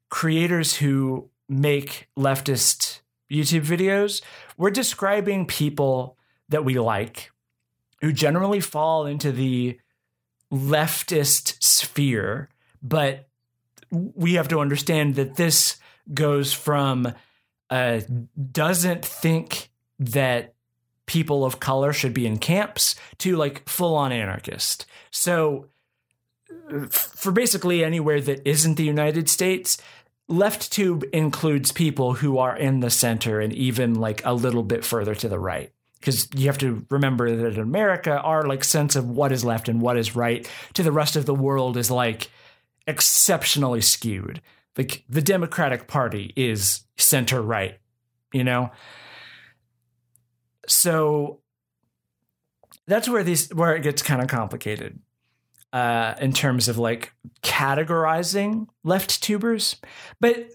creators 0.09 0.75
who 0.77 1.29
make 1.49 2.07
leftist 2.17 3.01
YouTube 3.31 3.65
videos. 3.65 4.21
We're 4.57 4.69
describing 4.71 5.45
people 5.45 6.17
that 6.49 6.63
we 6.63 6.79
like 6.79 7.31
who 8.01 8.11
generally 8.11 8.59
fall 8.59 9.05
into 9.05 9.31
the 9.31 9.79
leftist 10.53 11.61
sphere, 11.61 12.49
but 12.81 13.27
we 13.91 14.33
have 14.33 14.47
to 14.49 14.59
understand 14.59 15.15
that 15.15 15.35
this 15.35 15.77
goes 16.13 16.53
from 16.53 17.13
uh, 17.69 18.01
doesn't 18.51 19.03
think 19.03 19.69
that 19.99 20.54
people 21.05 21.45
of 21.45 21.59
color 21.59 21.93
should 21.93 22.13
be 22.13 22.25
in 22.25 22.37
camps 22.37 22.95
to 23.19 23.35
like 23.35 23.67
full 23.67 23.95
on 23.95 24.11
anarchist. 24.11 24.85
So, 25.11 25.67
for 26.89 27.31
basically 27.31 27.83
anywhere 27.83 28.21
that 28.21 28.47
isn't 28.47 28.75
the 28.75 28.83
United 28.83 29.29
States, 29.29 29.77
left 30.27 30.71
tube 30.71 31.03
includes 31.13 31.71
people 31.71 32.13
who 32.13 32.37
are 32.37 32.55
in 32.55 32.79
the 32.79 32.89
center 32.89 33.39
and 33.39 33.53
even 33.53 33.95
like 33.95 34.23
a 34.25 34.33
little 34.33 34.63
bit 34.63 34.83
further 34.83 35.15
to 35.15 35.29
the 35.29 35.39
right 35.39 35.71
because 36.05 36.27
you 36.35 36.45
have 36.45 36.57
to 36.59 36.85
remember 36.91 37.35
that 37.35 37.53
in 37.53 37.59
America, 37.59 38.19
our 38.21 38.43
like 38.43 38.63
sense 38.63 38.95
of 38.95 39.09
what 39.09 39.31
is 39.31 39.43
left 39.43 39.67
and 39.67 39.81
what 39.81 39.97
is 39.97 40.15
right 40.15 40.47
to 40.73 40.83
the 40.83 40.91
rest 40.91 41.15
of 41.15 41.25
the 41.25 41.33
world 41.33 41.77
is 41.77 41.89
like 41.89 42.29
exceptionally 42.85 43.81
skewed. 43.81 44.39
Like 44.77 45.03
the 45.09 45.21
Democratic 45.21 45.87
Party 45.87 46.31
is 46.35 46.81
center 46.97 47.41
right, 47.41 47.79
you 48.31 48.43
know. 48.43 48.69
So 50.67 51.41
that's 52.87 53.09
where 53.09 53.23
these 53.23 53.53
where 53.53 53.75
it 53.75 53.83
gets 53.83 54.01
kind 54.01 54.21
of 54.21 54.27
complicated 54.27 54.99
uh, 55.73 56.15
in 56.21 56.31
terms 56.33 56.67
of 56.67 56.77
like 56.77 57.13
categorizing 57.41 58.67
left 58.83 59.21
tubers, 59.21 59.75
but 60.19 60.49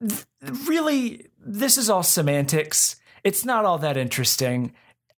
th- 0.00 0.24
really 0.66 1.26
this 1.38 1.76
is 1.78 1.90
all 1.90 2.02
semantics. 2.02 2.96
It's 3.24 3.44
not 3.44 3.64
all 3.64 3.78
that 3.78 3.96
interesting. 3.96 4.72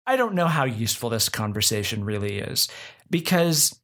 I 0.06 0.16
don't 0.16 0.34
know 0.34 0.46
how 0.46 0.64
useful 0.64 1.10
this 1.10 1.28
conversation 1.28 2.04
really 2.04 2.38
is 2.38 2.68
because 3.10 3.78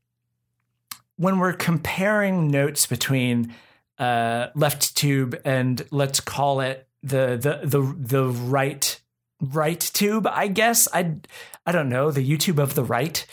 when 1.16 1.38
we're 1.38 1.52
comparing 1.52 2.48
notes 2.48 2.86
between 2.86 3.54
uh, 3.98 4.48
left 4.54 4.96
tube 4.96 5.38
and 5.44 5.84
let's 5.90 6.20
call 6.20 6.60
it 6.60 6.88
the 7.02 7.36
the 7.36 7.66
the 7.66 7.94
the 7.96 8.24
right 8.24 8.97
right 9.40 9.80
tube, 9.80 10.26
I 10.26 10.48
guess 10.48 10.88
I 10.92 11.16
I 11.66 11.72
don't 11.72 11.88
know 11.88 12.10
the 12.10 12.26
YouTube 12.26 12.58
of 12.58 12.74
the 12.74 12.84
right, 12.84 13.26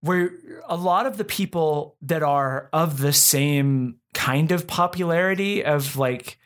where 0.00 0.32
a 0.66 0.76
lot 0.76 1.06
of 1.06 1.16
the 1.16 1.24
people 1.24 1.96
that 2.02 2.22
are 2.22 2.68
of 2.72 2.98
the 2.98 3.12
same 3.12 3.96
kind 4.14 4.52
of 4.52 4.66
popularity 4.66 5.64
of 5.64 5.96
like 5.96 6.38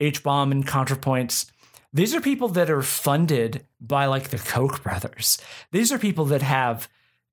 H 0.00 0.22
bomb 0.22 0.52
and 0.52 0.66
ContraPoints 0.66 1.50
these 1.96 2.14
are 2.14 2.20
people 2.20 2.48
that 2.48 2.70
are 2.70 2.82
funded 2.82 3.64
by 3.80 4.04
like 4.04 4.28
the 4.28 4.36
Koch 4.36 4.82
brothers. 4.82 5.38
These 5.72 5.90
are 5.92 5.98
people 5.98 6.26
that 6.26 6.42
have 6.42 6.90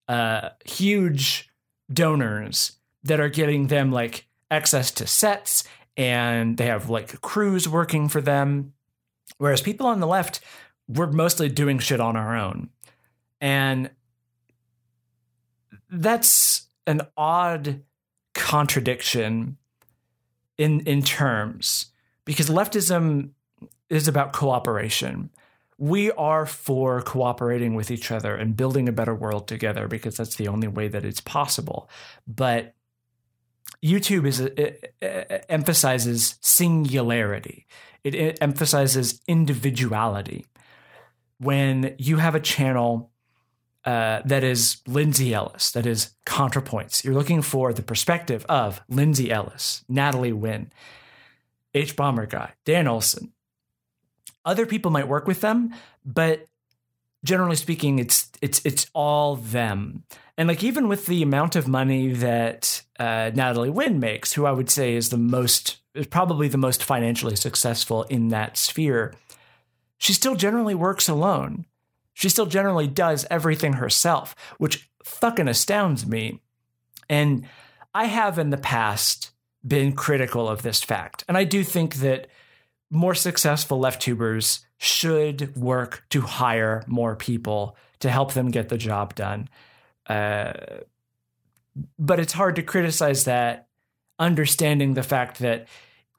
uh, 0.08 0.52
huge 0.64 1.50
donors 1.92 2.72
that 3.04 3.20
are 3.20 3.28
getting 3.28 3.68
them 3.68 3.92
like 3.92 4.26
access 4.50 4.90
to 4.92 5.06
sets 5.06 5.66
and 5.98 6.56
they 6.56 6.68
have 6.68 6.90
like 6.90 7.20
crews 7.20 7.68
working 7.68 8.08
for 8.08 8.22
them. 8.22 8.72
Whereas 9.38 9.62
people 9.62 9.88
on 9.88 10.00
the 10.00 10.08
left, 10.08 10.42
we're 10.88 11.12
mostly 11.12 11.50
doing 11.50 11.80
shit 11.80 12.00
on 12.00 12.16
our 12.16 12.36
own. 12.36 12.70
And 13.42 13.90
that's 15.90 16.68
an 16.88 17.02
odd 17.16 17.82
contradiction 18.34 19.58
in 20.58 20.82
in 20.82 21.02
terms 21.02 21.88
because 22.26 22.50
leftism 22.50 23.32
is 23.90 24.08
about 24.08 24.34
cooperation. 24.34 25.30
We 25.78 26.12
are 26.12 26.46
for 26.46 27.02
cooperating 27.02 27.76
with 27.76 27.92
each 27.92 28.12
other 28.12 28.36
and 28.36 28.56
building 28.56 28.88
a 28.88 28.94
better 28.94 29.14
world 29.14 29.48
together 29.48 29.88
because 29.88 30.18
that's 30.18 30.36
the 30.36 30.48
only 30.48 30.68
way 30.68 30.88
that 30.88 31.04
it's 31.04 31.22
possible. 31.22 31.90
But 32.28 32.76
YouTube 33.84 34.26
is 34.26 34.40
it, 34.40 34.96
it 35.02 35.46
emphasizes 35.50 36.36
singularity. 36.42 37.68
It, 38.04 38.16
it 38.16 38.38
emphasizes 38.42 39.22
individuality. 39.28 40.46
When 41.40 41.96
you 41.98 42.18
have 42.18 42.36
a 42.36 42.40
channel 42.40 43.12
uh, 43.86 44.22
that 44.24 44.44
is 44.44 44.78
Lindsay 44.88 45.34
Ellis, 45.34 45.72
that 45.72 45.86
is 45.86 46.16
ContraPoints. 46.26 47.04
You're 47.04 47.14
looking 47.14 47.42
for 47.42 47.74
the 47.74 47.82
perspective 47.82 48.46
of 48.48 48.82
Lindsay 48.88 49.30
Ellis, 49.30 49.84
Natalie 49.90 50.32
Wynn, 50.32 50.72
Hbomberguy, 51.74 52.52
Dan 52.66 52.88
Olson, 52.88 53.34
other 54.46 54.66
people 54.66 54.92
might 54.92 55.08
work 55.08 55.28
with 55.28 55.42
them, 55.42 55.74
but 56.06 56.48
generally 57.24 57.56
speaking, 57.56 58.00
it's 58.00 58.32
it's 58.42 58.62
it's 58.66 58.88
all 58.94 59.36
them. 59.36 60.04
And 60.38 60.48
like 60.48 60.64
even 60.64 60.88
with 60.88 61.06
the 61.06 61.22
amount 61.22 61.56
of 61.56 61.68
money 61.68 62.12
that 62.14 62.82
uh, 63.00 63.32
Natalie 63.34 63.70
Wynn 63.70 64.00
makes, 64.00 64.34
who 64.34 64.46
I 64.46 64.52
would 64.52 64.70
say 64.70 64.96
is 64.96 65.10
the 65.10 65.18
most 65.18 65.78
is 65.94 66.08
probably 66.08 66.48
the 66.48 66.58
most 66.58 66.84
financially 66.84 67.36
successful 67.36 68.04
in 68.04 68.30
that 68.30 68.58
sphere, 68.58 69.14
she 69.98 70.14
still 70.14 70.36
generally 70.36 70.76
works 70.76 71.08
alone. 71.08 71.66
She 72.14 72.30
still 72.30 72.46
generally 72.46 72.88
does 72.88 73.26
everything 73.30 73.74
herself, 73.74 74.36
which 74.58 74.90
fucking 75.04 75.48
astounds 75.48 76.06
me. 76.06 76.42
And 77.10 77.48
I 77.94 78.06
have 78.06 78.40
in 78.40 78.50
the 78.50 78.58
past 78.58 79.32
been 79.66 79.94
critical 79.94 80.48
of 80.48 80.62
this 80.62 80.84
fact. 80.84 81.24
And 81.28 81.38
I 81.38 81.44
do 81.44 81.64
think 81.64 81.96
that 81.96 82.28
more 82.90 83.16
successful 83.16 83.80
left 83.80 84.02
tubers 84.02 84.66
should 84.84 85.56
work 85.56 86.04
to 86.10 86.20
hire 86.20 86.84
more 86.88 87.16
people 87.16 87.78
to 88.00 88.10
help 88.10 88.34
them 88.34 88.52
get 88.52 88.68
the 88.68 88.78
job 88.78 89.16
done. 89.16 89.48
Uh, 90.08 90.52
but 91.98 92.20
it's 92.20 92.34
hard 92.34 92.58
to 92.58 92.62
criticize 92.62 93.24
that, 93.24 93.70
understanding 94.20 94.94
the 94.94 95.04
fact 95.04 95.40
that 95.40 95.68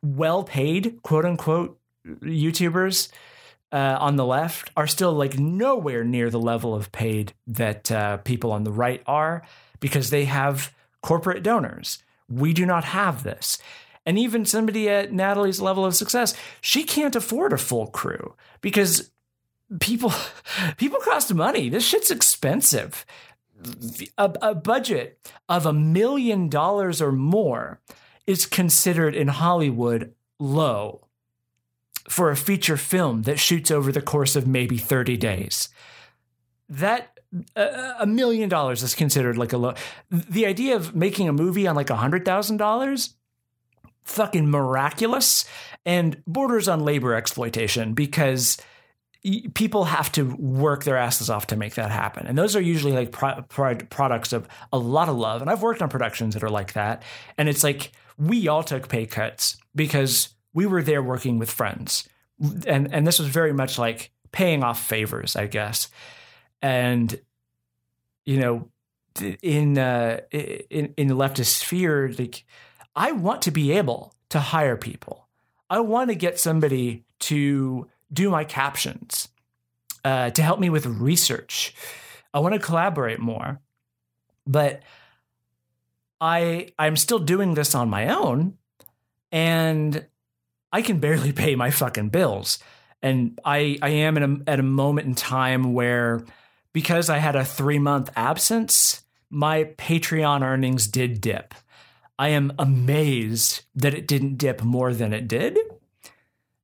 well 0.02 0.42
paid, 0.44 1.02
quote 1.02 1.26
unquote, 1.26 1.78
YouTubers 2.06 3.10
uh, 3.70 3.98
on 4.00 4.16
the 4.16 4.24
left 4.24 4.70
are 4.76 4.86
still 4.86 5.12
like 5.12 5.38
nowhere 5.38 6.02
near 6.02 6.30
the 6.30 6.40
level 6.40 6.74
of 6.74 6.90
paid 6.90 7.34
that 7.46 7.92
uh, 7.92 8.16
people 8.18 8.50
on 8.50 8.64
the 8.64 8.72
right 8.72 9.02
are 9.06 9.42
because 9.78 10.08
they 10.08 10.24
have 10.24 10.74
corporate 11.02 11.42
donors. 11.42 12.02
We 12.30 12.54
do 12.54 12.64
not 12.64 12.84
have 12.84 13.24
this. 13.24 13.58
And 14.06 14.18
even 14.18 14.44
somebody 14.44 14.88
at 14.88 15.12
Natalie's 15.12 15.60
level 15.60 15.84
of 15.84 15.96
success, 15.96 16.34
she 16.60 16.84
can't 16.84 17.16
afford 17.16 17.52
a 17.52 17.58
full 17.58 17.86
crew 17.86 18.34
because 18.60 19.10
people 19.80 20.12
people 20.76 20.98
cost 21.00 21.32
money. 21.34 21.68
This 21.68 21.86
shit's 21.86 22.10
expensive. 22.10 23.06
A, 24.18 24.32
a 24.42 24.54
budget 24.54 25.18
of 25.48 25.64
a 25.64 25.72
million 25.72 26.48
dollars 26.48 27.00
or 27.00 27.12
more 27.12 27.80
is 28.26 28.46
considered 28.46 29.14
in 29.14 29.28
Hollywood 29.28 30.12
low 30.38 31.06
for 32.08 32.30
a 32.30 32.36
feature 32.36 32.76
film 32.76 33.22
that 33.22 33.38
shoots 33.38 33.70
over 33.70 33.90
the 33.90 34.02
course 34.02 34.36
of 34.36 34.46
maybe 34.46 34.76
30 34.76 35.16
days. 35.16 35.70
That 36.68 37.18
a 37.56 38.06
million 38.06 38.48
dollars 38.48 38.82
is 38.82 38.94
considered 38.94 39.36
like 39.36 39.52
a 39.52 39.58
low. 39.58 39.74
The 40.10 40.46
idea 40.46 40.76
of 40.76 40.94
making 40.94 41.28
a 41.28 41.32
movie 41.32 41.66
on 41.66 41.74
like 41.74 41.90
a 41.90 41.96
hundred 41.96 42.24
thousand 42.24 42.58
dollars 42.58 43.14
fucking 44.04 44.50
miraculous 44.50 45.44
and 45.86 46.22
borders 46.26 46.68
on 46.68 46.80
labor 46.80 47.14
exploitation 47.14 47.94
because 47.94 48.58
people 49.54 49.84
have 49.84 50.12
to 50.12 50.34
work 50.36 50.84
their 50.84 50.98
asses 50.98 51.30
off 51.30 51.46
to 51.46 51.56
make 51.56 51.74
that 51.76 51.90
happen. 51.90 52.26
And 52.26 52.36
those 52.36 52.54
are 52.54 52.60
usually 52.60 52.92
like 52.92 53.10
pro- 53.10 53.42
pro- 53.42 53.76
products 53.76 54.32
of 54.34 54.46
a 54.72 54.78
lot 54.78 55.08
of 55.08 55.16
love. 55.16 55.40
And 55.40 55.50
I've 55.50 55.62
worked 55.62 55.80
on 55.80 55.88
productions 55.88 56.34
that 56.34 56.42
are 56.42 56.50
like 56.50 56.74
that. 56.74 57.02
And 57.38 57.48
it's 57.48 57.64
like 57.64 57.92
we 58.18 58.48
all 58.48 58.62
took 58.62 58.88
pay 58.88 59.06
cuts 59.06 59.56
because 59.74 60.28
we 60.52 60.66
were 60.66 60.82
there 60.82 61.02
working 61.02 61.38
with 61.38 61.50
friends. 61.50 62.06
And 62.66 62.92
and 62.92 63.06
this 63.06 63.18
was 63.18 63.28
very 63.28 63.52
much 63.52 63.78
like 63.78 64.10
paying 64.30 64.62
off 64.62 64.82
favors, 64.82 65.36
I 65.36 65.46
guess. 65.46 65.88
And 66.60 67.18
you 68.26 68.38
know, 68.38 68.68
in 69.42 69.78
uh, 69.78 70.20
in 70.30 70.92
in 70.96 71.08
the 71.08 71.16
leftist 71.16 71.46
sphere, 71.46 72.12
like 72.18 72.44
I 72.96 73.12
want 73.12 73.42
to 73.42 73.50
be 73.50 73.72
able 73.72 74.14
to 74.30 74.40
hire 74.40 74.76
people. 74.76 75.28
I 75.68 75.80
want 75.80 76.10
to 76.10 76.14
get 76.14 76.38
somebody 76.38 77.04
to 77.20 77.88
do 78.12 78.30
my 78.30 78.44
captions, 78.44 79.28
uh, 80.04 80.30
to 80.30 80.42
help 80.42 80.60
me 80.60 80.70
with 80.70 80.86
research. 80.86 81.74
I 82.32 82.40
want 82.40 82.54
to 82.54 82.60
collaborate 82.60 83.20
more, 83.20 83.60
but 84.46 84.82
I 86.20 86.68
I'm 86.78 86.96
still 86.96 87.18
doing 87.18 87.54
this 87.54 87.74
on 87.74 87.88
my 87.88 88.08
own, 88.08 88.58
and 89.32 90.06
I 90.72 90.82
can 90.82 90.98
barely 90.98 91.32
pay 91.44 91.54
my 91.54 91.70
fucking 91.70 92.10
bills. 92.10 92.58
And 93.02 93.38
I 93.44 93.78
I 93.82 93.90
am 93.90 94.16
in 94.16 94.22
a, 94.46 94.50
at 94.50 94.60
a 94.60 94.64
moment 94.64 95.06
in 95.08 95.14
time 95.14 95.74
where 95.74 96.24
because 96.72 97.08
I 97.08 97.18
had 97.18 97.36
a 97.36 97.44
three 97.44 97.78
month 97.78 98.10
absence, 98.16 99.02
my 99.30 99.64
Patreon 99.64 100.42
earnings 100.42 100.86
did 100.86 101.20
dip. 101.20 101.54
I 102.18 102.28
am 102.28 102.52
amazed 102.58 103.64
that 103.74 103.94
it 103.94 104.06
didn't 104.06 104.38
dip 104.38 104.62
more 104.62 104.94
than 104.94 105.12
it 105.12 105.26
did. 105.28 105.58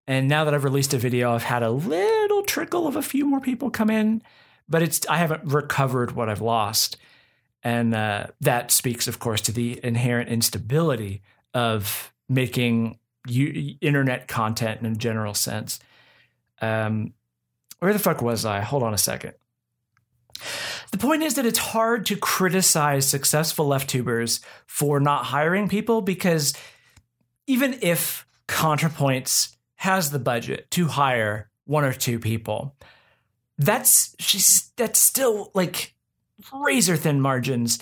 And 0.07 0.29
now 0.29 0.45
that 0.45 0.55
I've 0.55 0.65
released 0.65 0.95
a 0.95 0.99
video, 0.99 1.33
I've 1.35 1.45
had 1.45 1.63
a 1.63 1.71
little 1.71 2.43
trickle 2.43 2.87
of 2.87 2.97
a 2.97 3.03
few 3.03 3.25
more 3.27 3.41
people 3.41 3.71
come 3.71 3.91
in. 3.91 4.23
but 4.71 4.83
it's 4.83 5.07
I 5.09 5.17
haven't 5.17 5.45
recovered 5.45 6.13
what 6.13 6.29
I've 6.31 6.41
lost, 6.41 6.97
and 7.63 7.95
uh, 7.95 8.29
that 8.41 8.71
speaks, 8.71 9.09
of 9.09 9.19
course, 9.19 9.43
to 9.43 9.53
the 9.53 9.81
inherent 9.83 10.31
instability 10.31 11.21
of 11.53 12.13
making 12.29 12.99
you, 13.27 13.77
internet 13.81 14.29
content 14.29 14.81
in 14.81 14.87
a 14.93 14.95
general 14.95 15.35
sense. 15.35 15.81
Um, 16.63 17.13
where 17.81 17.93
the 17.93 17.99
fuck 17.99 18.23
was 18.23 18.45
I? 18.45 18.61
Hold 18.61 18.83
on 18.83 18.95
a 18.95 18.99
second. 18.99 19.35
The 20.93 20.99
point 20.99 21.22
is 21.22 21.34
that 21.34 21.47
it's 21.47 21.59
hard 21.59 22.07
to 22.07 22.16
criticize 22.16 23.07
successful 23.07 23.66
left 23.66 23.88
tubers 23.88 24.41
for 24.66 24.99
not 24.99 25.26
hiring 25.26 25.68
people 25.68 26.03
because 26.03 26.53
even 27.47 27.78
if 27.80 28.26
ContraPoints 28.49 29.57
has 29.76 30.11
the 30.11 30.18
budget 30.18 30.70
to 30.72 30.88
hire 30.88 31.49
one 31.64 31.84
or 31.84 31.93
two 31.93 32.18
people, 32.18 32.74
that's 33.59 34.16
she's 34.18 34.72
that's 34.76 34.99
still 34.99 35.51
like 35.55 35.95
razor 36.53 36.97
thin 36.97 37.20
margins. 37.20 37.78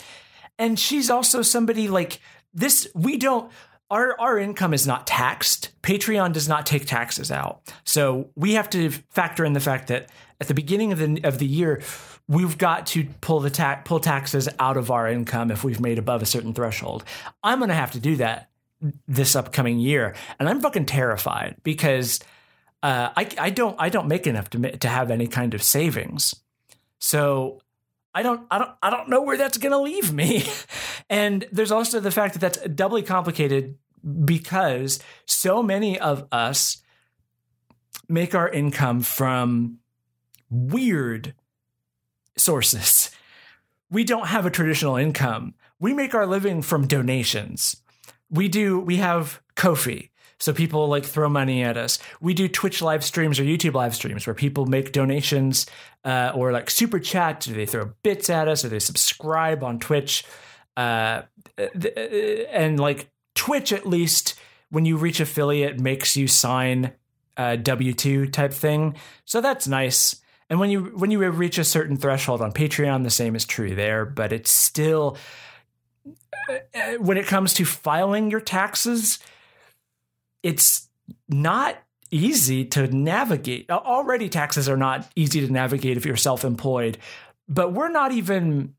And 0.59 0.79
she's 0.79 1.09
also 1.09 1.41
somebody 1.41 1.89
like 1.89 2.21
this 2.53 2.89
we 2.95 3.17
don't 3.17 3.51
our 3.91 4.21
our 4.21 4.39
income 4.39 4.75
is 4.75 4.87
not 4.87 5.07
taxed. 5.07 5.71
Patreon 5.83 6.33
does 6.33 6.49
not 6.49 6.67
take 6.67 6.87
taxes 6.87 7.31
out. 7.31 7.63
So 7.85 8.31
we 8.35 8.53
have 8.53 8.69
to 8.71 8.91
factor 9.11 9.45
in 9.45 9.55
the 9.55 9.61
fact 9.61 9.89
that 9.89 10.11
at 10.41 10.49
the 10.49 10.55
beginning 10.55 10.93
of 10.93 10.99
the 10.99 11.21
of 11.25 11.39
the 11.39 11.47
year 11.47 11.81
we've 12.29 12.59
got 12.59 12.87
to 12.89 13.05
pull 13.21 13.41
the 13.41 13.51
ta- 13.51 13.81
pull 13.85 14.01
taxes 14.01 14.49
out 14.59 14.77
of 14.77 14.91
our 14.91 15.09
income 15.09 15.51
if 15.51 15.65
we've 15.65 15.81
made 15.81 15.99
above 15.99 16.23
a 16.23 16.27
certain 16.27 16.53
threshold. 16.53 17.05
I'm 17.43 17.59
going 17.59 17.71
to 17.71 17.75
have 17.75 17.93
to 17.93 18.01
do 18.01 18.17
that 18.17 18.51
this 19.09 19.35
upcoming 19.35 19.79
year, 19.79 20.15
and 20.39 20.49
I'm 20.49 20.61
fucking 20.61 20.87
terrified 20.87 21.57
because 21.63 22.21
uh, 22.83 23.11
I 23.17 23.29
I 23.39 23.51
don't 23.51 23.77
I 23.79 23.89
don't 23.89 24.07
make 24.07 24.27
enough 24.27 24.51
to 24.51 24.77
to 24.77 24.89
have 24.89 25.11
any 25.11 25.27
kind 25.27 25.55
of 25.55 25.63
savings. 25.63 26.35
So 27.01 27.61
I 28.15 28.23
don't 28.23 28.47
I 28.51 28.59
don't 28.59 28.71
I 28.83 28.91
don't 28.91 29.09
know 29.09 29.23
where 29.23 29.37
that's 29.37 29.59
going 29.59 29.73
to 29.73 29.79
leave 29.79 30.13
me. 30.13 30.45
and 31.11 31.47
there's 31.51 31.73
also 31.73 31.99
the 31.99 32.11
fact 32.11 32.35
that 32.35 32.41
that's 32.41 32.59
doubly 32.69 33.03
complicated 33.03 33.77
because 34.25 35.01
so 35.27 35.63
many 35.63 35.99
of 35.99 36.27
us 36.31 36.79
make 38.09 38.35
our 38.35 38.49
income 38.49 39.01
from 39.01 39.79
weird 40.51 41.35
sources. 42.41 43.11
We 43.91 44.05
don't 44.05 44.27
have 44.27 44.47
a 44.47 44.51
traditional 44.51 44.97
income. 44.97 45.55
We 45.81 45.95
make 45.95 46.15
our 46.15 46.27
living 46.27 46.63
from 46.63 46.87
donations. 46.87 47.83
We 48.31 48.49
do, 48.49 48.79
we 48.81 48.97
have 48.97 49.41
Ko-fi. 49.57 50.11
So 50.41 50.53
people 50.53 50.87
like 50.87 51.05
throw 51.05 51.29
money 51.29 51.65
at 51.65 51.77
us. 51.77 51.99
We 52.21 52.33
do 52.33 52.47
Twitch 52.47 52.81
live 52.81 53.03
streams 53.03 53.41
or 53.41 53.45
YouTube 53.45 53.75
live 53.75 53.95
streams 53.95 54.27
where 54.27 54.35
people 54.35 54.67
make 54.67 54.93
donations 54.93 55.67
uh, 56.05 56.31
or 56.35 56.53
like 56.53 56.71
super 56.71 57.01
chat. 57.01 57.41
Do 57.41 57.55
they 57.55 57.67
throw 57.67 57.93
bits 58.03 58.31
at 58.31 58.47
us 58.47 58.65
or 58.65 58.69
they 58.69 58.79
subscribe 58.79 59.65
on 59.65 59.81
Twitch. 59.81 60.25
Uh, 60.77 61.23
and 62.53 62.79
like 62.79 63.11
Twitch, 63.35 63.73
at 63.73 63.85
least 63.85 64.39
when 64.71 64.85
you 64.85 64.97
reach 64.97 65.19
affiliate, 65.19 65.81
makes 65.81 66.17
you 66.17 66.29
sign 66.29 66.93
a 67.37 67.57
W 67.57 67.93
two 67.93 68.27
type 68.29 68.53
thing. 68.53 68.95
So 69.25 69.41
that's 69.41 69.67
nice. 69.67 70.21
And 70.51 70.59
when 70.59 70.71
you 70.71 70.85
when 70.97 71.11
you 71.11 71.29
reach 71.31 71.59
a 71.59 71.65
certain 71.65 71.97
threshold 71.97 72.41
on 72.41 72.53
Patreon, 72.53 73.05
the 73.05 73.11
same 73.11 73.37
is 73.37 73.45
true 73.45 73.75
there. 73.75 74.05
But 74.07 74.33
it's 74.33 74.51
still 74.51 75.17
uh, 76.49 76.95
when 76.99 77.19
it 77.19 77.27
comes 77.27 77.53
to 77.55 77.65
filing 77.65 78.31
your 78.31 78.41
taxes, 78.41 79.19
it's 80.43 80.89
not 81.29 81.77
easy 82.11 82.65
to 82.65 82.87
navigate. 82.87 83.71
Already, 83.71 84.29
taxes 84.29 84.69
are 84.69 84.77
not 84.77 85.11
easy 85.15 85.47
to 85.47 85.53
navigate 85.53 85.97
if 85.97 86.07
you're 86.07 86.17
self-employed, 86.17 86.97
but 87.49 87.73
we're 87.73 87.91
not 87.91 88.13
even 88.13 88.75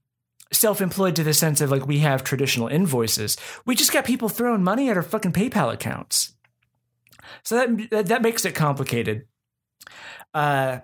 self-employed 0.51 1.15
to 1.15 1.23
the 1.23 1.33
sense 1.33 1.61
of 1.61 1.69
like 1.69 1.85
we 1.85 1.99
have 1.99 2.23
traditional 2.23 2.67
invoices. 2.67 3.37
We 3.65 3.75
just 3.75 3.93
got 3.93 4.05
people 4.05 4.29
throwing 4.29 4.63
money 4.63 4.89
at 4.89 4.97
our 4.97 5.03
fucking 5.03 5.33
PayPal 5.33 5.71
accounts. 5.71 6.33
So 7.43 7.57
that 7.57 8.07
that 8.07 8.21
makes 8.23 8.45
it 8.45 8.55
complicated. 8.55 9.27
Uh, 10.33 10.79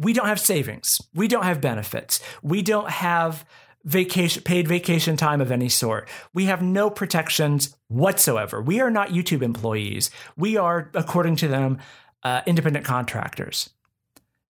we 0.00 0.14
don't 0.14 0.26
have 0.26 0.40
savings. 0.40 1.00
We 1.14 1.28
don't 1.28 1.44
have 1.44 1.60
benefits. 1.60 2.20
We 2.42 2.62
don't 2.62 2.88
have 2.90 3.44
vacation 3.84 4.42
paid 4.42 4.66
vacation 4.66 5.16
time 5.16 5.40
of 5.40 5.52
any 5.52 5.68
sort. 5.68 6.08
We 6.32 6.46
have 6.46 6.62
no 6.62 6.90
protections 6.90 7.76
whatsoever. 7.88 8.60
We 8.62 8.80
are 8.80 8.90
not 8.90 9.10
YouTube 9.10 9.42
employees. 9.42 10.10
We 10.36 10.56
are, 10.56 10.90
according 10.94 11.36
to 11.36 11.48
them, 11.48 11.78
uh, 12.22 12.40
independent 12.46 12.84
contractors. 12.84 13.70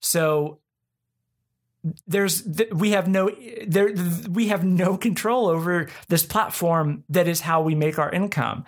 So 0.00 0.60
there's 2.06 2.46
we 2.72 2.90
have 2.90 3.08
no 3.08 3.30
there 3.66 3.92
we 4.28 4.48
have 4.48 4.64
no 4.64 4.96
control 4.96 5.48
over 5.48 5.88
this 6.08 6.24
platform 6.24 7.04
that 7.08 7.26
is 7.26 7.40
how 7.40 7.62
we 7.62 7.74
make 7.74 7.98
our 7.98 8.10
income. 8.10 8.64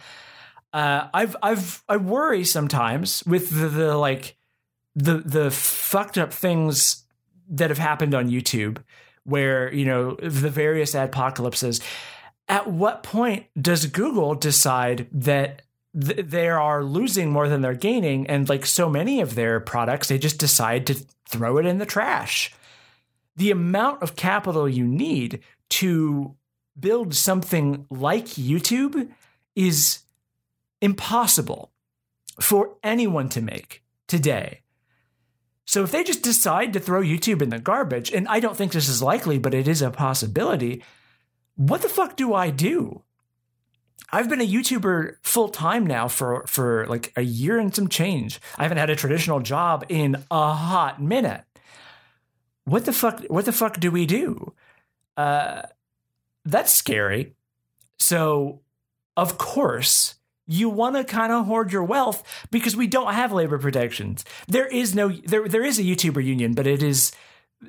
Uh, 0.72 1.08
I've 1.14 1.36
I've 1.42 1.82
I 1.88 1.98
worry 1.98 2.44
sometimes 2.44 3.22
with 3.24 3.50
the, 3.50 3.68
the 3.68 3.96
like 3.96 4.36
the 4.94 5.18
the 5.18 5.50
fucked 5.50 6.18
up 6.18 6.32
things 6.32 7.04
that 7.48 7.70
have 7.70 7.78
happened 7.78 8.14
on 8.14 8.30
YouTube, 8.30 8.82
where 9.24 9.72
you 9.72 9.84
know 9.84 10.16
the 10.16 10.50
various 10.50 10.94
apocalypses. 10.94 11.80
At 12.48 12.70
what 12.70 13.02
point 13.02 13.46
does 13.60 13.86
Google 13.86 14.34
decide 14.34 15.06
that 15.12 15.62
th- 15.98 16.26
they 16.26 16.48
are 16.48 16.84
losing 16.84 17.30
more 17.30 17.48
than 17.48 17.62
they're 17.62 17.74
gaining, 17.74 18.26
and 18.26 18.48
like 18.48 18.66
so 18.66 18.88
many 18.88 19.20
of 19.20 19.34
their 19.34 19.60
products, 19.60 20.08
they 20.08 20.18
just 20.18 20.38
decide 20.38 20.86
to 20.86 21.06
throw 21.28 21.58
it 21.58 21.66
in 21.66 21.78
the 21.78 21.86
trash? 21.86 22.52
The 23.36 23.50
amount 23.50 24.02
of 24.02 24.16
capital 24.16 24.68
you 24.68 24.86
need 24.86 25.40
to 25.70 26.36
build 26.78 27.14
something 27.14 27.86
like 27.90 28.26
YouTube 28.26 29.10
is 29.54 30.00
impossible 30.80 31.70
for 32.40 32.76
anyone 32.82 33.28
to 33.30 33.40
make 33.40 33.82
today. 34.08 34.61
So 35.64 35.84
if 35.84 35.92
they 35.92 36.04
just 36.04 36.22
decide 36.22 36.72
to 36.72 36.80
throw 36.80 37.02
YouTube 37.02 37.40
in 37.40 37.50
the 37.50 37.58
garbage, 37.58 38.12
and 38.12 38.26
I 38.28 38.40
don't 38.40 38.56
think 38.56 38.72
this 38.72 38.88
is 38.88 39.02
likely, 39.02 39.38
but 39.38 39.54
it 39.54 39.68
is 39.68 39.80
a 39.80 39.90
possibility, 39.90 40.82
what 41.56 41.82
the 41.82 41.88
fuck 41.88 42.16
do 42.16 42.34
I 42.34 42.50
do? 42.50 43.02
I've 44.12 44.28
been 44.28 44.40
a 44.42 44.46
YouTuber 44.46 45.16
full 45.22 45.48
time 45.48 45.86
now 45.86 46.06
for 46.06 46.44
for 46.46 46.86
like 46.86 47.12
a 47.16 47.22
year 47.22 47.58
and 47.58 47.74
some 47.74 47.88
change. 47.88 48.40
I 48.58 48.64
haven't 48.64 48.78
had 48.78 48.90
a 48.90 48.96
traditional 48.96 49.40
job 49.40 49.86
in 49.88 50.22
a 50.30 50.52
hot 50.52 51.00
minute. 51.00 51.44
What 52.64 52.84
the 52.84 52.92
fuck? 52.92 53.24
What 53.28 53.46
the 53.46 53.52
fuck 53.52 53.80
do 53.80 53.90
we 53.90 54.04
do? 54.04 54.52
Uh, 55.16 55.62
that's 56.44 56.72
scary. 56.72 57.34
So, 57.98 58.60
of 59.16 59.38
course, 59.38 60.16
you 60.52 60.68
want 60.68 60.96
to 60.96 61.04
kind 61.04 61.32
of 61.32 61.46
hoard 61.46 61.72
your 61.72 61.84
wealth 61.84 62.22
because 62.50 62.76
we 62.76 62.86
don't 62.86 63.14
have 63.14 63.32
labor 63.32 63.58
protections. 63.58 64.24
There 64.46 64.66
is 64.66 64.94
no 64.94 65.08
there 65.08 65.48
there 65.48 65.64
is 65.64 65.78
a 65.78 65.82
YouTuber 65.82 66.22
union, 66.22 66.54
but 66.54 66.66
it 66.66 66.82
is 66.82 67.12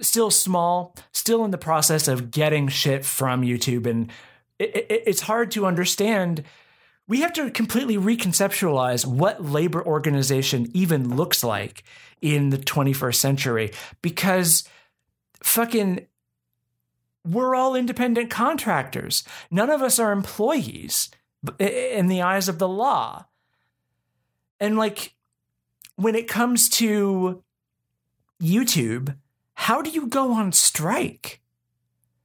still 0.01 0.31
small, 0.31 0.95
still 1.11 1.45
in 1.45 1.51
the 1.51 1.57
process 1.57 2.07
of 2.07 2.31
getting 2.31 2.67
shit 2.67 3.05
from 3.05 3.41
YouTube 3.41 3.85
and 3.85 4.11
it, 4.59 4.75
it, 4.75 5.03
it's 5.07 5.21
hard 5.21 5.51
to 5.51 5.65
understand. 5.65 6.43
We 7.07 7.21
have 7.21 7.33
to 7.33 7.51
completely 7.51 7.97
reconceptualize 7.97 9.05
what 9.05 9.43
labor 9.43 9.85
organization 9.85 10.69
even 10.73 11.15
looks 11.15 11.43
like 11.43 11.83
in 12.21 12.49
the 12.49 12.57
21st 12.57 13.15
century 13.15 13.71
because 14.01 14.63
fucking 15.41 16.07
we're 17.25 17.55
all 17.55 17.75
independent 17.75 18.29
contractors. 18.29 19.23
None 19.49 19.69
of 19.69 19.81
us 19.81 19.99
are 19.99 20.11
employees 20.11 21.09
in 21.59 22.07
the 22.07 22.21
eyes 22.21 22.47
of 22.47 22.59
the 22.59 22.67
law. 22.67 23.25
And 24.59 24.77
like 24.77 25.15
when 25.95 26.15
it 26.15 26.27
comes 26.27 26.69
to 26.69 27.43
YouTube, 28.41 29.15
how 29.53 29.81
do 29.81 29.89
you 29.89 30.07
go 30.07 30.33
on 30.33 30.51
strike? 30.51 31.41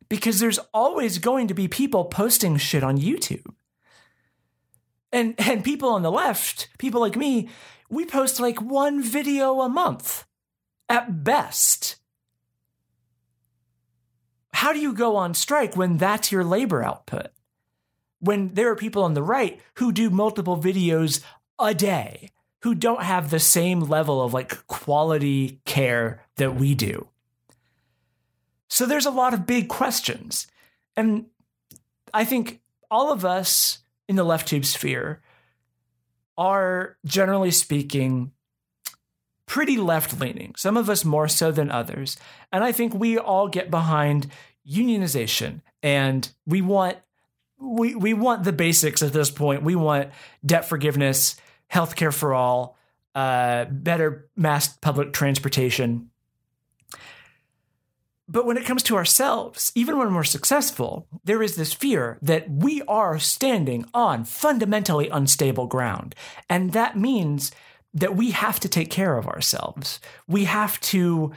Because 0.08 0.40
there's 0.40 0.58
always 0.72 1.18
going 1.18 1.48
to 1.48 1.54
be 1.54 1.68
people 1.68 2.06
posting 2.06 2.56
shit 2.56 2.82
on 2.82 2.98
YouTube. 2.98 3.44
And 5.12 5.34
and 5.38 5.64
people 5.64 5.90
on 5.90 6.02
the 6.02 6.10
left, 6.10 6.68
people 6.78 7.00
like 7.00 7.16
me, 7.16 7.48
we 7.88 8.04
post 8.04 8.40
like 8.40 8.60
one 8.60 9.02
video 9.02 9.60
a 9.60 9.68
month 9.68 10.24
at 10.88 11.24
best. 11.24 11.96
How 14.52 14.72
do 14.72 14.80
you 14.80 14.92
go 14.92 15.16
on 15.16 15.34
strike 15.34 15.76
when 15.76 15.96
that's 15.96 16.32
your 16.32 16.44
labor 16.44 16.82
output? 16.82 17.28
When 18.20 18.54
there 18.54 18.70
are 18.70 18.76
people 18.76 19.04
on 19.04 19.14
the 19.14 19.22
right 19.22 19.60
who 19.74 19.92
do 19.92 20.10
multiple 20.10 20.60
videos 20.60 21.22
a 21.58 21.74
day 21.74 22.30
who 22.62 22.74
don't 22.74 23.02
have 23.02 23.30
the 23.30 23.38
same 23.38 23.80
level 23.80 24.22
of 24.22 24.34
like 24.34 24.66
quality 24.66 25.60
care 25.64 26.24
that 26.36 26.56
we 26.56 26.74
do. 26.74 27.08
So 28.68 28.84
there's 28.84 29.06
a 29.06 29.10
lot 29.10 29.34
of 29.34 29.46
big 29.46 29.68
questions. 29.68 30.46
And 30.96 31.26
I 32.12 32.24
think 32.24 32.60
all 32.90 33.12
of 33.12 33.24
us 33.24 33.78
in 34.08 34.16
the 34.16 34.24
left 34.24 34.48
tube 34.48 34.64
sphere 34.64 35.22
are 36.36 36.96
generally 37.04 37.50
speaking 37.50 38.32
pretty 39.46 39.76
left 39.76 40.20
leaning, 40.20 40.54
some 40.56 40.76
of 40.76 40.90
us 40.90 41.04
more 41.04 41.28
so 41.28 41.50
than 41.50 41.70
others. 41.70 42.18
And 42.52 42.62
I 42.62 42.72
think 42.72 42.94
we 42.94 43.18
all 43.18 43.48
get 43.48 43.70
behind 43.70 44.30
unionization 44.68 45.62
and 45.82 46.30
we 46.46 46.60
want 46.60 46.98
we 47.60 47.94
we 47.94 48.14
want 48.14 48.44
the 48.44 48.52
basics 48.52 49.02
at 49.02 49.12
this 49.12 49.30
point. 49.30 49.62
We 49.62 49.76
want 49.76 50.10
debt 50.44 50.68
forgiveness, 50.68 51.36
healthcare 51.72 52.12
for 52.12 52.34
all, 52.34 52.76
uh, 53.14 53.66
better 53.66 54.28
mass 54.36 54.68
public 54.68 55.12
transportation. 55.12 56.10
But 58.30 58.44
when 58.44 58.58
it 58.58 58.66
comes 58.66 58.82
to 58.84 58.96
ourselves, 58.96 59.72
even 59.74 59.96
when 59.96 60.14
we're 60.14 60.22
successful, 60.22 61.08
there 61.24 61.42
is 61.42 61.56
this 61.56 61.72
fear 61.72 62.18
that 62.20 62.50
we 62.50 62.82
are 62.82 63.18
standing 63.18 63.86
on 63.94 64.24
fundamentally 64.24 65.08
unstable 65.08 65.66
ground. 65.66 66.14
And 66.50 66.72
that 66.72 66.96
means 66.96 67.50
that 67.94 68.16
we 68.16 68.32
have 68.32 68.60
to 68.60 68.68
take 68.68 68.90
care 68.90 69.16
of 69.16 69.26
ourselves. 69.26 69.98
We 70.26 70.44
have 70.44 70.78
to 70.80 71.32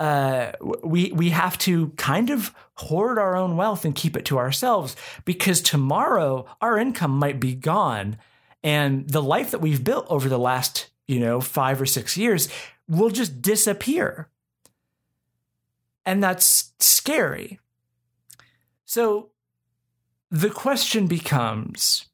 uh, 0.00 0.52
we 0.82 1.12
we 1.12 1.28
have 1.28 1.58
to 1.58 1.90
kind 1.90 2.30
of 2.30 2.54
hoard 2.74 3.18
our 3.18 3.36
own 3.36 3.56
wealth 3.58 3.84
and 3.84 3.94
keep 3.94 4.16
it 4.16 4.24
to 4.24 4.38
ourselves 4.38 4.96
because 5.26 5.60
tomorrow 5.60 6.46
our 6.62 6.78
income 6.78 7.10
might 7.10 7.38
be 7.38 7.54
gone, 7.54 8.16
and 8.64 9.08
the 9.10 9.22
life 9.22 9.50
that 9.50 9.60
we've 9.60 9.84
built 9.84 10.06
over 10.08 10.30
the 10.30 10.38
last 10.38 10.88
you 11.06 11.20
know 11.20 11.40
five 11.40 11.80
or 11.80 11.86
six 11.86 12.16
years 12.16 12.48
will 12.88 13.10
just 13.10 13.42
disappear, 13.42 14.30
and 16.06 16.22
that's 16.22 16.72
scary. 16.78 17.60
So 18.86 19.28
the 20.30 20.50
question 20.50 21.08
becomes 21.08 22.06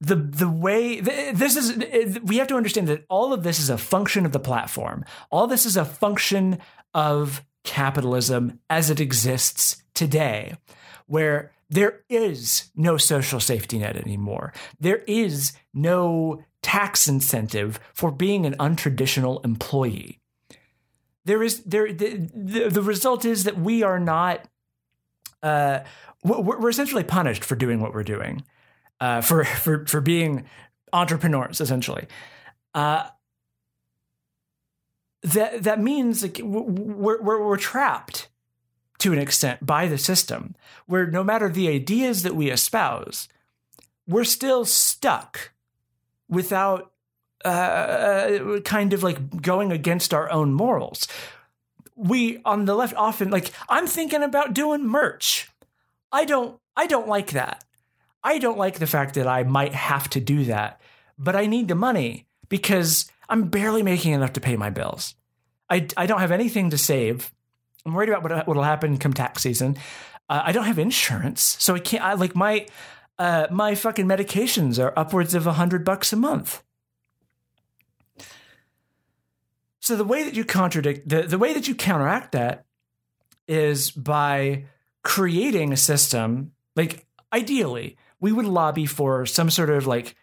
the 0.00 0.16
the 0.16 0.48
way 0.48 1.00
this 1.00 1.56
is 1.56 1.76
we 2.22 2.36
have 2.36 2.48
to 2.48 2.56
understand 2.56 2.88
that 2.88 3.04
all 3.08 3.32
of 3.32 3.42
this 3.42 3.58
is 3.58 3.70
a 3.70 3.78
function 3.78 4.26
of 4.26 4.32
the 4.32 4.38
platform. 4.38 5.04
All 5.30 5.46
this 5.46 5.64
is 5.64 5.76
a 5.76 5.84
function 5.84 6.58
of 6.92 7.44
capitalism 7.64 8.60
as 8.68 8.90
it 8.90 9.00
exists 9.00 9.82
today, 9.94 10.54
where 11.06 11.52
there 11.70 12.02
is 12.08 12.70
no 12.76 12.96
social 12.96 13.40
safety 13.40 13.78
net 13.78 13.96
anymore. 13.96 14.52
There 14.78 15.02
is 15.06 15.52
no 15.72 16.44
tax 16.62 17.08
incentive 17.08 17.80
for 17.94 18.10
being 18.10 18.44
an 18.44 18.54
untraditional 18.58 19.44
employee. 19.44 20.20
There 21.24 21.42
is 21.42 21.62
there 21.64 21.92
the, 21.92 22.28
the, 22.34 22.68
the 22.68 22.82
result 22.82 23.24
is 23.24 23.44
that 23.44 23.58
we 23.58 23.82
are 23.82 23.98
not 23.98 24.46
uh, 25.42 25.80
we're 26.22 26.68
essentially 26.68 27.04
punished 27.04 27.44
for 27.44 27.54
doing 27.54 27.80
what 27.80 27.94
we're 27.94 28.02
doing 28.02 28.42
uh, 29.00 29.20
for 29.20 29.44
for 29.64 29.86
for 29.86 30.00
being 30.00 30.44
entrepreneurs 30.92 31.60
essentially. 31.60 32.06
Uh, 32.74 33.08
that 35.22 35.62
that 35.64 35.80
means 35.80 36.22
like 36.22 36.40
we're, 36.42 37.20
we're 37.20 37.44
we're 37.44 37.56
trapped 37.56 38.28
to 38.98 39.12
an 39.12 39.18
extent 39.18 39.64
by 39.64 39.86
the 39.86 39.98
system, 39.98 40.54
where 40.86 41.06
no 41.06 41.22
matter 41.22 41.48
the 41.48 41.68
ideas 41.68 42.22
that 42.22 42.34
we 42.34 42.50
espouse, 42.50 43.28
we're 44.06 44.24
still 44.24 44.64
stuck 44.64 45.52
without 46.28 46.92
uh, 47.44 48.60
kind 48.64 48.92
of 48.92 49.02
like 49.02 49.42
going 49.42 49.72
against 49.72 50.14
our 50.14 50.30
own 50.30 50.52
morals. 50.52 51.06
We 51.94 52.40
on 52.44 52.64
the 52.64 52.74
left 52.74 52.94
often 52.94 53.30
like 53.30 53.52
I'm 53.68 53.86
thinking 53.86 54.22
about 54.22 54.54
doing 54.54 54.86
merch. 54.86 55.48
I 56.12 56.24
don't 56.24 56.58
I 56.76 56.86
don't 56.86 57.08
like 57.08 57.30
that. 57.30 57.64
I 58.26 58.38
don't 58.38 58.58
like 58.58 58.80
the 58.80 58.88
fact 58.88 59.14
that 59.14 59.28
I 59.28 59.44
might 59.44 59.72
have 59.72 60.10
to 60.10 60.20
do 60.20 60.46
that, 60.46 60.80
but 61.16 61.36
I 61.36 61.46
need 61.46 61.68
the 61.68 61.76
money 61.76 62.26
because 62.48 63.08
I'm 63.28 63.50
barely 63.50 63.84
making 63.84 64.14
enough 64.14 64.32
to 64.32 64.40
pay 64.40 64.56
my 64.56 64.68
bills. 64.68 65.14
I, 65.70 65.86
I 65.96 66.06
don't 66.06 66.18
have 66.18 66.32
anything 66.32 66.70
to 66.70 66.78
save. 66.78 67.32
I'm 67.84 67.94
worried 67.94 68.08
about 68.08 68.48
what 68.48 68.56
will 68.56 68.64
happen 68.64 68.98
come 68.98 69.14
tax 69.14 69.42
season. 69.42 69.76
Uh, 70.28 70.42
I 70.44 70.50
don't 70.50 70.64
have 70.64 70.80
insurance, 70.80 71.56
so 71.60 71.76
I 71.76 71.78
can't. 71.78 72.02
I 72.02 72.14
like 72.14 72.34
my 72.34 72.66
uh, 73.16 73.46
my 73.52 73.76
fucking 73.76 74.06
medications 74.06 74.82
are 74.82 74.92
upwards 74.98 75.34
of 75.34 75.46
a 75.46 75.52
hundred 75.52 75.84
bucks 75.84 76.12
a 76.12 76.16
month. 76.16 76.64
So 79.78 79.94
the 79.94 80.04
way 80.04 80.24
that 80.24 80.34
you 80.34 80.44
contradict 80.44 81.08
the, 81.08 81.22
the 81.22 81.38
way 81.38 81.54
that 81.54 81.68
you 81.68 81.76
counteract 81.76 82.32
that 82.32 82.64
is 83.46 83.92
by 83.92 84.64
creating 85.04 85.72
a 85.72 85.76
system 85.76 86.50
like 86.74 87.06
ideally 87.32 87.96
we 88.26 88.32
would 88.32 88.46
lobby 88.46 88.86
for 88.86 89.24
some 89.24 89.50
sort 89.50 89.70
of 89.70 89.86
like 89.86 90.16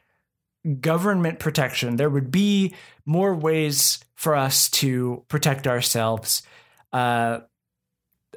government 0.81 1.39
protection. 1.39 1.95
There 1.95 2.09
would 2.09 2.31
be 2.31 2.73
more 3.05 3.33
ways 3.33 4.03
for 4.15 4.35
us 4.35 4.69
to 4.71 5.23
protect 5.29 5.67
ourselves. 5.67 6.43
Uh, 6.91 7.39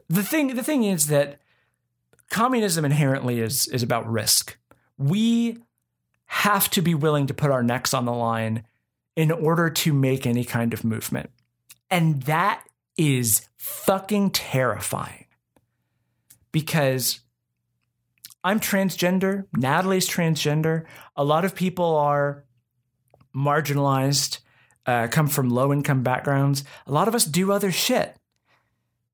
the 0.08 0.22
thing, 0.22 0.54
the 0.54 0.62
thing 0.62 0.84
is 0.84 1.08
that 1.08 1.40
communism 2.30 2.84
inherently 2.84 3.40
is 3.40 3.66
is 3.66 3.82
about 3.82 4.08
risk. 4.08 4.56
We 4.98 5.58
have 6.26 6.70
to 6.70 6.80
be 6.80 6.94
willing 6.94 7.26
to 7.26 7.34
put 7.34 7.50
our 7.50 7.64
necks 7.64 7.92
on 7.92 8.04
the 8.04 8.12
line 8.12 8.62
in 9.16 9.32
order 9.32 9.68
to 9.68 9.92
make 9.92 10.28
any 10.28 10.44
kind 10.44 10.72
of 10.72 10.84
movement, 10.84 11.30
and 11.90 12.22
that 12.22 12.62
is 12.96 13.48
fucking 13.56 14.30
terrifying 14.30 15.26
because 16.52 17.18
I'm 18.46 18.60
transgender. 18.60 19.46
Natalie's 19.56 20.08
transgender. 20.08 20.84
A 21.16 21.24
lot 21.24 21.44
of 21.44 21.56
people 21.56 21.96
are 21.96 22.44
marginalized, 23.34 24.38
uh, 24.86 25.08
come 25.08 25.26
from 25.26 25.50
low 25.50 25.72
income 25.72 26.04
backgrounds. 26.04 26.62
A 26.86 26.92
lot 26.92 27.08
of 27.08 27.14
us 27.16 27.24
do 27.24 27.50
other 27.50 27.72
shit. 27.72 28.16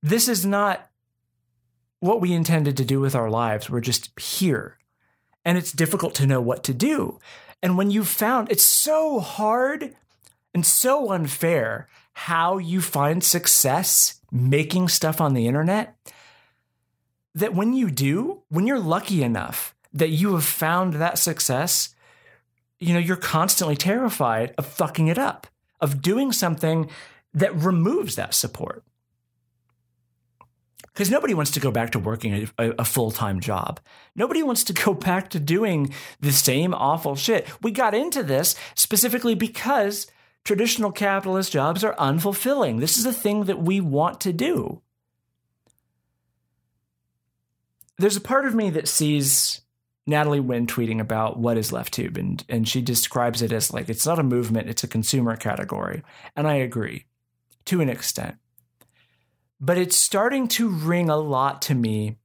This 0.03 0.29
is 0.29 0.45
not 0.45 0.87
what 2.01 2.21
we 2.21 2.35
intended 2.35 2.77
to 2.77 2.85
do 2.85 3.01
with 3.01 3.15
our 3.15 3.31
lives. 3.31 3.71
We're 3.71 3.81
just 3.81 4.11
here. 4.21 4.77
And 5.47 5.57
it's 5.57 5.73
difficult 5.73 6.15
to 6.17 6.27
know 6.27 6.43
what 6.43 6.63
to 6.65 6.75
do. 6.75 7.19
And 7.63 7.79
when 7.79 7.91
you 7.91 8.05
found 8.05 8.53
it's 8.53 8.63
so 8.63 9.19
hard 9.21 9.97
and 10.53 10.67
so 10.67 11.11
unfair 11.11 11.89
how 12.13 12.59
you 12.59 12.83
find 12.83 13.25
success 13.25 14.21
making 14.31 14.89
stuff 14.89 15.23
on 15.23 15.33
the 15.33 15.47
internet 15.47 15.97
that 17.35 17.55
when 17.55 17.73
you 17.73 17.91
do, 17.91 18.43
when 18.49 18.67
you're 18.67 18.79
lucky 18.79 19.23
enough 19.23 19.75
that 19.93 20.09
you 20.09 20.35
have 20.35 20.45
found 20.45 20.95
that 20.95 21.19
success, 21.19 21.95
you 22.79 22.93
know, 22.93 22.99
you're 22.99 23.17
constantly 23.17 23.77
terrified 23.77 24.55
of 24.59 24.67
fucking 24.67 25.09
it 25.09 25.19
up, 25.19 25.47
of 25.81 26.03
doing 26.03 26.33
something 26.33 26.91
that 27.35 27.55
removes 27.55 28.17
that 28.17 28.35
support. 28.35 28.85
Because 30.93 31.11
nobody 31.11 31.33
wants 31.33 31.53
to 31.53 31.61
go 31.61 31.71
back 31.71 31.93
to 31.93 31.99
working 31.99 32.49
a, 32.59 32.71
a 32.81 32.85
full 32.85 33.11
time 33.11 33.41
job. 33.41 33.81
Nobody 34.15 34.43
wants 34.43 34.65
to 34.65 34.75
go 34.75 34.93
back 35.09 35.31
to 35.31 35.41
doing 35.41 35.95
the 36.21 36.33
same 36.33 36.75
awful 36.75 37.17
shit. 37.17 37.47
We 37.63 37.71
got 37.71 37.95
into 37.95 38.23
this 38.23 38.55
specifically 38.75 39.35
because 39.35 40.07
traditional 40.45 40.93
capitalist 40.93 41.53
jobs 41.53 41.85
are 41.85 41.95
unfulfilling. 41.95 42.81
This 42.81 42.99
is 42.99 43.07
a 43.07 43.13
thing 43.13 43.45
that 43.45 43.63
we 43.63 43.81
want 43.81 44.21
to 44.23 44.33
do. 44.33 44.83
There's 47.99 48.17
a 48.17 48.21
part 48.21 48.47
of 48.47 48.55
me 48.55 48.71
that 48.71 48.89
sees 48.89 49.61
Natalie 50.07 50.41
Wynn 50.41 50.67
tweeting 50.67 51.01
about 51.01 51.39
what 51.39 51.57
is 51.57 51.71
LeftTube, 51.71 52.19
and 52.19 52.45
and 52.49 52.69
she 52.69 52.83
describes 52.83 53.43
it 53.43 53.53
as 53.53 53.73
like 53.73 53.89
it's 53.89 54.07
not 54.07 54.19
a 54.19 54.25
movement, 54.25 54.69
it's 54.69 54.85
a 54.85 54.89
consumer 54.89 55.37
category, 55.37 56.03
and 56.35 56.47
I 56.49 56.55
agree 56.55 57.07
to 57.67 57.81
an 57.81 57.89
extent. 57.89 58.37
But 59.61 59.79
it's 59.79 59.97
starting 59.97 60.49
to 60.49 60.69
ring 60.69 61.09
a 61.09 61.17
lot 61.17 61.63
to 61.63 61.75
me 61.75 62.17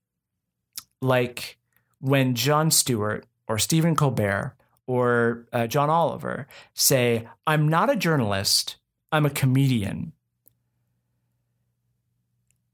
like 1.02 1.58
when 2.00 2.36
Jon 2.36 2.72
Stewart 2.72 3.26
or 3.48 3.58
Stephen 3.60 3.96
Colbert 3.96 4.56
or 4.88 5.46
uh, 5.54 5.68
John 5.68 5.90
Oliver 5.90 6.48
say, 6.74 7.28
I'm 7.46 7.68
not 7.68 7.92
a 7.92 7.96
journalist, 7.96 8.78
I'm 9.12 9.26
a 9.26 9.30
comedian. 9.30 10.14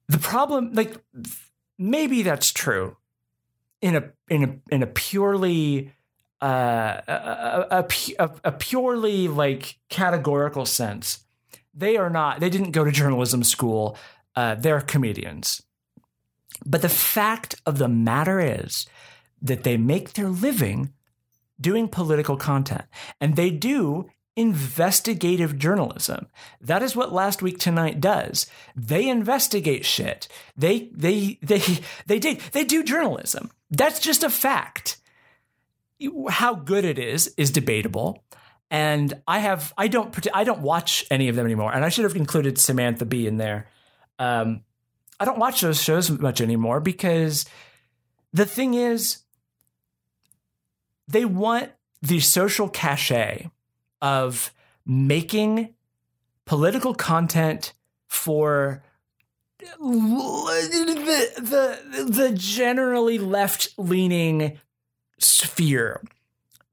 The 0.08 0.20
problem, 0.20 0.74
like, 0.74 0.96
maybe 1.78 2.24
that's 2.24 2.52
true 2.52 2.98
in 3.82 3.96
a 3.96 4.12
in 4.30 4.44
a 4.44 4.74
in 4.74 4.84
a 4.84 4.88
purely 4.88 5.92
uh, 6.42 7.02
a, 7.08 7.66
a, 7.72 7.86
a, 8.20 8.32
a 8.46 8.52
purely 8.52 9.28
like 9.28 9.78
categorical 9.90 10.66
sense. 10.66 11.26
They 11.74 11.98
are 11.98 12.10
not. 12.10 12.40
They 12.40 12.50
didn't 12.50 12.72
go 12.72 12.84
to 12.84 12.92
journalism 12.92 13.44
school. 13.44 13.98
Uh, 14.36 14.56
they're 14.56 14.82
comedians. 14.82 15.64
But 16.66 16.82
the 16.82 16.90
fact 16.90 17.56
of 17.66 17.78
the 17.78 17.88
matter 17.88 18.40
is 18.40 18.86
that 19.42 19.64
they 19.64 19.78
make 19.78 20.14
their 20.14 20.30
living 20.30 20.94
doing 21.60 21.88
political 21.88 22.38
content, 22.38 22.86
and 23.20 23.36
they 23.36 23.50
do 23.50 24.10
investigative 24.36 25.58
journalism. 25.58 26.28
That 26.60 26.82
is 26.82 26.96
what 26.96 27.14
Last 27.14 27.42
Week 27.42 27.60
Tonight 27.60 28.02
does. 28.02 28.48
They 28.76 29.08
investigate 29.08 29.86
shit. 29.86 30.28
They 30.58 30.90
they 30.92 31.38
they 31.42 31.62
they 32.08 32.20
dig. 32.20 32.40
They 32.52 32.64
do 32.64 32.84
journalism. 32.84 33.52
That's 33.70 34.00
just 34.00 34.24
a 34.24 34.30
fact. 34.30 34.98
How 36.30 36.56
good 36.56 36.84
it 36.86 37.00
is 37.00 37.34
is 37.38 37.52
debatable. 37.52 38.24
and 38.72 39.14
I 39.28 39.40
have 39.40 39.72
I 39.78 39.88
don't 39.88 40.28
I 40.34 40.44
don't 40.44 40.62
watch 40.62 41.06
any 41.12 41.30
of 41.30 41.36
them 41.36 41.46
anymore, 41.46 41.72
and 41.74 41.86
I 41.86 41.90
should 41.90 42.06
have 42.06 42.16
included 42.16 42.58
Samantha 42.58 43.06
Bee 43.06 43.28
in 43.28 43.38
there. 43.38 43.68
Um, 44.20 44.64
I 45.20 45.26
don't 45.26 45.40
watch 45.40 45.62
those 45.62 45.82
shows 45.82 46.10
much 46.10 46.42
anymore 46.42 46.80
because 46.80 47.46
the 48.34 48.46
thing 48.46 48.74
is, 48.74 49.20
they 51.08 51.24
want 51.24 51.72
the 52.02 52.20
social 52.20 52.68
cachet 52.68 53.50
of 54.04 54.54
making 54.86 55.74
political 56.46 56.94
content 56.94 57.74
for 58.08 58.84
the 59.60 61.32
the, 61.38 62.04
the 62.04 62.32
generally 62.36 63.18
left 63.18 63.70
leaning 63.78 64.60
sphere. 65.20 66.04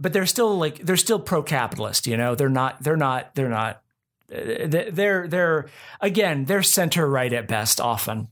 But 0.01 0.13
they're 0.13 0.27
still 0.27 0.59
like 0.59 0.79
they're 0.79 0.97
still 0.97 1.21
pro 1.21 1.43
capitalist 1.43 2.07
you 2.07 2.17
know? 2.17 2.35
They're 2.35 2.49
not 2.49 2.83
they're 2.83 2.97
not 2.97 3.35
they're 3.37 3.49
not 3.49 3.83
they're 4.29 5.29
they're 5.29 5.67
again 6.01 6.47
they're 6.47 6.65
center 6.65 7.07
right 7.09 7.33
at 7.33 7.47
best 7.47 7.81
often. 7.81 8.29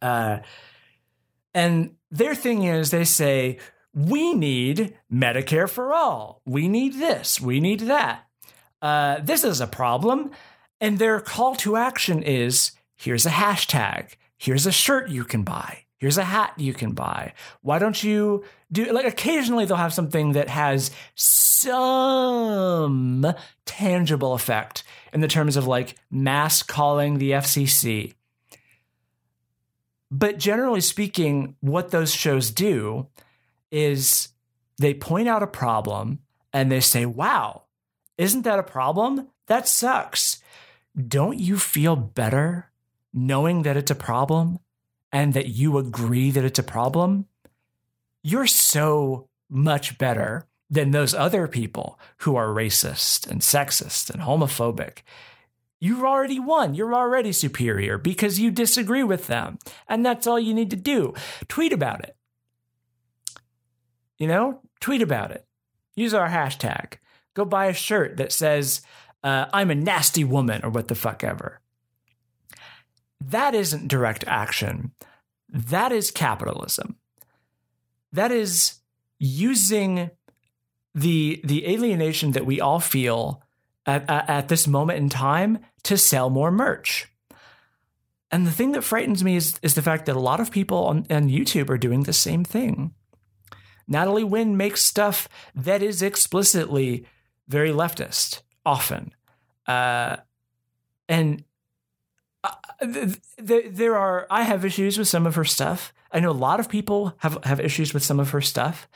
Uh 0.00 0.38
and 1.54 1.96
their 2.10 2.34
thing 2.34 2.62
is 2.62 2.90
they 2.90 3.04
say 3.04 3.58
we 3.96 4.34
need 4.34 4.94
medicare 5.10 5.68
for 5.68 5.94
all. 5.94 6.42
We 6.44 6.68
need 6.68 6.94
this. 6.94 7.40
We 7.40 7.60
need 7.60 7.80
that. 7.80 8.26
Uh, 8.82 9.20
this 9.22 9.42
is 9.42 9.62
a 9.62 9.66
problem. 9.66 10.32
And 10.82 10.98
their 10.98 11.18
call 11.18 11.56
to 11.56 11.76
action 11.76 12.22
is 12.22 12.72
here's 12.94 13.24
a 13.24 13.30
hashtag, 13.30 14.16
here's 14.36 14.66
a 14.66 14.72
shirt 14.72 15.08
you 15.08 15.24
can 15.24 15.44
buy, 15.44 15.84
here's 15.96 16.18
a 16.18 16.24
hat 16.24 16.52
you 16.58 16.74
can 16.74 16.92
buy. 16.92 17.32
Why 17.62 17.78
don't 17.78 18.04
you 18.04 18.44
do 18.70 18.84
like 18.92 19.06
occasionally 19.06 19.64
they'll 19.64 19.78
have 19.78 19.94
something 19.94 20.32
that 20.32 20.50
has 20.50 20.90
some 21.14 22.14
tangible 23.64 24.34
effect 24.34 24.84
in 25.14 25.22
the 25.22 25.28
terms 25.28 25.56
of 25.56 25.66
like 25.66 25.96
mass 26.10 26.62
calling 26.62 27.16
the 27.16 27.30
FCC. 27.30 28.12
But 30.10 30.38
generally 30.38 30.82
speaking, 30.82 31.56
what 31.60 31.90
those 31.90 32.14
shows 32.14 32.50
do 32.50 33.08
is 33.70 34.28
they 34.78 34.94
point 34.94 35.28
out 35.28 35.42
a 35.42 35.46
problem 35.46 36.20
and 36.52 36.70
they 36.70 36.80
say, 36.80 37.06
wow, 37.06 37.64
isn't 38.18 38.42
that 38.42 38.58
a 38.58 38.64
problem? 38.64 39.28
That 39.46 39.68
sucks. 39.68 40.42
Don't 40.96 41.38
you 41.38 41.58
feel 41.58 41.96
better 41.96 42.70
knowing 43.12 43.62
that 43.62 43.76
it's 43.76 43.90
a 43.90 43.96
problem 43.96 44.58
and 45.12 45.34
that 45.34 45.48
you 45.48 45.78
agree 45.78 46.30
that 46.30 46.44
it's 46.44 46.58
a 46.58 46.62
problem, 46.64 47.26
you're 48.22 48.46
so 48.46 49.28
much 49.48 49.98
better 49.98 50.46
than 50.68 50.90
those 50.90 51.14
other 51.14 51.46
people 51.46 51.98
who 52.18 52.36
are 52.36 52.48
racist 52.48 53.30
and 53.30 53.40
sexist 53.40 54.10
and 54.10 54.22
homophobic. 54.22 54.98
You've 55.78 56.02
already 56.02 56.40
won. 56.40 56.74
You're 56.74 56.94
already 56.94 57.32
superior 57.32 57.98
because 57.98 58.40
you 58.40 58.50
disagree 58.50 59.04
with 59.04 59.26
them. 59.26 59.58
And 59.88 60.04
that's 60.04 60.26
all 60.26 60.40
you 60.40 60.54
need 60.54 60.70
to 60.70 60.76
do. 60.76 61.14
Tweet 61.48 61.72
about 61.72 62.02
it. 62.02 62.15
You 64.18 64.26
know, 64.26 64.60
tweet 64.80 65.02
about 65.02 65.30
it. 65.30 65.46
Use 65.94 66.14
our 66.14 66.28
hashtag. 66.28 66.94
Go 67.34 67.44
buy 67.44 67.66
a 67.66 67.74
shirt 67.74 68.16
that 68.16 68.32
says, 68.32 68.80
uh, 69.22 69.46
I'm 69.52 69.70
a 69.70 69.74
nasty 69.74 70.24
woman 70.24 70.62
or 70.64 70.70
what 70.70 70.88
the 70.88 70.94
fuck 70.94 71.22
ever. 71.24 71.60
That 73.20 73.54
isn't 73.54 73.88
direct 73.88 74.24
action. 74.26 74.92
That 75.48 75.92
is 75.92 76.10
capitalism. 76.10 76.96
That 78.12 78.30
is 78.30 78.80
using 79.18 80.10
the 80.94 81.40
the 81.44 81.66
alienation 81.68 82.32
that 82.32 82.46
we 82.46 82.60
all 82.60 82.80
feel 82.80 83.42
at, 83.84 84.08
at, 84.08 84.28
at 84.28 84.48
this 84.48 84.66
moment 84.66 84.98
in 84.98 85.08
time 85.08 85.58
to 85.84 85.96
sell 85.96 86.30
more 86.30 86.50
merch. 86.50 87.08
And 88.30 88.46
the 88.46 88.50
thing 88.50 88.72
that 88.72 88.82
frightens 88.82 89.22
me 89.22 89.36
is, 89.36 89.58
is 89.62 89.74
the 89.74 89.82
fact 89.82 90.06
that 90.06 90.16
a 90.16 90.20
lot 90.20 90.40
of 90.40 90.50
people 90.50 90.86
on, 90.86 91.06
on 91.10 91.28
YouTube 91.28 91.70
are 91.70 91.78
doing 91.78 92.02
the 92.02 92.12
same 92.12 92.44
thing. 92.44 92.92
Natalie 93.88 94.24
Wynn 94.24 94.56
makes 94.56 94.82
stuff 94.82 95.28
that 95.54 95.82
is 95.82 96.02
explicitly 96.02 97.06
very 97.48 97.70
leftist, 97.70 98.42
often. 98.64 99.14
Uh, 99.66 100.16
and 101.08 101.44
there 103.38 103.96
are 103.96 104.26
I 104.30 104.42
have 104.42 104.64
issues 104.64 104.98
with 104.98 105.08
some 105.08 105.26
of 105.26 105.34
her 105.34 105.44
stuff. 105.44 105.92
I 106.12 106.20
know 106.20 106.30
a 106.30 106.32
lot 106.32 106.60
of 106.60 106.68
people 106.68 107.14
have 107.18 107.42
have 107.44 107.60
issues 107.60 107.94
with 107.94 108.02
some 108.02 108.20
of 108.20 108.30
her 108.30 108.40
stuff. 108.40 108.88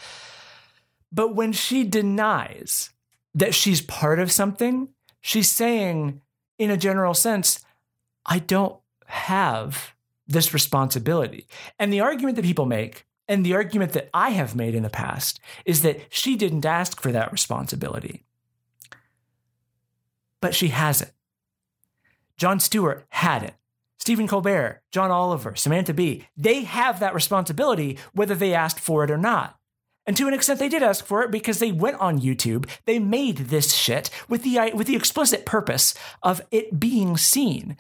But 1.12 1.34
when 1.34 1.52
she 1.52 1.84
denies 1.84 2.90
that 3.34 3.54
she's 3.54 3.80
part 3.80 4.18
of 4.18 4.30
something, 4.30 4.88
she's 5.20 5.50
saying 5.50 6.20
in 6.58 6.70
a 6.70 6.76
general 6.76 7.14
sense, 7.14 7.64
I 8.26 8.38
don't 8.38 8.76
have 9.06 9.94
this 10.28 10.54
responsibility. 10.54 11.46
And 11.78 11.92
the 11.92 12.00
argument 12.00 12.36
that 12.36 12.44
people 12.44 12.66
make 12.66 13.06
and 13.30 13.46
the 13.46 13.54
argument 13.54 13.92
that 13.92 14.10
I 14.12 14.30
have 14.30 14.56
made 14.56 14.74
in 14.74 14.82
the 14.82 14.90
past 14.90 15.38
is 15.64 15.82
that 15.82 16.00
she 16.10 16.34
didn't 16.36 16.66
ask 16.66 17.00
for 17.00 17.12
that 17.12 17.30
responsibility. 17.30 18.24
But 20.40 20.52
she 20.52 20.68
has 20.68 21.00
it. 21.00 21.12
Jon 22.36 22.58
Stewart 22.58 23.06
had 23.10 23.44
it. 23.44 23.54
Stephen 23.98 24.26
Colbert, 24.26 24.82
John 24.90 25.12
Oliver, 25.12 25.54
Samantha 25.54 25.94
Bee, 25.94 26.26
they 26.36 26.64
have 26.64 26.98
that 26.98 27.14
responsibility 27.14 27.98
whether 28.12 28.34
they 28.34 28.52
asked 28.52 28.80
for 28.80 29.04
it 29.04 29.12
or 29.12 29.18
not. 29.18 29.56
And 30.06 30.16
to 30.16 30.26
an 30.26 30.34
extent, 30.34 30.58
they 30.58 30.68
did 30.68 30.82
ask 30.82 31.04
for 31.04 31.22
it 31.22 31.30
because 31.30 31.60
they 31.60 31.70
went 31.70 32.00
on 32.00 32.18
YouTube. 32.18 32.68
They 32.84 32.98
made 32.98 33.36
this 33.36 33.72
shit 33.72 34.10
with 34.28 34.42
the 34.42 34.72
with 34.74 34.88
the 34.88 34.96
explicit 34.96 35.46
purpose 35.46 35.94
of 36.20 36.40
it 36.50 36.80
being 36.80 37.16
seen. 37.16 37.76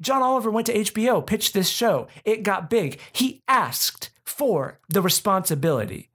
John 0.00 0.22
Oliver 0.22 0.50
went 0.50 0.66
to 0.68 0.74
HBO, 0.74 1.26
pitched 1.26 1.52
this 1.52 1.68
show. 1.68 2.08
It 2.24 2.42
got 2.42 2.70
big. 2.70 2.98
He 3.12 3.42
asked 3.48 4.10
for 4.24 4.80
the 4.88 5.02
responsibility. 5.02 6.10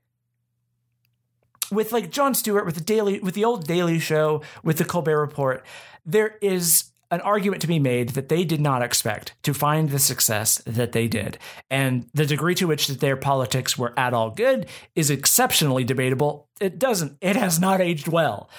With 1.71 1.91
like 1.91 2.09
Jon 2.09 2.33
Stewart, 2.33 2.65
with 2.65 2.75
the 2.75 2.83
daily, 2.83 3.19
with 3.19 3.35
the 3.35 3.45
old 3.45 3.67
Daily 3.67 3.99
Show, 3.99 4.41
with 4.63 4.77
the 4.77 4.85
Colbert 4.85 5.19
Report, 5.19 5.65
there 6.05 6.37
is 6.41 6.85
an 7.11 7.21
argument 7.21 7.61
to 7.61 7.67
be 7.67 7.79
made 7.79 8.09
that 8.09 8.29
they 8.29 8.43
did 8.43 8.61
not 8.61 8.83
expect 8.83 9.33
to 9.43 9.53
find 9.53 9.89
the 9.89 9.99
success 9.99 10.61
that 10.65 10.91
they 10.91 11.07
did. 11.07 11.37
And 11.69 12.07
the 12.13 12.25
degree 12.25 12.55
to 12.55 12.67
which 12.67 12.87
that 12.87 12.99
their 12.99 13.17
politics 13.17 13.77
were 13.77 13.97
at 13.97 14.13
all 14.13 14.29
good 14.29 14.67
is 14.95 15.09
exceptionally 15.09 15.83
debatable. 15.83 16.47
It 16.61 16.77
doesn't, 16.77 17.17
it 17.21 17.35
has 17.35 17.59
not 17.59 17.81
aged 17.81 18.07
well. 18.07 18.49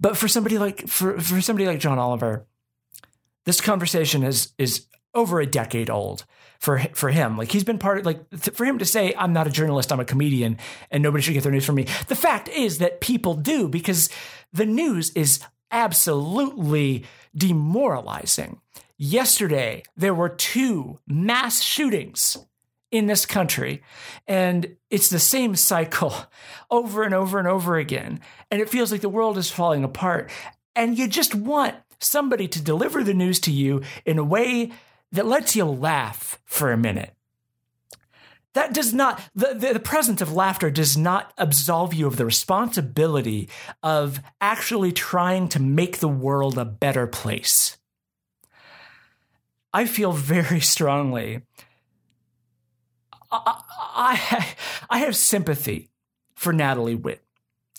But 0.00 0.16
for 0.16 0.28
somebody 0.28 0.58
like 0.58 0.86
for, 0.86 1.18
for 1.20 1.40
somebody 1.40 1.66
like 1.66 1.80
John 1.80 1.98
Oliver, 1.98 2.46
this 3.44 3.60
conversation 3.60 4.22
is 4.22 4.52
is 4.58 4.86
over 5.14 5.40
a 5.40 5.46
decade 5.46 5.90
old 5.90 6.24
for 6.58 6.78
for 6.94 7.10
him. 7.10 7.36
Like 7.36 7.50
he's 7.50 7.64
been 7.64 7.78
part 7.78 7.98
of 7.98 8.06
like 8.06 8.20
for 8.36 8.64
him 8.64 8.78
to 8.78 8.84
say 8.84 9.14
I'm 9.16 9.32
not 9.32 9.46
a 9.46 9.50
journalist, 9.50 9.92
I'm 9.92 10.00
a 10.00 10.04
comedian 10.04 10.58
and 10.90 11.02
nobody 11.02 11.22
should 11.22 11.34
get 11.34 11.42
their 11.42 11.52
news 11.52 11.64
from 11.64 11.76
me. 11.76 11.86
The 12.08 12.16
fact 12.16 12.48
is 12.48 12.78
that 12.78 13.00
people 13.00 13.34
do 13.34 13.68
because 13.68 14.10
the 14.52 14.66
news 14.66 15.10
is 15.10 15.40
absolutely 15.70 17.04
demoralizing. 17.36 18.60
Yesterday, 18.96 19.84
there 19.96 20.14
were 20.14 20.28
two 20.28 20.98
mass 21.06 21.62
shootings 21.62 22.36
in 22.90 23.06
this 23.06 23.26
country, 23.26 23.82
and 24.26 24.76
it's 24.90 25.10
the 25.10 25.18
same 25.18 25.54
cycle 25.54 26.14
over 26.70 27.02
and 27.02 27.14
over 27.14 27.38
and 27.38 27.46
over 27.46 27.76
again. 27.76 28.20
And 28.50 28.60
it 28.60 28.68
feels 28.68 28.90
like 28.90 29.02
the 29.02 29.08
world 29.08 29.38
is 29.38 29.50
falling 29.50 29.84
apart. 29.84 30.30
And 30.74 30.98
you 30.98 31.06
just 31.06 31.34
want 31.34 31.76
somebody 32.00 32.48
to 32.48 32.62
deliver 32.62 33.04
the 33.04 33.14
news 33.14 33.40
to 33.40 33.52
you 33.52 33.82
in 34.04 34.18
a 34.18 34.24
way 34.24 34.72
that 35.12 35.26
lets 35.26 35.56
you 35.56 35.64
laugh 35.64 36.38
for 36.44 36.72
a 36.72 36.76
minute. 36.76 37.14
That 38.54 38.74
does 38.74 38.92
not, 38.92 39.20
the, 39.34 39.54
the, 39.54 39.78
presence 39.78 40.20
of 40.20 40.32
laughter 40.32 40.70
does 40.70 40.96
not 40.96 41.32
absolve 41.38 41.94
you 41.94 42.06
of 42.06 42.16
the 42.16 42.24
responsibility 42.24 43.48
of 43.82 44.20
actually 44.40 44.90
trying 44.90 45.48
to 45.50 45.60
make 45.60 45.98
the 45.98 46.08
world 46.08 46.58
a 46.58 46.64
better 46.64 47.06
place. 47.06 47.76
I 49.72 49.84
feel 49.84 50.12
very 50.12 50.60
strongly. 50.60 51.42
I, 53.30 53.62
I, 53.80 54.54
I 54.90 54.98
have 54.98 55.14
sympathy 55.14 55.90
for 56.34 56.52
Natalie 56.52 56.94
Wynn 56.94 57.18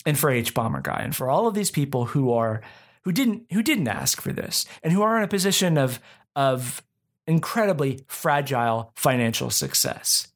and 0.06 0.18
for 0.18 0.30
Hbomberguy 0.30 1.04
and 1.04 1.14
for 1.14 1.28
all 1.28 1.46
of 1.46 1.54
these 1.54 1.70
people 1.70 2.06
who 2.06 2.32
are 2.32 2.62
who 3.02 3.12
didn't 3.12 3.44
who 3.52 3.62
didn't 3.62 3.88
ask 3.88 4.20
for 4.20 4.32
this 4.32 4.66
and 4.82 4.92
who 4.92 5.02
are 5.02 5.16
in 5.16 5.24
a 5.24 5.28
position 5.28 5.76
of 5.76 6.00
of 6.36 6.82
incredibly 7.30 8.04
fragile 8.08 8.92
financial 8.96 9.50
success. 9.50 10.26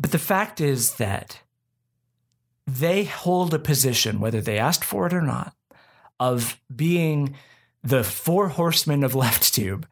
But 0.00 0.10
the 0.10 0.18
fact 0.18 0.60
is 0.60 0.94
that 0.94 1.40
they 2.66 3.04
hold 3.04 3.52
a 3.52 3.58
position, 3.58 4.20
whether 4.20 4.40
they 4.40 4.58
asked 4.58 4.84
for 4.84 5.06
it 5.06 5.12
or 5.12 5.20
not, 5.20 5.54
of 6.18 6.58
being 6.74 7.36
the 7.82 8.02
four 8.02 8.48
horsemen 8.48 9.04
of 9.04 9.12
LeftTube, 9.24 9.84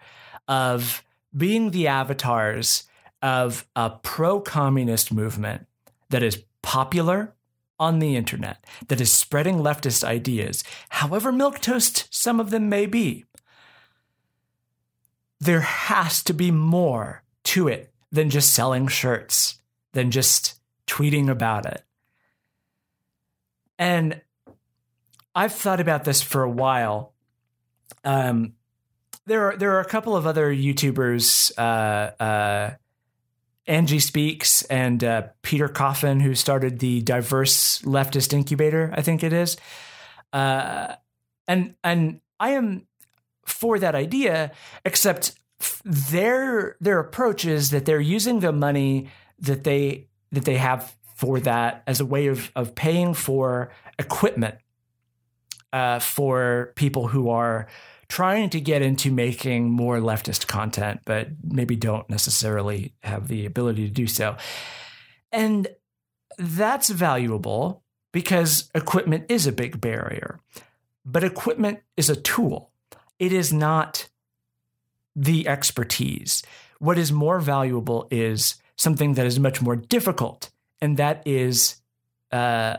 of 0.49 1.05
being 1.36 1.70
the 1.70 1.86
avatars 1.86 2.84
of 3.20 3.66
a 3.76 3.90
pro 3.90 4.40
communist 4.40 5.12
movement 5.12 5.66
that 6.09 6.22
is 6.22 6.43
popular 6.62 7.34
on 7.78 7.99
the 7.99 8.16
internet 8.16 8.64
that 8.88 9.01
is 9.01 9.11
spreading 9.11 9.57
leftist 9.57 10.03
ideas, 10.05 10.64
however 10.88 11.32
milquetoast 11.32 12.07
some 12.11 12.40
of 12.40 12.51
them 12.51 12.68
may 12.68 12.86
be, 12.86 13.24
there 15.43 15.61
has 15.61 16.22
to 16.22 16.32
be 16.32 16.53
more 16.53 17.24
to 17.43 17.66
it 17.66 17.93
than 18.12 18.30
just 18.30 18.53
selling 18.53 18.86
shirts, 18.86 19.59
than 19.93 20.12
just 20.12 20.61
tweeting 20.86 21.28
about 21.28 21.66
it. 21.66 21.82
And 23.76 24.20
I've 25.34 25.53
thought 25.53 25.80
about 25.80 26.05
this 26.05 26.22
for 26.22 26.45
a 26.45 26.51
while. 26.51 27.12
Um, 28.05 28.53
there 29.26 29.49
are 29.49 29.57
there 29.57 29.72
are 29.72 29.80
a 29.80 29.84
couple 29.84 30.16
of 30.16 30.28
other 30.28 30.55
YouTubers, 30.55 31.51
uh, 31.59 32.22
uh, 32.22 32.74
Angie 33.66 33.99
Speaks 33.99 34.62
and 34.66 35.03
uh, 35.03 35.22
Peter 35.43 35.66
Coffin, 35.66 36.20
who 36.20 36.36
started 36.36 36.78
the 36.78 37.01
Diverse 37.01 37.82
Leftist 37.82 38.32
Incubator, 38.32 38.95
I 38.97 39.03
think 39.03 39.24
it 39.24 39.32
is. 39.32 39.57
Uh, 40.32 40.95
and 41.49 41.74
and 41.82 42.20
I 42.38 42.51
am 42.51 42.86
for 43.53 43.78
that 43.78 43.94
idea, 43.94 44.53
except 44.84 45.38
their 45.84 46.76
their 46.80 46.98
approach 46.98 47.44
is 47.44 47.70
that 47.70 47.84
they're 47.84 48.00
using 48.00 48.40
the 48.40 48.53
money 48.53 49.09
that 49.38 49.64
they 49.64 50.09
that 50.32 50.44
they 50.44 50.57
have 50.57 50.96
for 51.14 51.38
that 51.40 51.82
as 51.86 52.00
a 52.00 52.07
way 52.07 52.26
of 52.26 52.50
of 52.57 52.74
paying 52.74 53.14
for 53.14 53.70
equipment 53.98 54.57
uh, 55.72 55.98
for 55.98 56.72
people 56.76 57.09
who 57.09 57.30
are 57.30 57.68
trying 58.09 58.50
to 58.50 58.61
get 58.61 58.82
into 58.82 59.11
making 59.11 59.70
more 59.70 59.98
leftist 59.98 60.46
content, 60.46 61.00
but 61.07 61.28
maybe 61.42 61.74
don't 61.74 62.11
necessarily 62.11 62.92
have 63.03 63.28
the 63.28 63.46
ability 63.46 63.86
to 63.86 63.92
do 63.92 64.07
so. 64.07 64.36
And 65.30 65.68
that's 66.36 66.90
valuable 66.90 67.82
because 68.12 68.70
equipment 68.74 69.24
is 69.30 69.46
a 69.46 69.53
big 69.53 69.80
barrier. 69.80 70.38
But 71.07 71.24
equipment 71.24 71.80
is 71.96 72.11
a 72.11 72.16
tool, 72.16 72.72
it 73.19 73.33
is 73.33 73.53
not 73.53 74.09
the 75.15 75.47
expertise. 75.47 76.43
What 76.79 76.99
is 76.99 77.13
more 77.13 77.39
valuable 77.39 78.09
is 78.11 78.57
something 78.77 79.15
that 79.15 79.27
is 79.27 79.39
much 79.39 79.63
more 79.63 79.77
difficult, 79.77 80.51
and 80.81 80.97
that 80.97 81.23
is 81.27 81.77
uh, 82.33 82.79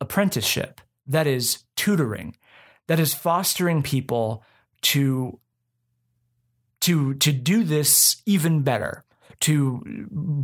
apprenticeship, 0.00 0.80
that 1.06 1.26
is 1.26 1.64
tutoring, 1.76 2.36
that 2.88 2.98
is 2.98 3.14
fostering 3.14 3.82
people 3.82 4.42
to 4.82 5.38
to 6.80 7.14
to 7.14 7.32
do 7.32 7.64
this 7.64 8.22
even 8.26 8.62
better 8.62 9.04
to 9.40 9.82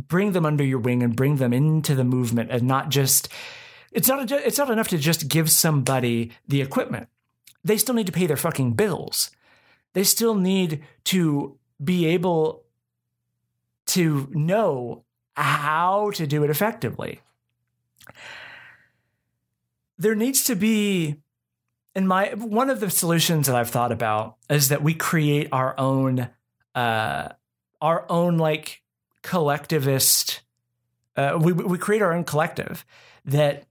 bring 0.07 0.31
them 0.31 0.45
under 0.45 0.63
your 0.63 0.79
wing 0.79 1.03
and 1.03 1.15
bring 1.15 1.35
them 1.37 1.53
into 1.53 1.93
the 1.93 2.03
movement 2.03 2.49
and 2.51 2.63
not 2.63 2.89
just 2.89 3.29
it's 3.91 4.07
not 4.07 4.31
it's 4.31 4.57
not 4.57 4.71
enough 4.71 4.87
to 4.87 4.97
just 4.97 5.27
give 5.27 5.51
somebody 5.51 6.31
the 6.47 6.61
equipment 6.61 7.07
they 7.63 7.77
still 7.77 7.95
need 7.95 8.07
to 8.07 8.11
pay 8.11 8.27
their 8.27 8.37
fucking 8.37 8.73
bills. 8.73 9.31
They 9.93 10.03
still 10.03 10.35
need 10.35 10.83
to 11.05 11.57
be 11.83 12.05
able 12.07 12.63
to 13.87 14.29
know 14.31 15.03
how 15.35 16.11
to 16.11 16.27
do 16.27 16.43
it 16.43 16.49
effectively. 16.49 17.21
There 19.97 20.15
needs 20.15 20.43
to 20.45 20.55
be 20.55 21.17
and 21.93 22.07
my 22.07 22.29
one 22.35 22.69
of 22.69 22.79
the 22.79 22.89
solutions 22.89 23.47
that 23.47 23.55
I've 23.55 23.69
thought 23.69 23.91
about 23.91 24.37
is 24.49 24.69
that 24.69 24.81
we 24.81 24.93
create 24.93 25.49
our 25.51 25.77
own 25.77 26.29
uh 26.73 27.29
our 27.81 28.05
own 28.09 28.37
like 28.37 28.81
collectivist 29.23 30.41
uh 31.17 31.37
we 31.39 31.51
we 31.51 31.77
create 31.77 32.01
our 32.01 32.13
own 32.13 32.23
collective 32.23 32.85
that 33.25 33.65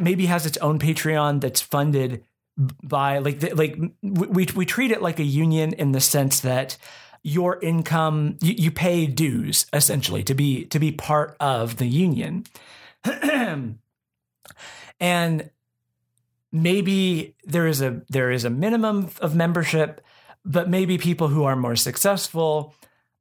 maybe 0.00 0.26
has 0.26 0.46
its 0.46 0.58
own 0.58 0.78
Patreon 0.78 1.40
that's 1.40 1.60
funded 1.60 2.24
by 2.56 3.18
like 3.18 3.40
the, 3.40 3.54
like 3.54 3.76
we 4.02 4.46
we 4.54 4.66
treat 4.66 4.90
it 4.90 5.02
like 5.02 5.18
a 5.18 5.24
union 5.24 5.72
in 5.74 5.92
the 5.92 6.00
sense 6.00 6.40
that 6.40 6.78
your 7.22 7.58
income 7.60 8.38
you, 8.40 8.54
you 8.56 8.70
pay 8.70 9.06
dues 9.06 9.66
essentially 9.72 10.22
to 10.22 10.34
be 10.34 10.64
to 10.66 10.78
be 10.78 10.92
part 10.92 11.36
of 11.40 11.76
the 11.76 11.86
union 11.86 12.44
and 15.00 15.50
maybe 16.52 17.34
there 17.44 17.66
is 17.66 17.80
a 17.80 18.02
there 18.08 18.30
is 18.30 18.44
a 18.44 18.50
minimum 18.50 19.10
of 19.20 19.34
membership, 19.34 20.00
but 20.44 20.68
maybe 20.68 20.98
people 20.98 21.28
who 21.28 21.44
are 21.44 21.56
more 21.56 21.76
successful 21.76 22.74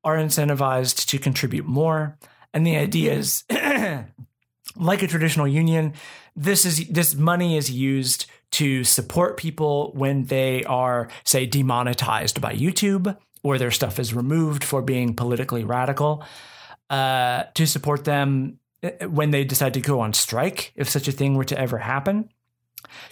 are 0.04 0.18
incentivized 0.18 1.06
to 1.08 1.20
contribute 1.20 1.66
more. 1.66 2.18
And 2.54 2.66
the 2.66 2.78
idea 2.78 3.14
is 3.14 3.44
like 4.76 5.02
a 5.02 5.08
traditional 5.08 5.48
union, 5.48 5.94
this 6.36 6.66
is 6.66 6.88
this 6.88 7.16
money 7.16 7.58
is 7.58 7.72
used 7.72 8.26
to 8.56 8.84
support 8.84 9.38
people 9.38 9.92
when 9.96 10.24
they 10.26 10.64
are 10.64 11.10
say 11.24 11.46
demonetized 11.46 12.42
by 12.42 12.54
YouTube 12.54 13.18
or 13.44 13.58
their 13.58 13.72
stuff 13.72 14.00
is 14.00 14.14
removed 14.14 14.64
for 14.64 14.82
being 14.82 15.14
politically 15.14 15.64
radical. 15.64 16.24
Uh, 16.90 17.44
to 17.56 17.66
support 17.66 18.04
them 18.04 18.60
uh, 18.84 19.08
when 19.08 19.32
they 19.32 19.44
decide 19.44 19.74
to 19.74 19.82
go 19.82 20.00
on 20.00 20.14
strike, 20.14 20.72
if 20.76 20.88
such 20.88 21.08
a 21.08 21.12
thing 21.12 21.34
were 21.34 21.44
to 21.44 21.60
ever 21.60 21.80
happen 21.80 22.30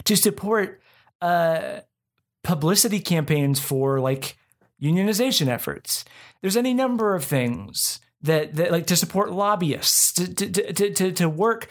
to 0.04 0.16
support 0.16 0.80
uh, 1.20 1.80
publicity 2.42 3.00
campaigns 3.00 3.60
for 3.60 4.00
like 4.00 4.36
unionization 4.82 5.48
efforts. 5.48 6.04
There's 6.40 6.56
any 6.56 6.74
number 6.74 7.14
of 7.14 7.24
things 7.24 8.00
that, 8.22 8.54
that 8.54 8.70
like 8.70 8.86
to 8.86 8.96
support 8.96 9.32
lobbyists 9.32 10.12
to, 10.12 10.34
to, 10.34 10.72
to, 10.72 10.90
to, 10.90 11.12
to 11.12 11.28
work 11.28 11.68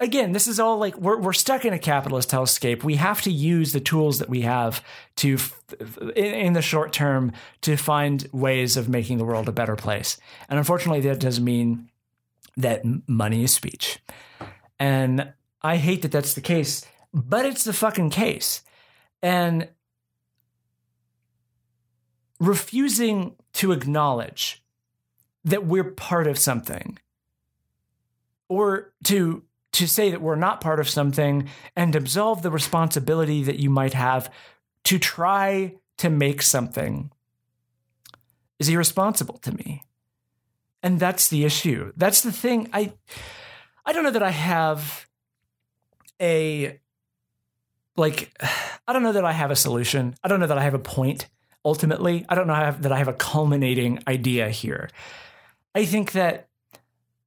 again, 0.00 0.32
this 0.32 0.46
is 0.46 0.60
all 0.60 0.78
like 0.78 0.96
we're 0.96 1.18
we're 1.18 1.32
stuck 1.32 1.64
in 1.64 1.72
a 1.72 1.78
capitalist 1.78 2.30
hellscape. 2.30 2.82
We 2.82 2.96
have 2.96 3.22
to 3.22 3.30
use 3.30 3.72
the 3.72 3.80
tools 3.80 4.18
that 4.18 4.28
we 4.28 4.42
have 4.42 4.82
to, 5.16 5.38
in, 6.14 6.52
the 6.52 6.62
short 6.62 6.92
term, 6.92 7.32
to 7.62 7.76
find 7.76 8.28
ways 8.32 8.76
of 8.76 8.88
making 8.88 9.18
the 9.18 9.24
world 9.24 9.48
a 9.48 9.52
better 9.52 9.76
place. 9.76 10.18
And 10.48 10.58
unfortunately, 10.58 11.00
that 11.02 11.20
does 11.20 11.40
mean 11.40 11.90
that 12.56 12.82
money 13.06 13.44
is 13.44 13.52
speech. 13.52 13.98
And 14.78 15.32
I 15.62 15.76
hate 15.76 16.02
that 16.02 16.12
that's 16.12 16.34
the 16.34 16.40
case 16.40 16.86
but 17.16 17.46
it's 17.46 17.64
the 17.64 17.72
fucking 17.72 18.10
case. 18.10 18.62
And 19.22 19.68
refusing 22.38 23.36
to 23.54 23.72
acknowledge 23.72 24.62
that 25.42 25.64
we're 25.64 25.92
part 25.92 26.26
of 26.26 26.38
something 26.38 26.98
or 28.50 28.92
to 29.04 29.44
to 29.76 29.86
say 29.86 30.10
that 30.10 30.22
we're 30.22 30.36
not 30.36 30.60
part 30.60 30.80
of 30.80 30.88
something 30.88 31.48
and 31.74 31.94
absolve 31.94 32.42
the 32.42 32.50
responsibility 32.50 33.42
that 33.42 33.58
you 33.58 33.68
might 33.68 33.92
have 33.92 34.32
to 34.84 34.98
try 34.98 35.74
to 35.98 36.08
make 36.08 36.40
something 36.40 37.10
is 38.58 38.68
irresponsible 38.68 39.38
to 39.38 39.52
me. 39.52 39.82
And 40.82 40.98
that's 40.98 41.28
the 41.28 41.44
issue. 41.44 41.92
That's 41.96 42.22
the 42.22 42.32
thing 42.32 42.70
I 42.72 42.92
I 43.84 43.92
don't 43.92 44.02
know 44.02 44.10
that 44.10 44.22
I 44.22 44.30
have 44.30 45.06
a 46.20 46.80
like 47.96 48.32
I 48.88 48.92
don't 48.92 49.02
know 49.02 49.12
that 49.12 49.24
I 49.24 49.32
have 49.32 49.50
a 49.50 49.56
solution. 49.56 50.14
I 50.22 50.28
don't 50.28 50.40
know 50.40 50.46
that 50.46 50.58
I 50.58 50.62
have 50.62 50.74
a 50.74 50.78
point 50.78 51.26
ultimately. 51.64 52.24
I 52.28 52.34
don't 52.34 52.46
know 52.46 52.76
that 52.80 52.92
I 52.92 52.98
have 52.98 53.08
a 53.08 53.12
culminating 53.12 54.02
idea 54.06 54.48
here. 54.48 54.88
I 55.74 55.84
think 55.84 56.12
that 56.12 56.48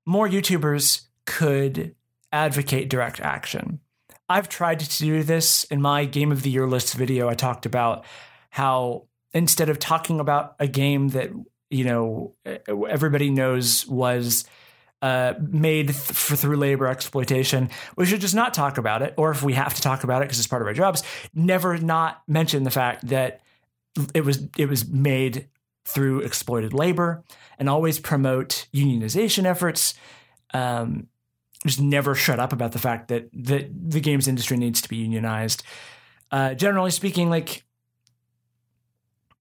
more 0.06 0.28
YouTubers 0.28 1.06
could 1.26 1.96
advocate 2.32 2.90
direct 2.90 3.20
action. 3.20 3.80
I've 4.28 4.50
tried 4.50 4.80
to 4.82 4.98
do 5.00 5.24
this 5.24 5.64
in 5.66 5.82
my 5.82 6.06
game 6.06 6.32
of 6.32 6.44
the 6.44 6.50
year 6.50 6.68
list 6.68 6.94
video. 6.94 7.28
I 7.28 7.34
talked 7.34 7.66
about 7.66 8.06
how 8.52 9.08
instead 9.34 9.70
of 9.70 9.80
talking 9.80 10.20
about 10.20 10.56
a 10.60 10.68
game 10.68 11.10
that, 11.10 11.32
you 11.70 11.84
know, 11.84 12.36
everybody 12.68 13.30
knows 13.30 13.88
was 13.88 14.46
uh, 15.02 15.34
made 15.40 15.88
th- 15.88 15.98
for, 15.98 16.36
through 16.36 16.58
labor 16.58 16.88
exploitation. 16.88 17.70
We 17.96 18.06
should 18.06 18.22
just 18.22 18.36
not 18.36 18.54
talk 18.54 18.78
about 18.78 19.02
it, 19.02 19.14
or 19.18 19.32
if 19.32 19.42
we 19.42 19.54
have 19.54 19.74
to 19.74 19.82
talk 19.82 20.04
about 20.04 20.22
it 20.22 20.26
because 20.26 20.40
it's 20.40 20.48
part 20.48 20.62
of 20.62 20.68
our 20.68 20.74
jobs, 20.74 21.04
never 21.34 21.78
not 21.78 22.22
mention 22.28 22.64
the 22.64 22.72
fact 22.72 23.08
that 23.08 23.42
it 24.14 24.26
was 24.26 24.48
it 24.58 24.68
was 24.68 24.88
made 24.88 25.48
through 25.86 26.20
exploited 26.20 26.74
labor, 26.74 27.24
and 27.58 27.70
always 27.70 28.00
promote 28.00 28.68
unionization 28.74 29.46
efforts. 29.46 29.94
Um, 30.54 31.08
just 31.66 31.82
never 31.82 32.16
shut 32.16 32.40
up 32.40 32.54
about 32.54 32.72
the 32.72 32.80
fact 32.80 33.10
that 33.10 33.30
that 33.34 33.70
the 33.92 34.00
games 34.00 34.28
industry 34.28 34.58
needs 34.58 34.82
to 34.82 34.90
be 34.90 34.98
unionized. 34.98 35.64
Uh, 36.32 36.54
generally 36.54 36.92
speaking, 36.92 37.30
like 37.30 37.64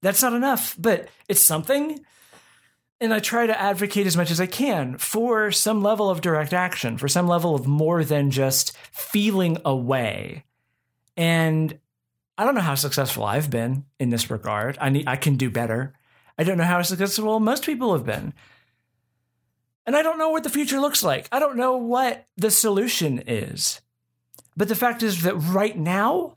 that's 0.03 0.23
not 0.23 0.33
enough, 0.33 0.75
but 0.79 1.09
it's 1.29 1.41
something 1.41 2.01
and 3.01 3.15
I 3.15 3.21
try 3.21 3.47
to 3.47 3.61
advocate 3.61 4.07
as 4.07 4.17
much 4.17 4.31
as 4.31 4.41
I 4.41 4.47
can 4.47 4.99
for 4.99 5.53
some 5.53 5.83
level 5.83 6.11
of 6.11 6.21
direct 6.21 6.53
action, 6.53 6.99
for 6.99 7.07
some 7.07 7.29
level 7.29 7.55
of 7.55 7.67
more 7.67 8.05
than 8.05 8.31
just 8.31 8.77
feeling 8.91 9.59
away. 9.65 10.45
And 11.17 11.79
I 12.37 12.45
don't 12.45 12.55
know 12.55 12.61
how 12.61 12.75
successful 12.75 13.25
I've 13.25 13.51
been 13.51 13.85
in 14.01 14.11
this 14.11 14.31
regard. 14.31 14.79
I 14.81 14.91
need 14.91 15.07
I 15.07 15.17
can 15.17 15.37
do 15.37 15.51
better. 15.51 15.95
I 16.37 16.45
don't 16.45 16.59
know 16.59 16.65
how 16.65 16.83
successful 16.83 17.41
most 17.41 17.65
people 17.65 17.93
have 17.93 18.07
been. 18.07 18.33
And 19.89 19.97
I 19.97 20.03
don't 20.03 20.19
know 20.19 20.29
what 20.29 20.43
the 20.43 20.51
future 20.51 20.79
looks 20.79 21.03
like. 21.03 21.27
I 21.33 21.39
don't 21.39 21.57
know 21.57 21.79
what 21.79 22.27
the 22.37 22.51
solution 22.51 23.23
is. 23.27 23.81
But 24.55 24.69
the 24.69 24.75
fact 24.75 25.03
is 25.03 25.23
that 25.23 25.35
right 25.37 25.79
now, 25.79 26.37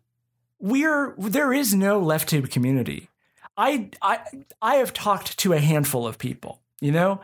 we're 0.58 1.14
there 1.18 1.52
is 1.52 1.76
no 1.76 2.00
left 2.00 2.30
tube 2.30 2.50
community. 2.50 3.10
I 3.58 3.90
I 4.02 4.20
I 4.62 4.76
have 4.76 4.94
talked 4.94 5.38
to 5.40 5.52
a 5.52 5.60
handful 5.60 6.08
of 6.08 6.18
people. 6.18 6.62
You 6.80 6.94
know, 6.94 7.20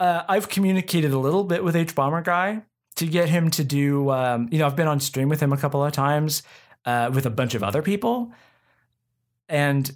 uh, 0.00 0.22
I've 0.26 0.48
communicated 0.48 1.12
a 1.12 1.18
little 1.18 1.44
bit 1.44 1.62
with 1.62 1.74
Hbomberguy 1.74 2.62
to 2.94 3.06
get 3.06 3.28
him 3.28 3.50
to 3.50 3.62
do. 3.62 4.08
Um, 4.08 4.48
you 4.50 4.58
know, 4.58 4.64
I've 4.64 4.76
been 4.76 4.88
on 4.88 4.98
stream 5.00 5.28
with 5.28 5.40
him 5.40 5.52
a 5.52 5.58
couple 5.58 5.84
of 5.84 5.92
times 5.92 6.42
uh, 6.86 7.10
with 7.12 7.26
a 7.26 7.30
bunch 7.30 7.54
of 7.54 7.62
other 7.62 7.82
people, 7.82 8.32
and 9.46 9.94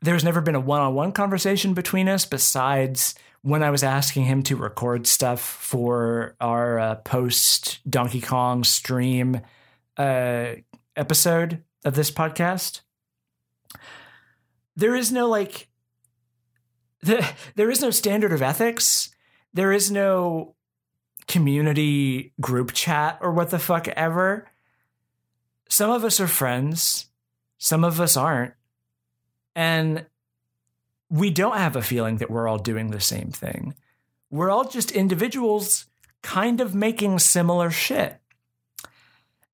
there's 0.00 0.22
never 0.22 0.40
been 0.40 0.54
a 0.54 0.60
one-on-one 0.60 1.10
conversation 1.10 1.74
between 1.74 2.08
us 2.08 2.24
besides 2.24 3.16
when 3.42 3.62
I 3.62 3.70
was 3.70 3.82
asking 3.82 4.24
him 4.24 4.42
to 4.44 4.56
record 4.56 5.06
stuff 5.06 5.40
for 5.40 6.36
our 6.40 6.78
uh, 6.78 6.94
post 6.96 7.80
Donkey 7.88 8.20
Kong 8.20 8.64
stream 8.64 9.40
uh, 9.96 10.54
episode 10.96 11.62
of 11.84 11.94
this 11.94 12.10
podcast. 12.10 12.80
There 14.76 14.94
is 14.94 15.10
no 15.12 15.28
like, 15.28 15.68
the, 17.02 17.28
there 17.56 17.70
is 17.70 17.82
no 17.82 17.90
standard 17.90 18.32
of 18.32 18.42
ethics. 18.42 19.10
There 19.52 19.72
is 19.72 19.90
no 19.90 20.54
community 21.26 22.32
group 22.40 22.72
chat 22.72 23.18
or 23.20 23.32
what 23.32 23.50
the 23.50 23.58
fuck 23.58 23.88
ever. 23.88 24.48
Some 25.68 25.90
of 25.90 26.04
us 26.04 26.20
are 26.20 26.28
friends, 26.28 27.06
some 27.58 27.84
of 27.84 28.00
us 28.00 28.16
aren't. 28.16 28.54
And 29.54 30.06
we 31.12 31.30
don't 31.30 31.58
have 31.58 31.76
a 31.76 31.82
feeling 31.82 32.16
that 32.16 32.30
we're 32.30 32.48
all 32.48 32.56
doing 32.56 32.90
the 32.90 33.00
same 33.00 33.28
thing. 33.28 33.74
We're 34.30 34.48
all 34.48 34.66
just 34.66 34.90
individuals 34.90 35.84
kind 36.22 36.58
of 36.62 36.74
making 36.74 37.18
similar 37.18 37.70
shit. 37.70 38.18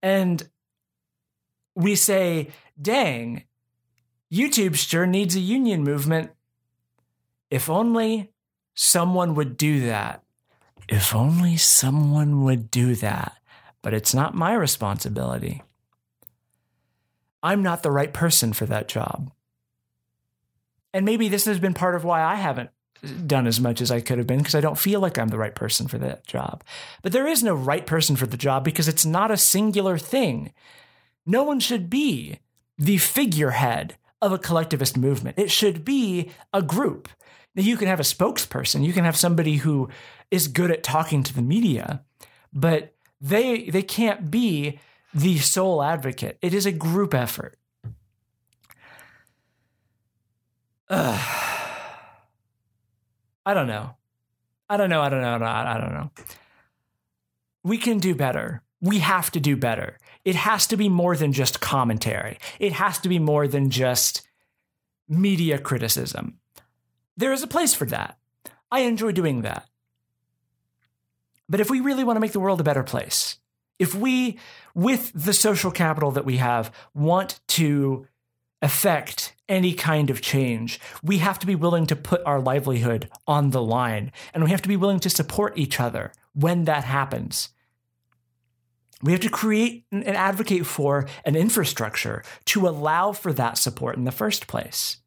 And 0.01 0.49
we 1.75 1.97
say, 1.97 2.51
dang, 2.81 3.43
YouTube 4.33 4.77
sure 4.77 5.05
needs 5.05 5.35
a 5.35 5.41
union 5.41 5.83
movement. 5.83 6.31
If 7.51 7.69
only 7.69 8.31
someone 8.77 9.35
would 9.35 9.57
do 9.57 9.81
that. 9.87 10.23
If 10.89 11.13
only 11.13 11.57
someone 11.57 12.45
would 12.45 12.71
do 12.71 12.95
that. 12.95 13.37
But 13.83 13.95
it's 13.95 14.15
not 14.15 14.33
my 14.33 14.55
responsibility. 14.55 15.65
I'm 17.43 17.65
not 17.65 17.83
the 17.83 17.91
right 17.91 18.13
person 18.13 18.53
for 18.53 18.67
that 18.67 18.87
job. 18.87 19.33
And 20.99 21.05
maybe 21.05 21.29
this 21.29 21.45
has 21.45 21.61
been 21.61 21.75
part 21.75 21.95
of 21.95 22.03
why 22.03 22.25
I 22.25 22.35
haven't 22.35 22.71
done 23.25 23.47
as 23.47 23.61
much 23.61 23.81
as 23.81 23.93
I 23.93 24.01
could 24.01 24.19
have 24.19 24.27
been 24.27 24.39
because 24.39 24.57
I 24.57 24.61
don't 24.61 24.77
feel 24.77 24.99
like 24.99 25.17
I'm 25.17 25.29
the 25.29 25.39
right 25.39 25.55
person 25.55 25.87
for 25.87 25.97
that 25.99 26.27
job. 26.27 26.65
But 27.03 27.13
there 27.13 27.29
is 27.29 27.41
no 27.41 27.55
right 27.55 27.87
person 27.87 28.17
for 28.17 28.27
the 28.27 28.37
job 28.37 28.65
because 28.65 28.89
it's 28.89 29.07
not 29.07 29.31
a 29.31 29.37
singular 29.37 29.97
thing. 29.97 30.53
No 31.25 31.45
one 31.45 31.61
should 31.61 31.89
be 31.89 32.41
the 32.77 32.99
figurehead 32.99 33.97
of 34.21 34.33
a 34.33 34.39
collectivist 34.39 34.97
movement. 34.97 35.39
It 35.39 35.53
should 35.53 35.85
be 35.85 36.33
a 36.53 36.63
group. 36.63 37.09
Now, 37.55 37.63
you 37.63 37.77
can 37.77 37.87
have 37.87 38.01
a 38.01 38.03
spokesperson, 38.03 38.85
you 38.85 38.93
can 38.93 39.05
have 39.05 39.17
somebody 39.17 39.59
who 39.59 39.89
is 40.33 40.49
good 40.49 40.73
at 40.73 40.83
talking 40.83 41.23
to 41.23 41.33
the 41.33 41.43
media, 41.43 42.03
but 42.53 42.97
they 43.21 43.71
they 43.71 43.83
can't 43.83 44.33
be 44.33 44.81
the 45.15 45.39
sole 45.39 45.81
advocate. 45.81 46.39
It 46.43 46.55
is 46.55 46.67
a 46.67 46.73
group 46.73 47.15
effort. 47.15 47.57
Ugh. 50.91 51.21
I 53.45 53.55
don't 53.55 53.67
know. 53.67 53.97
I 54.69 54.77
don't 54.77 54.91
know. 54.91 55.01
I 55.01 55.09
don't 55.09 55.21
know. 55.21 55.47
I 55.47 55.79
don't 55.81 55.93
know. 55.93 56.11
We 57.63 57.79
can 57.79 57.99
do 57.99 58.15
better. 58.15 58.63
We 58.81 58.99
have 58.99 59.31
to 59.33 59.41
do 59.41 59.57
better. 59.57 59.99
It 60.25 60.37
has 60.37 60.67
to 60.69 60.77
be 60.77 60.89
more 60.89 61.17
than 61.17 61.33
just 61.33 61.61
commentary. 61.61 62.39
It 62.59 62.73
has 62.75 62.99
to 63.01 63.09
be 63.09 63.19
more 63.19 63.49
than 63.49 63.71
just 63.71 64.29
media 65.09 65.59
criticism. 65.59 66.39
There 67.17 67.33
is 67.33 67.43
a 67.43 67.49
place 67.49 67.75
for 67.75 67.87
that. 67.87 68.19
I 68.71 68.81
enjoy 68.81 69.13
doing 69.13 69.43
that. 69.43 69.67
But 71.49 71.61
if 71.61 71.71
we 71.71 71.81
really 71.81 72.05
want 72.05 72.17
to 72.17 72.21
make 72.21 72.33
the 72.33 72.41
world 72.41 72.61
a 72.61 72.65
better 72.65 72.83
place, 72.83 73.39
if 73.79 73.95
we, 73.95 74.39
with 74.75 75.11
the 75.15 75.33
social 75.33 75.71
capital 75.71 76.11
that 76.11 76.27
we 76.27 76.37
have, 76.37 76.73
want 76.95 77.41
to 77.49 78.07
affect 78.61 79.35
any 79.49 79.73
kind 79.73 80.11
of 80.11 80.21
change, 80.21 80.81
we 81.03 81.19
have 81.19 81.39
to 81.39 81.47
be 81.47 81.55
willing 81.55 81.87
to 81.87 81.97
put 81.97 82.23
our 82.27 82.41
livelihood 82.41 83.09
on 83.27 83.51
the 83.51 83.63
line. 83.63 84.13
And 84.35 84.45
we 84.45 84.51
have 84.51 84.63
to 84.63 84.69
be 84.69 84.77
willing 84.77 85.01
to 85.01 85.11
support 85.11 85.57
each 85.57 85.81
other 85.81 86.13
when 86.35 86.65
that 86.65 86.85
happens. 86.85 87.51
We 89.03 89.13
have 89.13 89.21
to 89.21 89.31
create 89.31 89.85
and 89.93 90.07
advocate 90.09 90.67
for 90.67 91.07
an 91.25 91.37
infrastructure 91.37 92.25
to 92.47 92.69
allow 92.69 93.13
for 93.13 93.33
that 93.33 93.57
support 93.57 93.97
in 93.97 94.05
the 94.05 94.13
first 94.13 94.49
place 94.49 94.99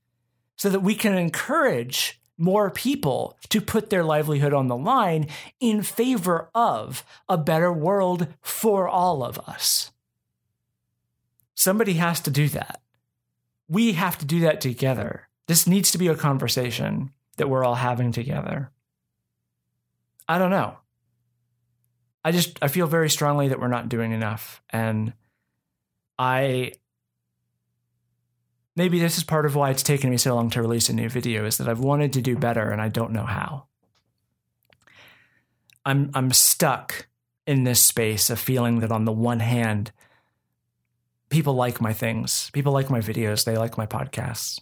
so 0.56 0.70
that 0.70 0.80
we 0.80 0.96
can 0.96 1.18
encourage 1.18 2.22
more 2.38 2.72
people 2.72 3.38
to 3.50 3.62
put 3.62 3.90
their 3.90 4.04
livelihood 4.04 4.54
on 4.54 4.68
the 4.68 4.78
line 4.78 5.28
in 5.60 5.84
favor 5.84 6.50
of 6.56 7.04
a 7.28 7.38
better 7.38 7.72
world 7.72 8.28
for 8.42 8.88
all 8.88 9.24
of 9.24 9.38
us. 9.40 9.92
Somebody 11.54 11.94
has 11.94 12.20
to 12.22 12.32
do 12.32 12.48
that 12.50 12.82
we 13.72 13.94
have 13.94 14.18
to 14.18 14.26
do 14.26 14.42
that 14.42 14.60
together. 14.60 15.30
This 15.48 15.66
needs 15.66 15.92
to 15.92 15.98
be 15.98 16.10
a 16.10 16.16
conversation 16.16 17.12
that 17.38 17.50
we're 17.50 17.64
all 17.64 17.76
having 17.76 18.12
together. 18.12 18.70
I 20.28 20.38
don't 20.38 20.52
know. 20.52 20.78
I 22.24 22.34
just 22.34 22.60
I 22.62 22.68
feel 22.68 22.86
very 22.86 23.10
strongly 23.10 23.48
that 23.48 23.62
we're 23.62 23.70
not 23.70 23.88
doing 23.88 24.12
enough 24.12 24.62
and 24.70 25.14
I 26.20 26.74
maybe 28.76 29.00
this 29.00 29.18
is 29.18 29.24
part 29.24 29.46
of 29.46 29.56
why 29.56 29.70
it's 29.72 29.84
taken 29.84 30.10
me 30.10 30.18
so 30.18 30.36
long 30.36 30.50
to 30.52 30.62
release 30.62 30.90
a 30.90 30.94
new 30.94 31.08
video 31.08 31.46
is 31.46 31.58
that 31.58 31.70
I've 31.70 31.80
wanted 31.80 32.14
to 32.14 32.22
do 32.22 32.36
better 32.36 32.70
and 32.70 32.82
I 32.82 32.90
don't 32.90 33.14
know 33.14 33.26
how. 33.26 33.68
I'm 35.86 36.12
I'm 36.14 36.32
stuck 36.32 37.08
in 37.48 37.64
this 37.64 37.80
space 37.80 38.30
of 38.30 38.38
feeling 38.38 38.82
that 38.82 38.92
on 38.92 39.06
the 39.06 39.14
one 39.14 39.40
hand 39.40 39.94
people 41.32 41.56
like 41.56 41.82
my 41.82 41.94
things. 41.94 42.52
People 42.52 42.74
like 42.74 42.92
my 42.92 43.00
videos. 43.00 43.46
They 43.46 43.58
like 43.58 43.78
my 43.78 43.88
podcasts. 43.88 44.60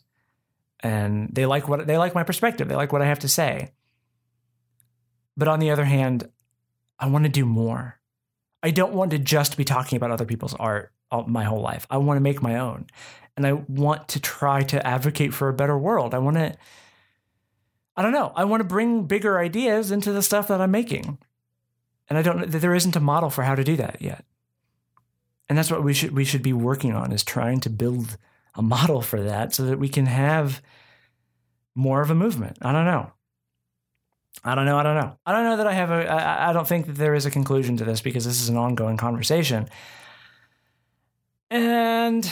And 0.80 1.30
they 1.34 1.46
like 1.46 1.68
what 1.68 1.86
they 1.86 1.98
like 1.98 2.16
my 2.16 2.24
perspective. 2.24 2.70
They 2.70 2.76
like 2.76 2.94
what 2.94 3.02
I 3.02 3.08
have 3.08 3.20
to 3.20 3.28
say. 3.28 3.72
But 5.36 5.50
on 5.50 5.60
the 5.60 5.72
other 5.72 5.84
hand, 5.84 6.30
I 6.98 7.08
want 7.08 7.26
to 7.26 7.30
do 7.30 7.46
more. 7.46 8.00
I 8.64 8.72
don't 8.72 8.94
want 8.94 9.12
to 9.12 9.20
just 9.20 9.58
be 9.58 9.66
talking 9.66 9.98
about 9.98 10.12
other 10.12 10.26
people's 10.26 10.54
art 10.54 10.92
all, 11.12 11.26
my 11.26 11.44
whole 11.44 11.62
life. 11.62 11.86
I 11.90 11.98
want 11.98 12.18
to 12.18 12.22
make 12.22 12.42
my 12.42 12.58
own. 12.58 12.88
And 13.36 13.46
I 13.48 13.54
want 13.54 14.10
to 14.10 14.20
try 14.20 14.64
to 14.64 14.86
advocate 14.86 15.34
for 15.34 15.50
a 15.50 15.54
better 15.54 15.78
world. 15.78 16.14
I 16.14 16.20
want 16.20 16.38
to 16.38 16.56
I 17.98 18.02
don't 18.02 18.14
know. 18.14 18.32
I 18.34 18.46
want 18.46 18.62
to 18.62 18.66
bring 18.66 19.04
bigger 19.04 19.40
ideas 19.40 19.92
into 19.92 20.14
the 20.14 20.22
stuff 20.22 20.48
that 20.48 20.62
I'm 20.62 20.72
making. 20.72 21.18
And 22.08 22.18
I 22.18 22.22
don't 22.22 22.50
there 22.50 22.76
isn't 22.76 22.96
a 22.96 23.02
model 23.02 23.30
for 23.30 23.44
how 23.44 23.56
to 23.56 23.64
do 23.64 23.76
that 23.78 24.02
yet 24.02 24.24
and 25.50 25.58
that's 25.58 25.72
what 25.72 25.84
we 25.84 25.94
should 25.94 26.16
we 26.16 26.24
should 26.24 26.44
be 26.44 26.54
working 26.54 26.94
on 26.94 27.12
is 27.12 27.24
trying 27.24 27.60
to 27.62 27.70
build 27.70 28.18
a 28.56 28.62
model 28.62 29.02
for 29.02 29.22
that 29.22 29.54
so 29.54 29.66
that 29.66 29.80
we 29.80 29.90
can 29.90 30.06
have 30.06 30.62
more 31.76 32.02
of 32.02 32.12
a 32.12 32.16
movement. 32.16 32.58
I 32.62 32.72
don't 32.72 32.86
know. 32.86 33.12
I 34.44 34.56
don't 34.56 34.66
know. 34.66 34.78
I 34.78 34.84
don't 34.84 34.96
know. 34.96 35.18
I 35.26 35.32
don't 35.32 35.44
know 35.44 35.58
that 35.58 35.68
I 35.68 35.74
have 35.74 35.90
a. 35.90 36.08
I, 36.08 36.50
I 36.50 36.54
don't 36.54 36.68
think 36.68 36.86
that 36.86 36.96
there 36.96 37.16
is 37.16 37.26
a 37.26 37.32
conclusion 37.32 37.78
to 37.78 37.86
this 37.86 38.02
because 38.02 38.26
this 38.26 38.42
is 38.42 38.50
an 38.50 38.58
ongoing 38.58 38.96
conversation. 38.96 39.68
And 41.50 42.32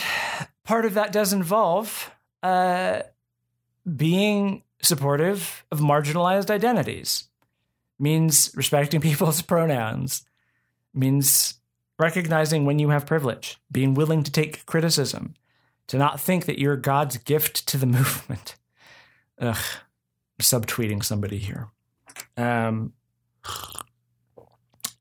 part 0.64 0.85
of 0.85 0.94
that 0.94 1.11
does 1.11 1.34
involve 1.34 2.11
uh, 2.44 3.02
being 3.95 4.64
supportive 4.81 5.65
of 5.72 5.80
marginalized 5.80 6.52
identities, 6.52 7.27
means 7.98 8.52
respecting 8.56 9.02
people's 9.10 9.41
pronouns, 9.41 10.23
means 10.94 11.56
recognizing 11.99 12.65
when 12.65 12.79
you 12.79 12.89
have 12.89 13.05
privilege, 13.05 13.57
being 13.71 13.93
willing 13.93 14.23
to 14.23 14.31
take 14.31 14.65
criticism, 14.65 15.33
to 15.87 15.97
not 15.97 16.19
think 16.19 16.45
that 16.45 16.59
you're 16.59 16.77
God's 16.77 17.17
gift 17.17 17.67
to 17.67 17.77
the 17.77 17.85
movement. 17.97 18.55
Ugh, 19.39 19.57
subtweeting 20.41 21.03
somebody 21.03 21.37
here. 21.37 21.69
Um, 22.35 22.93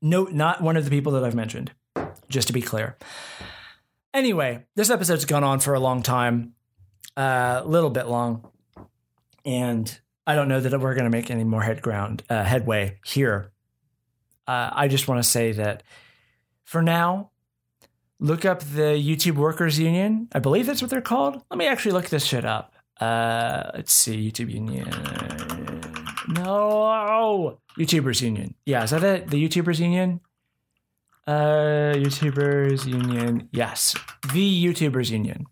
note 0.01 0.31
not 0.31 0.61
one 0.61 0.77
of 0.77 0.85
the 0.85 0.91
people 0.91 1.11
that 1.13 1.23
I've 1.23 1.35
mentioned, 1.35 1.71
just 2.29 2.47
to 2.47 2.53
be 2.53 2.61
clear. 2.61 2.97
Anyway, 4.13 4.65
this 4.75 4.89
episode's 4.89 5.25
gone 5.25 5.43
on 5.43 5.59
for 5.59 5.73
a 5.73 5.79
long 5.79 6.01
time, 6.01 6.53
a 7.15 7.21
uh, 7.21 7.63
little 7.65 7.89
bit 7.89 8.07
long, 8.07 8.49
and 9.45 9.99
I 10.25 10.35
don't 10.35 10.47
know 10.47 10.59
that 10.59 10.79
we're 10.79 10.93
going 10.93 11.05
to 11.05 11.09
make 11.09 11.29
any 11.29 11.43
more 11.43 11.61
head 11.61 11.81
ground 11.81 12.23
uh, 12.29 12.43
headway 12.43 12.99
here. 13.05 13.51
Uh, 14.47 14.69
I 14.71 14.87
just 14.87 15.07
want 15.07 15.23
to 15.23 15.29
say 15.29 15.51
that 15.53 15.83
for 16.67 16.81
now, 16.81 17.31
look 18.19 18.43
up 18.43 18.59
the 18.59 19.01
YouTube 19.01 19.35
Workers 19.35 19.79
Union. 19.79 20.27
I 20.33 20.39
believe 20.39 20.65
that's 20.65 20.81
what 20.81 20.91
they're 20.91 20.99
called. 21.01 21.41
Let 21.49 21.57
me 21.57 21.65
actually 21.65 21.93
look 21.93 22.09
this 22.09 22.25
shit 22.25 22.43
up. 22.43 22.73
Uh, 22.99 23.71
let's 23.73 23.93
see, 23.93 24.29
YouTube 24.29 24.51
Union 24.51 24.85
No, 26.27 27.57
YouTubers 27.79 28.21
Union. 28.21 28.53
Yeah, 28.65 28.83
is 28.83 28.89
that 28.89 29.03
it? 29.03 29.29
The 29.29 29.47
YouTubers 29.47 29.79
Union. 29.79 30.19
Uh, 31.25 31.93
YouTubers 31.95 32.85
Union. 32.85 33.47
Yes, 33.53 33.95
the 34.33 34.65
YouTubers 34.65 35.09
Union. 35.09 35.45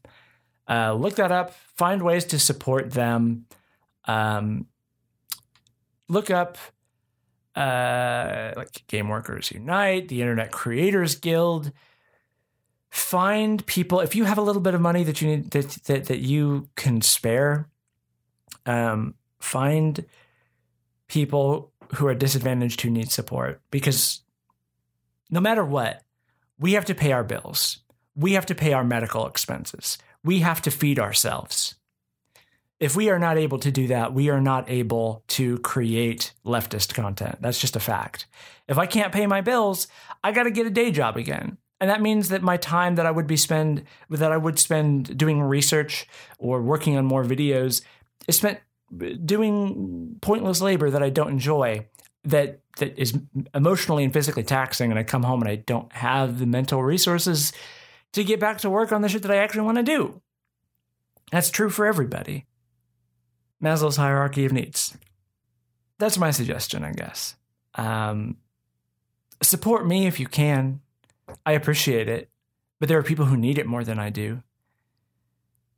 Uh, 0.69 0.93
look 0.93 1.15
that 1.15 1.31
up. 1.31 1.53
Find 1.77 2.01
ways 2.01 2.25
to 2.25 2.39
support 2.39 2.91
them. 2.91 3.45
Um, 4.03 4.67
look 6.09 6.29
up 6.29 6.57
uh, 7.55 8.53
like 8.55 8.85
Game 8.87 9.09
Workers 9.09 9.51
Unite, 9.51 10.09
the 10.09 10.21
Internet 10.21 10.51
Creators 10.51 11.15
Guild. 11.15 11.71
Find 12.89 13.65
people 13.65 13.99
if 13.99 14.15
you 14.15 14.23
have 14.25 14.37
a 14.37 14.41
little 14.41 14.61
bit 14.61 14.73
of 14.73 14.81
money 14.81 15.03
that 15.03 15.21
you 15.21 15.27
need 15.27 15.51
that 15.51 15.69
that, 15.85 16.05
that 16.05 16.19
you 16.19 16.69
can 16.75 17.01
spare. 17.01 17.67
Um, 18.65 19.15
find 19.39 20.05
people 21.07 21.71
who 21.95 22.07
are 22.07 22.15
disadvantaged 22.15 22.81
who 22.81 22.89
need 22.89 23.11
support 23.11 23.61
because 23.69 24.21
no 25.29 25.39
matter 25.39 25.63
what, 25.63 26.01
we 26.57 26.73
have 26.73 26.85
to 26.85 26.95
pay 26.95 27.11
our 27.11 27.23
bills. 27.23 27.79
We 28.15 28.33
have 28.33 28.45
to 28.47 28.55
pay 28.55 28.73
our 28.73 28.83
medical 28.83 29.27
expenses. 29.27 29.97
We 30.23 30.39
have 30.39 30.61
to 30.63 30.71
feed 30.71 30.99
ourselves. 30.99 31.75
If 32.79 32.95
we 32.95 33.09
are 33.09 33.19
not 33.19 33.37
able 33.37 33.57
to 33.59 33.71
do 33.71 33.87
that, 33.87 34.13
we 34.13 34.29
are 34.29 34.41
not 34.41 34.69
able 34.69 35.23
to 35.29 35.57
create 35.59 36.33
leftist 36.45 36.93
content. 36.93 37.37
That's 37.41 37.59
just 37.59 37.75
a 37.75 37.79
fact. 37.79 38.27
If 38.67 38.77
I 38.77 38.85
can't 38.85 39.13
pay 39.13 39.27
my 39.27 39.41
bills, 39.41 39.87
I 40.23 40.31
got 40.31 40.43
to 40.43 40.51
get 40.51 40.67
a 40.67 40.71
day 40.71 40.91
job 40.91 41.15
again. 41.15 41.57
And 41.79 41.89
that 41.89 42.01
means 42.01 42.29
that 42.29 42.41
my 42.41 42.57
time 42.57 42.95
that 42.95 43.05
I 43.05 43.11
would 43.11 43.27
be 43.27 43.37
spend 43.37 43.83
that 44.09 44.31
I 44.31 44.37
would 44.37 44.59
spend 44.59 45.17
doing 45.17 45.41
research 45.41 46.07
or 46.39 46.61
working 46.61 46.97
on 46.97 47.05
more 47.05 47.23
videos 47.23 47.81
is 48.27 48.37
spent 48.37 48.59
doing 49.25 50.17
pointless 50.21 50.61
labor 50.61 50.89
that 50.89 51.03
I 51.03 51.09
don't 51.09 51.29
enjoy 51.29 51.87
that 52.23 52.59
that 52.77 52.97
is 52.97 53.17
emotionally 53.53 54.03
and 54.03 54.11
physically 54.13 54.43
taxing 54.43 54.89
and 54.89 54.99
I 54.99 55.03
come 55.03 55.23
home 55.23 55.41
and 55.41 55.49
I 55.49 55.55
don't 55.55 55.91
have 55.93 56.39
the 56.39 56.45
mental 56.45 56.83
resources 56.83 57.53
to 58.13 58.23
get 58.23 58.39
back 58.39 58.59
to 58.59 58.69
work 58.69 58.91
on 58.91 59.01
the 59.01 59.09
shit 59.09 59.21
that 59.21 59.31
I 59.31 59.37
actually 59.37 59.61
want 59.61 59.77
to 59.77 59.83
do. 59.83 60.21
That's 61.31 61.49
true 61.49 61.69
for 61.69 61.85
everybody. 61.85 62.45
Maslow's 63.63 63.97
hierarchy 63.97 64.45
of 64.45 64.53
needs. 64.53 64.97
That's 65.97 66.17
my 66.17 66.31
suggestion, 66.31 66.83
I 66.83 66.91
guess. 66.91 67.35
Um, 67.75 68.37
support 69.41 69.87
me 69.87 70.07
if 70.07 70.19
you 70.19 70.27
can. 70.27 70.81
I 71.45 71.53
appreciate 71.53 72.07
it, 72.07 72.29
but 72.79 72.89
there 72.89 72.97
are 72.97 73.03
people 73.03 73.25
who 73.25 73.37
need 73.37 73.57
it 73.57 73.65
more 73.65 73.83
than 73.83 73.99
I 73.99 74.09
do. 74.09 74.43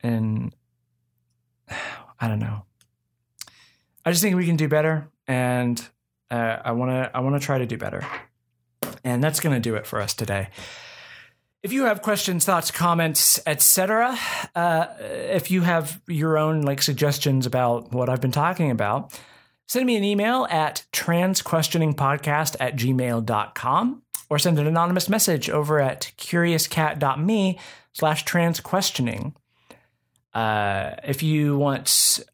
And 0.01 0.53
I 2.19 2.27
don't 2.27 2.39
know. 2.39 2.63
I 4.05 4.11
just 4.11 4.23
think 4.23 4.35
we 4.35 4.45
can 4.45 4.55
do 4.55 4.69
better, 4.69 5.09
and 5.27 5.85
uh, 6.31 6.57
I 6.63 6.71
want 6.71 6.91
to. 6.91 7.11
I 7.13 7.19
want 7.19 7.39
to 7.39 7.45
try 7.45 7.57
to 7.57 7.65
do 7.65 7.77
better, 7.77 8.07
and 9.03 9.21
that's 9.21 9.41
going 9.41 9.53
to 9.53 9.59
do 9.59 9.75
it 9.75 9.85
for 9.85 9.99
us 9.99 10.13
today. 10.13 10.47
If 11.67 11.73
you 11.73 11.83
have 11.83 12.01
questions, 12.01 12.45
thoughts, 12.45 12.71
comments, 12.71 13.41
etc., 13.45 14.17
uh, 14.55 14.85
if 15.01 15.51
you 15.51 15.63
have 15.63 15.99
your 16.07 16.37
own 16.37 16.61
like 16.61 16.81
suggestions 16.81 17.45
about 17.45 17.91
what 17.91 18.07
I've 18.07 18.21
been 18.21 18.31
talking 18.31 18.71
about, 18.71 19.19
send 19.67 19.85
me 19.85 19.97
an 19.97 20.05
email 20.05 20.47
at 20.49 20.85
transquestioningpodcast 20.93 22.55
at 22.61 22.77
gmail.com 22.77 24.01
or 24.29 24.39
send 24.39 24.59
an 24.59 24.65
anonymous 24.65 25.09
message 25.09 25.49
over 25.49 25.81
at 25.81 26.13
curiouscat.me 26.17 27.59
slash 27.91 28.23
transquestioning. 28.23 29.33
Uh, 30.33 30.95
if 31.03 31.21
you 31.21 31.57
want 31.57 31.87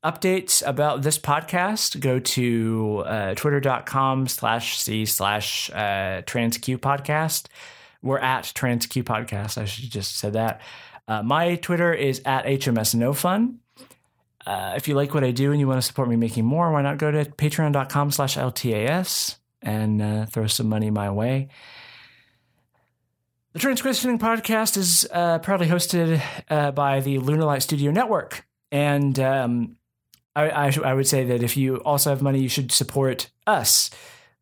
updates 0.03 0.61
about 0.63 1.01
this 1.01 1.17
podcast, 1.17 1.99
go 1.99 2.19
to 2.19 3.01
uh, 3.07 3.33
twitter.com 3.33 4.27
slash 4.27 4.77
c 4.77 5.07
slash 5.07 5.71
uh, 5.71 6.21
transq 6.21 6.77
podcast. 6.77 7.47
We're 8.03 8.19
at 8.19 8.43
transq 8.43 9.01
podcast. 9.03 9.57
I 9.57 9.65
should 9.65 9.89
just 9.89 10.17
said 10.17 10.33
that. 10.33 10.61
Uh, 11.07 11.23
my 11.23 11.55
Twitter 11.55 11.93
is 11.93 12.21
at 12.25 12.45
HMS 12.45 12.93
No 12.93 13.13
Fun. 13.13 13.59
Uh, 14.45 14.73
if 14.75 14.87
you 14.87 14.93
like 14.93 15.13
what 15.13 15.23
I 15.23 15.31
do 15.31 15.51
and 15.51 15.59
you 15.59 15.67
want 15.67 15.77
to 15.77 15.87
support 15.87 16.09
me 16.09 16.17
making 16.17 16.45
more, 16.45 16.71
why 16.71 16.81
not 16.81 16.97
go 16.97 17.09
to 17.11 17.23
patreon.com 17.23 18.11
slash 18.11 18.35
LTAS 18.35 19.37
and 19.61 20.01
uh, 20.01 20.25
throw 20.25 20.47
some 20.47 20.67
money 20.67 20.91
my 20.91 21.09
way. 21.09 21.47
The 23.53 23.59
Transquestioning 23.59 24.19
podcast 24.19 24.77
is 24.77 25.07
uh, 25.11 25.39
proudly 25.39 25.67
hosted 25.67 26.21
uh, 26.49 26.71
by 26.71 26.99
the 26.99 27.19
Lunar 27.19 27.45
Light 27.45 27.63
Studio 27.63 27.91
Network. 27.91 28.45
And 28.71 29.17
um, 29.19 29.77
I, 30.35 30.49
I, 30.49 30.77
I, 30.83 30.93
would 30.93 31.07
say 31.07 31.23
that 31.25 31.43
if 31.43 31.55
you 31.55 31.77
also 31.77 32.09
have 32.09 32.23
money, 32.23 32.39
you 32.39 32.49
should 32.49 32.71
support 32.71 33.29
us 33.45 33.91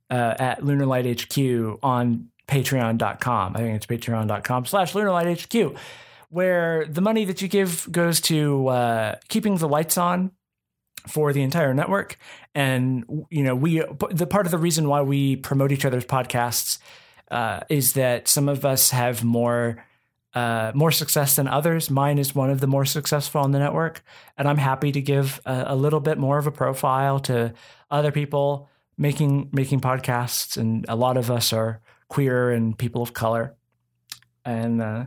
uh, 0.10 0.36
at 0.40 0.64
Lunar 0.64 0.86
Light 0.86 1.06
HQ 1.06 1.80
on 1.84 2.30
patreon.com. 2.48 3.56
I 3.56 3.60
think 3.60 3.76
it's 3.76 3.86
patreon.com 3.86 4.66
slash 4.66 4.94
lunarlighthq, 4.94 5.78
where 6.30 6.86
the 6.86 7.02
money 7.02 7.26
that 7.26 7.42
you 7.42 7.48
give 7.48 7.88
goes 7.92 8.22
to 8.22 8.68
uh, 8.68 9.16
keeping 9.30 9.58
the 9.58 9.68
lights 9.68 9.98
on 9.98 10.32
for 11.08 11.34
the 11.34 11.42
entire 11.42 11.74
network. 11.74 12.18
And, 12.54 13.26
you 13.30 13.44
know, 13.44 13.56
we, 13.56 13.84
the 14.12 14.28
part 14.28 14.46
of 14.46 14.52
the 14.52 14.58
reason 14.58 14.88
why 14.88 15.02
we 15.02 15.36
promote 15.36 15.72
each 15.72 15.86
other's 15.86 16.06
podcasts 16.06 16.80
uh, 17.32 17.62
is 17.70 17.94
that 17.94 18.28
some 18.28 18.50
of 18.50 18.66
us 18.66 18.92
have 18.92 19.24
more 19.24 19.84
uh, 20.34 20.72
more 20.74 20.92
success 20.92 21.36
than 21.36 21.48
others. 21.48 21.90
Mine 21.90 22.18
is 22.18 22.34
one 22.34 22.50
of 22.50 22.62
the 22.62 22.68
more 22.68 22.86
successful 22.86 23.42
on 23.42 23.52
the 23.52 23.60
network, 23.60 24.02
and 24.38 24.48
I'm 24.48 24.58
happy 24.58 24.92
to 24.94 25.02
give 25.02 25.42
a, 25.46 25.66
a, 25.68 25.76
little 25.76 26.00
bit 26.00 26.18
more 26.18 26.38
of 26.38 26.48
a 26.48 26.52
profile 26.52 27.20
to 27.22 27.54
other 27.90 28.14
people 28.14 28.70
making 28.98 29.50
making 29.52 29.82
podcasts. 29.82 30.56
And 30.56 30.86
a 30.88 30.96
lot 30.96 31.18
of 31.18 31.30
us 31.30 31.52
are 31.52 31.82
queer 32.12 32.52
and 32.52 32.78
people 32.78 33.02
of 33.02 33.14
color, 33.14 33.56
and 34.44 34.82
uh, 34.82 35.06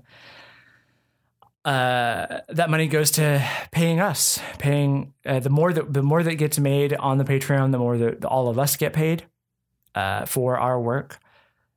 uh, 1.64 2.40
that 2.48 2.70
money 2.70 2.88
goes 2.88 3.10
to 3.12 3.46
paying 3.70 4.00
us, 4.00 4.40
paying 4.58 5.12
uh, 5.26 5.38
the 5.38 5.50
more 5.50 5.72
that 5.72 5.92
the 5.92 6.02
more 6.02 6.22
that 6.22 6.36
gets 6.36 6.58
made 6.58 6.94
on 6.94 7.18
the 7.18 7.24
Patreon, 7.24 7.70
the 7.72 7.78
more 7.78 7.98
that 7.98 8.24
all 8.24 8.48
of 8.48 8.58
us 8.58 8.76
get 8.76 8.92
paid 8.92 9.26
uh, 9.94 10.24
for 10.24 10.58
our 10.58 10.80
work 10.80 11.20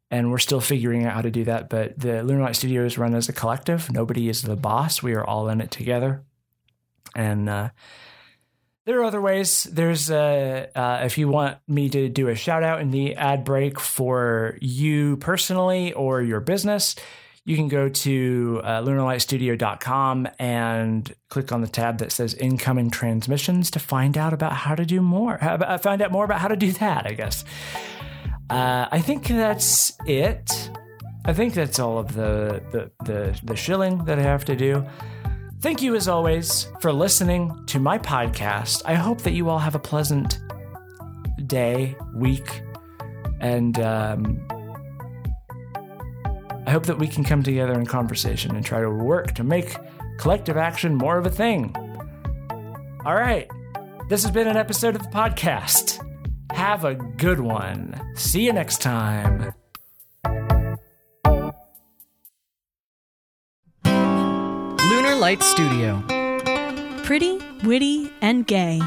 and 0.10 0.32
we're 0.32 0.38
still 0.38 0.62
figuring 0.62 1.06
out 1.06 1.14
how 1.14 1.22
to 1.22 1.32
do 1.32 1.44
that. 1.44 1.70
But 1.70 2.00
the 2.00 2.24
Lunar 2.24 2.44
Light 2.44 2.56
Studio 2.56 2.86
is 2.86 2.98
run 2.98 3.14
as 3.14 3.28
a 3.28 3.34
collective. 3.34 3.92
Nobody 3.92 4.30
is 4.30 4.42
the 4.42 4.56
boss. 4.56 5.04
We 5.04 5.14
are 5.14 5.24
all 5.24 5.50
in 5.50 5.62
it 5.62 5.72
together. 5.72 6.24
And 7.16 7.50
uh, 7.50 7.70
there 8.88 9.02
are 9.02 9.04
other 9.04 9.20
ways. 9.20 9.64
There's 9.70 10.10
uh, 10.10 10.68
uh, 10.74 11.02
if 11.04 11.18
you 11.18 11.28
want 11.28 11.58
me 11.68 11.90
to 11.90 12.08
do 12.08 12.30
a 12.30 12.36
shout 12.36 12.64
out 12.64 12.80
in 12.80 12.90
the 12.90 13.16
ad 13.16 13.44
break 13.44 13.82
for 13.82 14.58
you 14.62 15.18
personally 15.18 15.92
or 15.92 16.22
your 16.22 16.40
business, 16.40 16.96
you 17.44 17.58
can 17.58 17.68
go 17.68 17.90
to 17.90 18.62
uh, 18.64 18.82
lunarlightstudio.com 18.82 20.30
and 20.40 21.14
click 21.28 21.52
on 21.52 21.60
the 21.60 21.68
tab 21.68 21.98
that 21.98 22.14
says 22.14 22.34
incoming 22.34 22.90
transmissions 22.90 23.72
to 23.72 23.80
find 23.80 24.18
out 24.18 24.32
about 24.32 24.54
how 24.54 24.74
to 24.74 24.86
do 24.86 25.02
more. 25.02 25.38
Find 25.82 26.02
out 26.02 26.12
more 26.14 26.24
about 26.24 26.40
how 26.40 26.48
to 26.48 26.56
do 26.56 26.72
that, 26.72 27.06
I 27.06 27.12
guess. 27.12 27.44
Uh, 28.50 28.88
I 28.90 29.02
think 29.02 29.28
that's 29.28 29.92
it. 30.06 30.70
I 31.26 31.34
think 31.34 31.56
that's 31.56 31.78
all 31.78 31.98
of 31.98 32.16
the, 32.16 32.64
the, 32.72 32.92
the, 33.04 33.40
the 33.44 33.56
shilling 33.58 34.06
that 34.06 34.18
I 34.18 34.22
have 34.22 34.46
to 34.46 34.56
do. 34.56 34.86
Thank 35.60 35.82
you, 35.82 35.96
as 35.96 36.08
always, 36.08 36.68
for 36.82 36.94
listening 36.94 37.66
to 37.68 37.80
my 37.80 37.98
podcast. 37.98 38.84
I 38.86 38.94
hope 38.94 39.22
that 39.24 39.32
you 39.32 39.50
all 39.50 39.58
have 39.58 39.74
a 39.74 39.80
pleasant 39.80 40.40
day, 41.48 41.96
week, 42.14 42.62
and 43.40 43.80
um, 43.80 44.48
I 46.68 46.72
hope 46.72 46.86
that 46.86 47.00
we 47.00 47.08
can 47.08 47.24
come 47.24 47.42
together 47.42 47.74
in 47.74 47.86
conversation 47.88 48.56
and 48.56 48.64
try 48.64 48.82
to 48.82 48.90
work 48.90 49.34
to 49.36 49.44
make 49.44 49.76
collective 50.20 50.58
action 50.58 50.96
more 50.96 51.18
of 51.18 51.26
a 51.26 51.32
thing. 51.32 51.76
All 53.04 53.16
right, 53.16 53.50
this 54.10 54.22
has 54.24 54.32
been 54.32 54.48
an 54.48 54.58
episode 54.58 54.96
of 54.96 55.02
the 55.02 55.10
podcast. 55.10 56.04
Have 56.52 56.86
a 56.86 56.94
good 56.94 57.40
one. 57.40 58.00
See 58.16 58.46
you 58.46 58.54
next 58.54 58.82
time. 58.82 59.54
Lunar 64.90 65.16
Light 65.16 65.44
Studio. 65.44 66.02
Pretty, 67.04 67.40
witty, 67.64 68.10
and 68.22 68.48
gay. 68.48 68.80